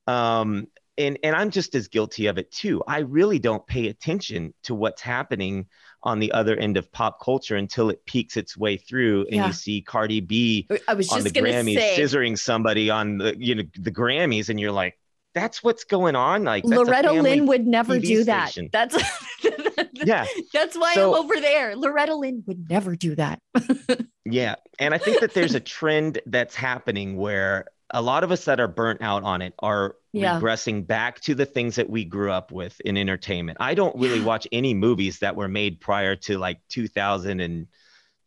Um, 0.08 0.68
and 0.98 1.18
and 1.24 1.36
I'm 1.36 1.50
just 1.50 1.76
as 1.76 1.88
guilty 1.88 2.28
of 2.28 2.38
it 2.38 2.52
too. 2.52 2.84
I 2.88 3.00
really 3.00 3.40
don't 3.40 3.66
pay 3.68 3.88
attention 3.88 4.54
to 4.64 4.76
what's 4.76 5.02
happening 5.02 5.68
on 6.04 6.20
the 6.20 6.32
other 6.32 6.56
end 6.56 6.78
of 6.78 6.92
pop 6.92 7.20
culture 7.22 7.56
until 7.56 7.90
it 7.90 8.06
peeks 8.06 8.38
its 8.38 8.56
way 8.56 8.78
through 8.78 9.26
and 9.26 9.36
yeah. 9.36 9.48
you 9.48 9.54
see 9.54 9.82
Cardi 9.82 10.22
B 10.22 10.66
I 10.88 10.94
was 10.94 11.12
on 11.12 11.24
the 11.24 11.30
Grammys 11.30 11.76
say. 11.76 11.98
scissoring 12.00 12.40
somebody 12.40 12.90
on 12.90 13.18
the 13.18 13.36
you 13.38 13.56
know 13.56 13.64
the 13.78 13.92
Grammys 13.92 14.48
and 14.48 14.58
you're 14.58 14.72
like 14.72 14.98
that's 15.40 15.64
what's 15.64 15.86
going 15.86 16.16
on 16.18 16.44
like 16.44 16.66
Loretta 16.66 17.14
Lynn 17.14 17.46
would 17.46 17.66
never 17.66 17.96
TV 17.96 18.08
do 18.08 18.24
that. 18.26 18.50
Station. 18.50 18.70
That's 18.74 18.96
yeah. 19.94 20.26
That's 20.54 20.78
why 20.78 20.94
so, 20.94 21.14
I'm 21.16 21.24
over 21.24 21.40
there. 21.40 21.76
Loretta 21.78 22.14
Lynn 22.14 22.44
would 22.46 22.70
never 22.70 22.96
do 22.96 23.16
that. 23.16 23.42
yeah. 24.26 24.56
And 24.80 24.94
I 24.94 24.98
think 24.98 25.22
that 25.22 25.34
there's 25.34 25.56
a 25.56 25.60
trend 25.60 26.20
that's 26.26 26.56
happening 26.56 27.16
where 27.16 27.66
a 27.92 28.02
lot 28.02 28.24
of 28.24 28.32
us 28.32 28.46
that 28.46 28.60
are 28.60 28.68
burnt 28.68 29.02
out 29.02 29.24
on 29.24 29.42
it 29.42 29.54
are 29.60 29.96
yeah. 30.12 30.40
regressing 30.40 30.86
back 30.86 31.22
to 31.22 31.34
the 31.34 31.46
things 31.46 31.76
that 31.78 31.90
we 31.90 32.04
grew 32.04 32.32
up 32.32 32.52
with 32.52 32.80
in 32.82 32.98
entertainment. 32.98 33.58
I 33.62 33.74
don't 33.74 33.96
really 33.96 34.22
watch 34.22 34.46
any 34.52 34.74
movies 34.74 35.20
that 35.20 35.36
were 35.36 35.48
made 35.48 35.80
prior 35.80 36.16
to 36.18 36.38
like 36.38 36.60
2000 36.70 37.40
and 37.40 37.68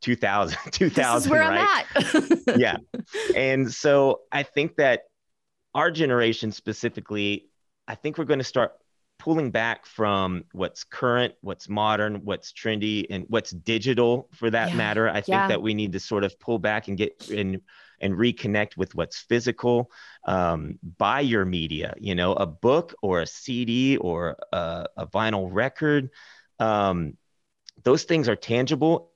2000, 0.00 0.58
2000 0.72 1.30
where 1.30 1.42
right? 1.42 1.86
I'm 1.94 2.16
at. 2.16 2.58
yeah. 2.58 2.76
And 3.36 3.72
so 3.72 4.22
I 4.32 4.42
think 4.42 4.76
that 4.76 5.02
our 5.74 5.90
generation 5.90 6.52
specifically, 6.52 7.48
I 7.88 7.94
think 7.94 8.18
we're 8.18 8.24
going 8.24 8.38
to 8.38 8.44
start 8.44 8.72
pulling 9.18 9.52
back 9.52 9.86
from 9.86 10.44
what's 10.52 10.82
current, 10.82 11.34
what's 11.42 11.68
modern, 11.68 12.24
what's 12.24 12.52
trendy, 12.52 13.06
and 13.08 13.24
what's 13.28 13.52
digital 13.52 14.28
for 14.34 14.50
that 14.50 14.70
yeah. 14.70 14.76
matter. 14.76 15.08
I 15.08 15.20
think 15.20 15.28
yeah. 15.28 15.48
that 15.48 15.62
we 15.62 15.74
need 15.74 15.92
to 15.92 16.00
sort 16.00 16.24
of 16.24 16.38
pull 16.40 16.58
back 16.58 16.88
and 16.88 16.98
get 16.98 17.30
in 17.30 17.62
and 18.00 18.14
reconnect 18.14 18.76
with 18.76 18.96
what's 18.96 19.20
physical. 19.20 19.92
Um, 20.26 20.80
buy 20.98 21.20
your 21.20 21.44
media, 21.44 21.94
you 21.98 22.16
know, 22.16 22.32
a 22.32 22.46
book 22.46 22.96
or 23.00 23.20
a 23.20 23.26
CD 23.26 23.96
or 23.96 24.36
a, 24.52 24.86
a 24.96 25.06
vinyl 25.06 25.48
record. 25.52 26.10
Um, 26.58 27.16
those 27.84 28.02
things 28.02 28.28
are 28.28 28.34
tangible 28.34 29.11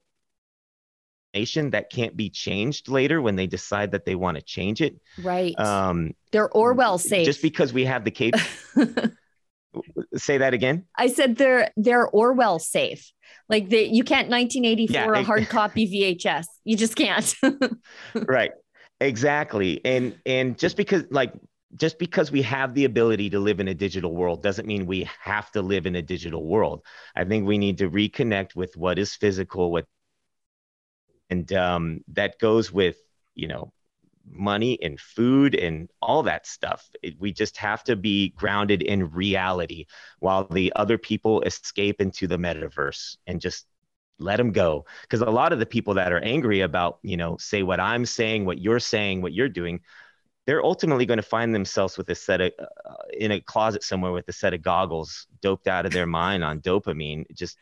that 1.45 1.91
can't 1.91 2.17
be 2.17 2.31
changed 2.31 2.89
later 2.89 3.21
when 3.21 3.37
they 3.37 3.47
decide 3.47 3.93
that 3.93 4.05
they 4.05 4.15
want 4.15 4.37
to 4.37 4.43
change 4.43 4.81
it. 4.81 4.97
Right. 5.23 5.59
Um, 5.59 6.15
They're 6.33 6.49
Orwell 6.49 6.99
safe. 6.99 7.27
Just 7.27 7.43
because 7.43 7.73
we 7.73 7.85
have 7.85 8.05
the 8.05 8.11
cape. 8.11 8.35
Say 10.17 10.39
that 10.39 10.55
again. 10.55 10.85
I 10.97 11.09
said 11.09 11.37
they're 11.37 11.71
they're 11.77 12.09
Orwell 12.09 12.59
safe. 12.59 13.13
Like 13.49 13.69
they, 13.69 13.85
you 13.85 14.05
can't 14.05 14.29
1984 14.31 15.15
yeah, 15.15 15.21
a 15.21 15.23
hard 15.23 15.49
copy 15.51 15.87
VHS. 15.87 16.47
You 16.65 16.77
just 16.77 16.97
can't. 16.97 17.35
right. 18.15 18.53
Exactly. 19.01 19.83
And 19.85 20.19
and 20.25 20.59
just 20.59 20.77
because 20.77 21.05
like 21.11 21.35
just 21.75 21.99
because 21.99 22.31
we 22.31 22.43
have 22.43 22.75
the 22.75 22.85
ability 22.85 23.31
to 23.31 23.39
live 23.39 23.61
in 23.61 23.69
a 23.69 23.75
digital 23.75 24.15
world 24.15 24.43
doesn't 24.43 24.67
mean 24.67 24.87
we 24.87 25.09
have 25.21 25.51
to 25.53 25.63
live 25.63 25.87
in 25.87 25.97
a 25.97 26.03
digital 26.03 26.47
world. 26.47 26.83
I 27.15 27.25
think 27.25 27.47
we 27.47 27.59
need 27.59 27.79
to 27.79 27.91
reconnect 27.91 28.55
with 28.55 28.77
what 28.77 28.99
is 28.99 29.15
physical, 29.15 29.71
what 29.71 29.87
and 31.31 31.53
um, 31.53 32.01
that 32.09 32.39
goes 32.39 32.73
with 32.73 32.97
you 33.35 33.49
know 33.49 33.73
money 34.29 34.79
and 34.83 34.99
food 34.99 35.55
and 35.55 35.89
all 36.03 36.25
that 36.25 36.47
stuff. 36.47 36.89
It, 37.03 37.15
we 37.19 37.33
just 37.33 37.57
have 37.59 37.85
to 37.85 37.97
be 37.97 38.31
grounded 38.31 38.83
in 38.83 39.11
reality 39.11 39.87
while 40.19 40.45
the 40.45 40.73
other 40.75 40.99
people 40.99 41.43
escape 41.43 42.01
into 42.01 42.27
the 42.27 42.37
metaverse 42.37 43.17
and 43.27 43.41
just 43.41 43.67
let 44.19 44.37
them 44.37 44.51
go 44.51 44.85
because 45.03 45.21
a 45.21 45.31
lot 45.31 45.53
of 45.53 45.59
the 45.59 45.67
people 45.67 45.95
that 45.95 46.13
are 46.13 46.21
angry 46.21 46.63
about 46.63 46.99
you 47.03 47.19
know 47.19 47.37
say 47.39 47.63
what 47.63 47.79
i'm 47.79 48.07
saying 48.07 48.47
what 48.47 48.59
you're 48.59 48.81
saying 48.81 49.21
what 49.21 49.35
you're 49.35 49.47
doing 49.47 49.79
they're 50.47 50.65
ultimately 50.65 51.05
going 51.05 51.19
to 51.19 51.23
find 51.23 51.55
themselves 51.55 51.99
with 51.99 52.09
a 52.09 52.15
set 52.15 52.41
of 52.41 52.53
uh, 52.59 52.95
in 53.13 53.33
a 53.33 53.41
closet 53.43 53.83
somewhere 53.83 54.13
with 54.13 54.27
a 54.29 54.33
set 54.33 54.55
of 54.55 54.63
goggles 54.63 55.27
doped 55.43 55.69
out 55.69 55.85
of 55.85 55.93
their 55.93 56.07
mind 56.07 56.43
on 56.43 56.61
dopamine 56.61 57.25
just 57.35 57.59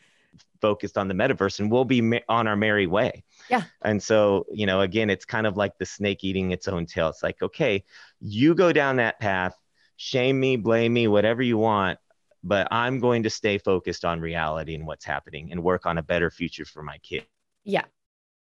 focused 0.60 0.96
on 0.96 1.08
the 1.08 1.14
metaverse 1.14 1.60
and 1.60 1.70
we'll 1.70 1.84
be 1.84 2.20
on 2.28 2.46
our 2.46 2.56
merry 2.56 2.86
way 2.86 3.22
yeah 3.50 3.62
and 3.82 4.02
so 4.02 4.46
you 4.50 4.66
know 4.66 4.80
again 4.80 5.10
it's 5.10 5.24
kind 5.24 5.46
of 5.46 5.56
like 5.56 5.76
the 5.78 5.86
snake 5.86 6.24
eating 6.24 6.52
its 6.52 6.68
own 6.68 6.86
tail 6.86 7.08
it's 7.08 7.22
like 7.22 7.40
okay 7.42 7.84
you 8.20 8.54
go 8.54 8.72
down 8.72 8.96
that 8.96 9.20
path 9.20 9.54
shame 9.96 10.40
me 10.40 10.56
blame 10.56 10.92
me 10.92 11.06
whatever 11.06 11.42
you 11.42 11.58
want 11.58 11.98
but 12.44 12.68
I'm 12.70 13.00
going 13.00 13.22
to 13.22 13.30
stay 13.30 13.56
focused 13.56 14.04
on 14.04 14.20
reality 14.20 14.74
and 14.74 14.86
what's 14.86 15.06
happening 15.06 15.50
and 15.50 15.62
work 15.62 15.86
on 15.86 15.96
a 15.96 16.02
better 16.02 16.30
future 16.30 16.66
for 16.66 16.82
my 16.82 16.98
kid. 16.98 17.24
Yeah. 17.64 17.84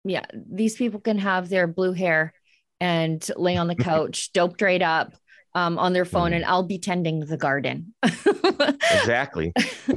Yeah. 0.04 0.24
These 0.34 0.76
people 0.76 1.00
can 1.00 1.18
have 1.18 1.48
their 1.48 1.68
blue 1.68 1.92
hair 1.92 2.34
and 2.80 3.26
lay 3.36 3.56
on 3.56 3.68
the 3.68 3.74
couch, 3.76 4.32
doped 4.32 4.60
right 4.60 4.82
up 4.82 5.14
um, 5.54 5.78
on 5.78 5.92
their 5.92 6.04
phone, 6.04 6.32
mm. 6.32 6.36
and 6.36 6.44
I'll 6.44 6.62
be 6.62 6.78
tending 6.78 7.20
the 7.20 7.36
garden. 7.36 7.94
exactly. 8.02 9.52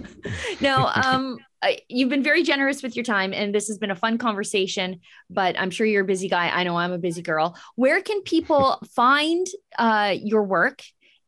now, 0.61 0.91
um, 0.95 1.37
you've 1.89 2.09
been 2.09 2.23
very 2.23 2.43
generous 2.43 2.83
with 2.83 2.95
your 2.95 3.05
time, 3.05 3.33
and 3.33 3.53
this 3.53 3.67
has 3.67 3.77
been 3.77 3.91
a 3.91 3.95
fun 3.95 4.17
conversation. 4.17 4.99
But 5.29 5.59
I'm 5.59 5.71
sure 5.71 5.85
you're 5.85 6.03
a 6.03 6.07
busy 6.07 6.29
guy. 6.29 6.49
I 6.49 6.63
know 6.63 6.77
I'm 6.77 6.91
a 6.91 6.97
busy 6.97 7.21
girl. 7.21 7.57
Where 7.75 8.01
can 8.01 8.21
people 8.21 8.79
find 8.95 9.47
uh, 9.77 10.15
your 10.17 10.43
work 10.43 10.83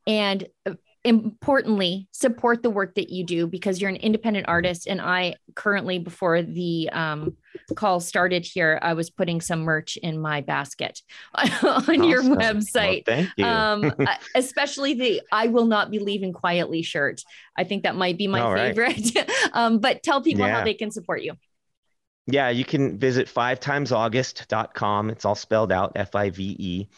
and 0.06 0.48
uh, 0.66 0.74
importantly 1.06 2.10
support 2.12 2.62
the 2.62 2.70
work 2.70 2.96
that 2.96 3.10
you 3.10 3.24
do 3.24 3.48
because 3.48 3.80
you're 3.80 3.90
an 3.90 3.96
independent 3.96 4.46
artist 4.50 4.86
and 4.86 5.00
i 5.00 5.34
currently 5.56 5.98
before 5.98 6.42
the 6.42 6.90
um, 6.92 7.38
call 7.76 8.02
started 8.02 8.46
here 8.46 8.78
i 8.82 8.94
was 8.94 9.10
putting 9.10 9.40
some 9.40 9.62
merch 9.62 9.96
in 9.96 10.20
my 10.20 10.42
basket 10.42 11.02
on 11.36 11.48
awesome. 11.64 12.04
your 12.04 12.22
website 12.22 13.08
well, 13.08 13.16
thank 13.16 13.30
you. 13.38 13.46
um, 13.46 13.94
especially 14.36 14.94
the 14.94 15.22
i 15.32 15.48
will 15.48 15.66
not 15.66 15.90
be 15.90 16.00
leaving 16.00 16.34
quietly 16.34 16.82
shirt 16.82 17.22
i 17.58 17.64
think 17.64 17.84
that 17.84 17.96
might 17.96 18.18
be 18.18 18.28
my 18.28 18.42
All 18.42 18.54
favorite 18.54 19.16
right. 19.16 19.32
um, 19.54 19.80
but 19.80 20.04
tell 20.04 20.22
people 20.22 20.46
yeah. 20.46 20.56
how 20.58 20.64
they 20.66 20.74
can 20.74 20.92
support 20.92 21.22
you 21.22 21.34
yeah 22.28 22.50
you 22.50 22.66
can 22.66 23.00
visit 23.00 23.30
five 23.30 23.62
times 23.62 23.94
august.com 23.94 25.10
it's 25.10 25.24
all 25.24 25.36
spelled 25.36 25.72
out 25.72 25.94
f-i-v-e 25.96 26.90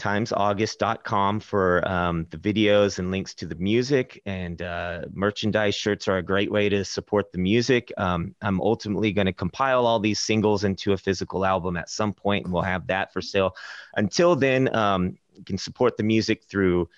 timesaugust.com 0.00 1.40
for 1.40 1.86
um, 1.86 2.26
the 2.30 2.38
videos 2.38 2.98
and 2.98 3.10
links 3.10 3.34
to 3.34 3.46
the 3.46 3.54
music. 3.56 4.20
And 4.26 4.60
uh, 4.62 5.02
merchandise 5.12 5.74
shirts 5.74 6.08
are 6.08 6.16
a 6.16 6.22
great 6.22 6.50
way 6.50 6.68
to 6.68 6.84
support 6.84 7.30
the 7.32 7.38
music. 7.38 7.92
Um, 7.96 8.34
i'm 8.42 8.60
ultimately 8.60 9.12
going 9.12 9.26
to 9.26 9.32
compile 9.32 9.86
all 9.86 10.00
these 10.00 10.20
singles 10.20 10.64
into 10.64 10.92
a 10.92 10.96
physical 10.96 11.44
album 11.44 11.76
at 11.76 11.90
some 11.90 12.12
point 12.12 12.44
and 12.44 12.52
we'll 12.52 12.62
have 12.62 12.86
that 12.86 13.12
for 13.12 13.20
sale. 13.20 13.54
Until 13.94 14.34
then 14.34 14.74
um, 14.74 15.18
you 15.34 15.44
can 15.44 15.58
support 15.58 15.96
the 15.96 16.02
music 16.02 16.44
through 16.44 16.88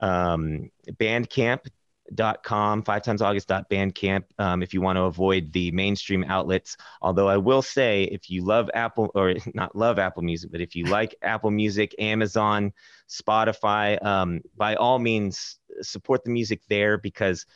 um, 0.00 0.70
bandcamp 0.92 1.68
dot 2.14 2.42
com 2.42 2.82
five 2.82 3.02
times 3.02 3.20
august 3.22 3.48
dot 3.48 3.68
bandcamp 3.68 4.24
um, 4.38 4.62
if 4.62 4.72
you 4.72 4.80
want 4.80 4.96
to 4.96 5.02
avoid 5.02 5.52
the 5.52 5.70
mainstream 5.72 6.24
outlets. 6.24 6.76
Although 7.02 7.28
i 7.28 7.36
will 7.36 7.62
say 7.62 8.04
if 8.04 8.30
you 8.30 8.44
love 8.44 8.70
apple 8.74 9.10
or 9.14 9.34
not 9.54 9.74
love 9.76 9.98
apple 9.98 10.22
music 10.22 10.50
but 10.50 10.60
if 10.60 10.74
you 10.74 10.84
like 10.84 11.14
apple 11.22 11.50
music 11.50 11.94
amazon 11.98 12.72
spotify 13.08 14.02
um, 14.04 14.40
by 14.56 14.74
all 14.74 14.98
means 14.98 15.58
support 15.82 16.24
the 16.24 16.30
music 16.30 16.60
there 16.68 16.98
because 16.98 17.46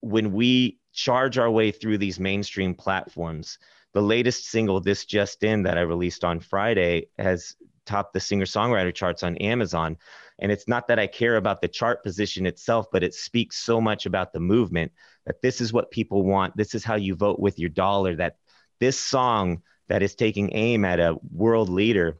when 0.00 0.32
we 0.32 0.78
charge 0.92 1.38
our 1.38 1.50
way 1.50 1.70
through 1.70 1.98
these 1.98 2.18
mainstream 2.18 2.74
platforms 2.74 3.58
the 3.92 4.02
latest 4.02 4.46
single 4.46 4.80
this 4.80 5.04
just 5.04 5.42
in 5.44 5.62
that 5.62 5.78
i 5.78 5.82
released 5.82 6.24
on 6.24 6.40
friday 6.40 7.06
has 7.18 7.56
topped 7.90 8.12
the 8.12 8.20
singer 8.20 8.44
songwriter 8.44 8.94
charts 8.94 9.22
on 9.22 9.36
amazon 9.36 9.96
and 10.40 10.50
it's 10.50 10.66
not 10.66 10.88
that 10.88 10.98
I 10.98 11.06
care 11.06 11.36
about 11.36 11.60
the 11.60 11.68
chart 11.68 12.02
position 12.02 12.46
itself, 12.46 12.86
but 12.90 13.02
it 13.02 13.14
speaks 13.14 13.58
so 13.58 13.80
much 13.80 14.06
about 14.06 14.32
the 14.32 14.40
movement 14.40 14.90
that 15.26 15.42
this 15.42 15.60
is 15.60 15.72
what 15.72 15.90
people 15.90 16.24
want. 16.24 16.56
This 16.56 16.74
is 16.74 16.82
how 16.82 16.96
you 16.96 17.14
vote 17.14 17.38
with 17.38 17.58
your 17.58 17.68
dollar. 17.68 18.16
That 18.16 18.36
this 18.80 18.98
song 18.98 19.62
that 19.88 20.02
is 20.02 20.14
taking 20.14 20.54
aim 20.54 20.84
at 20.84 20.98
a 20.98 21.18
world 21.30 21.68
leader 21.68 22.18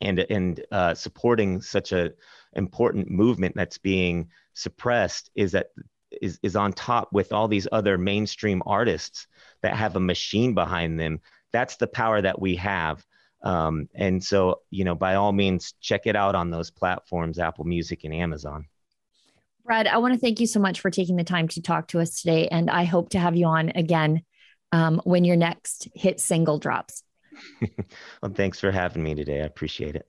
and 0.00 0.18
and 0.18 0.64
uh, 0.72 0.94
supporting 0.94 1.60
such 1.60 1.92
a 1.92 2.12
important 2.54 3.10
movement 3.10 3.54
that's 3.54 3.78
being 3.78 4.30
suppressed 4.54 5.30
is 5.34 5.52
that 5.52 5.66
is 6.22 6.38
is 6.42 6.56
on 6.56 6.72
top 6.72 7.12
with 7.12 7.32
all 7.32 7.48
these 7.48 7.68
other 7.70 7.98
mainstream 7.98 8.62
artists 8.64 9.26
that 9.60 9.76
have 9.76 9.96
a 9.96 10.00
machine 10.00 10.54
behind 10.54 10.98
them. 10.98 11.20
That's 11.52 11.76
the 11.76 11.86
power 11.86 12.22
that 12.22 12.40
we 12.40 12.56
have. 12.56 13.04
Um, 13.44 13.90
and 13.94 14.24
so, 14.24 14.62
you 14.70 14.84
know, 14.84 14.94
by 14.94 15.16
all 15.16 15.32
means, 15.32 15.74
check 15.80 16.06
it 16.06 16.16
out 16.16 16.34
on 16.34 16.50
those 16.50 16.70
platforms, 16.70 17.38
Apple 17.38 17.64
Music 17.64 18.02
and 18.04 18.14
Amazon. 18.14 18.66
Brad, 19.64 19.86
I 19.86 19.98
want 19.98 20.14
to 20.14 20.20
thank 20.20 20.40
you 20.40 20.46
so 20.46 20.60
much 20.60 20.80
for 20.80 20.90
taking 20.90 21.16
the 21.16 21.24
time 21.24 21.48
to 21.48 21.62
talk 21.62 21.88
to 21.88 22.00
us 22.00 22.20
today. 22.20 22.48
And 22.48 22.70
I 22.70 22.84
hope 22.84 23.10
to 23.10 23.18
have 23.18 23.36
you 23.36 23.46
on 23.46 23.70
again 23.74 24.22
um, 24.72 25.00
when 25.04 25.24
your 25.24 25.36
next 25.36 25.88
hit 25.94 26.20
single 26.20 26.58
drops. 26.58 27.02
well, 28.22 28.32
thanks 28.34 28.60
for 28.60 28.70
having 28.70 29.02
me 29.02 29.14
today. 29.14 29.42
I 29.42 29.44
appreciate 29.44 29.96
it. 29.96 30.08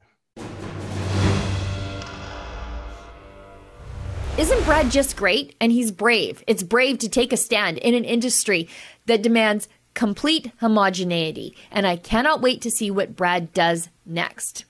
Isn't 4.37 4.65
Brad 4.65 4.91
just 4.91 5.15
great? 5.15 5.55
And 5.61 5.71
he's 5.71 5.91
brave. 5.91 6.43
It's 6.47 6.63
brave 6.63 6.99
to 6.99 7.09
take 7.09 7.31
a 7.31 7.37
stand 7.37 7.77
in 7.77 7.93
an 7.93 8.03
industry 8.03 8.67
that 9.05 9.21
demands 9.21 9.69
complete 9.95 10.51
homogeneity, 10.59 11.55
and 11.71 11.87
I 11.87 11.95
cannot 11.95 12.41
wait 12.41 12.61
to 12.61 12.69
see 12.69 12.91
what 12.91 13.15
Brad 13.15 13.51
does 13.53 13.89
next. 14.05 14.65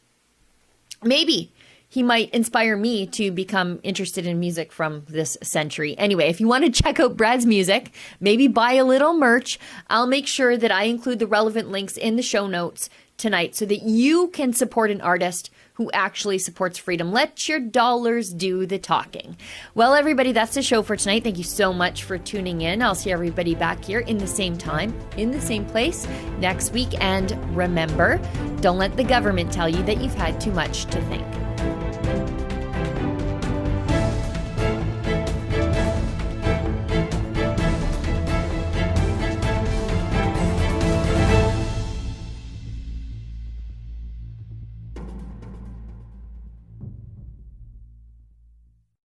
Maybe 1.03 1.51
he 1.89 2.01
might 2.03 2.29
inspire 2.31 2.77
me 2.77 3.05
to 3.07 3.31
become 3.31 3.79
interested 3.83 4.25
in 4.25 4.39
music 4.39 4.71
from 4.71 5.03
this 5.07 5.37
century. 5.41 5.97
Anyway, 5.97 6.29
if 6.29 6.39
you 6.39 6.47
want 6.47 6.65
to 6.65 6.83
check 6.83 6.99
out 6.99 7.17
Brad's 7.17 7.45
music, 7.45 7.91
maybe 8.19 8.47
buy 8.47 8.73
a 8.73 8.85
little 8.85 9.13
merch, 9.13 9.59
I'll 9.89 10.07
make 10.07 10.27
sure 10.27 10.57
that 10.57 10.71
I 10.71 10.83
include 10.83 11.19
the 11.19 11.27
relevant 11.27 11.71
links 11.71 11.97
in 11.97 12.15
the 12.15 12.21
show 12.21 12.47
notes 12.47 12.89
tonight 13.17 13.55
so 13.55 13.65
that 13.65 13.83
you 13.83 14.27
can 14.29 14.53
support 14.53 14.91
an 14.91 15.01
artist 15.01 15.49
who 15.75 15.91
actually 15.91 16.37
supports 16.37 16.77
freedom. 16.77 17.11
Let 17.11 17.47
your 17.47 17.59
dollars 17.59 18.33
do 18.33 18.65
the 18.65 18.79
talking. 18.79 19.37
Well, 19.73 19.93
everybody, 19.93 20.31
that's 20.31 20.55
the 20.55 20.63
show 20.63 20.81
for 20.81 20.95
tonight. 20.95 21.23
Thank 21.23 21.37
you 21.37 21.43
so 21.43 21.71
much 21.71 22.03
for 22.03 22.17
tuning 22.17 22.61
in. 22.61 22.81
I'll 22.81 22.95
see 22.95 23.11
everybody 23.11 23.55
back 23.55 23.83
here 23.83 23.99
in 23.99 24.17
the 24.17 24.27
same 24.27 24.57
time, 24.57 24.97
in 25.17 25.31
the 25.31 25.41
same 25.41 25.65
place 25.65 26.07
next 26.39 26.71
week. 26.71 26.89
And 27.01 27.31
remember, 27.55 28.19
don't 28.61 28.77
let 28.77 28.97
the 28.97 29.03
government 29.03 29.51
tell 29.51 29.69
you 29.69 29.83
that 29.83 30.01
you've 30.01 30.15
had 30.15 30.41
too 30.41 30.51
much 30.51 30.85
to 30.85 31.01
think. 31.03 31.44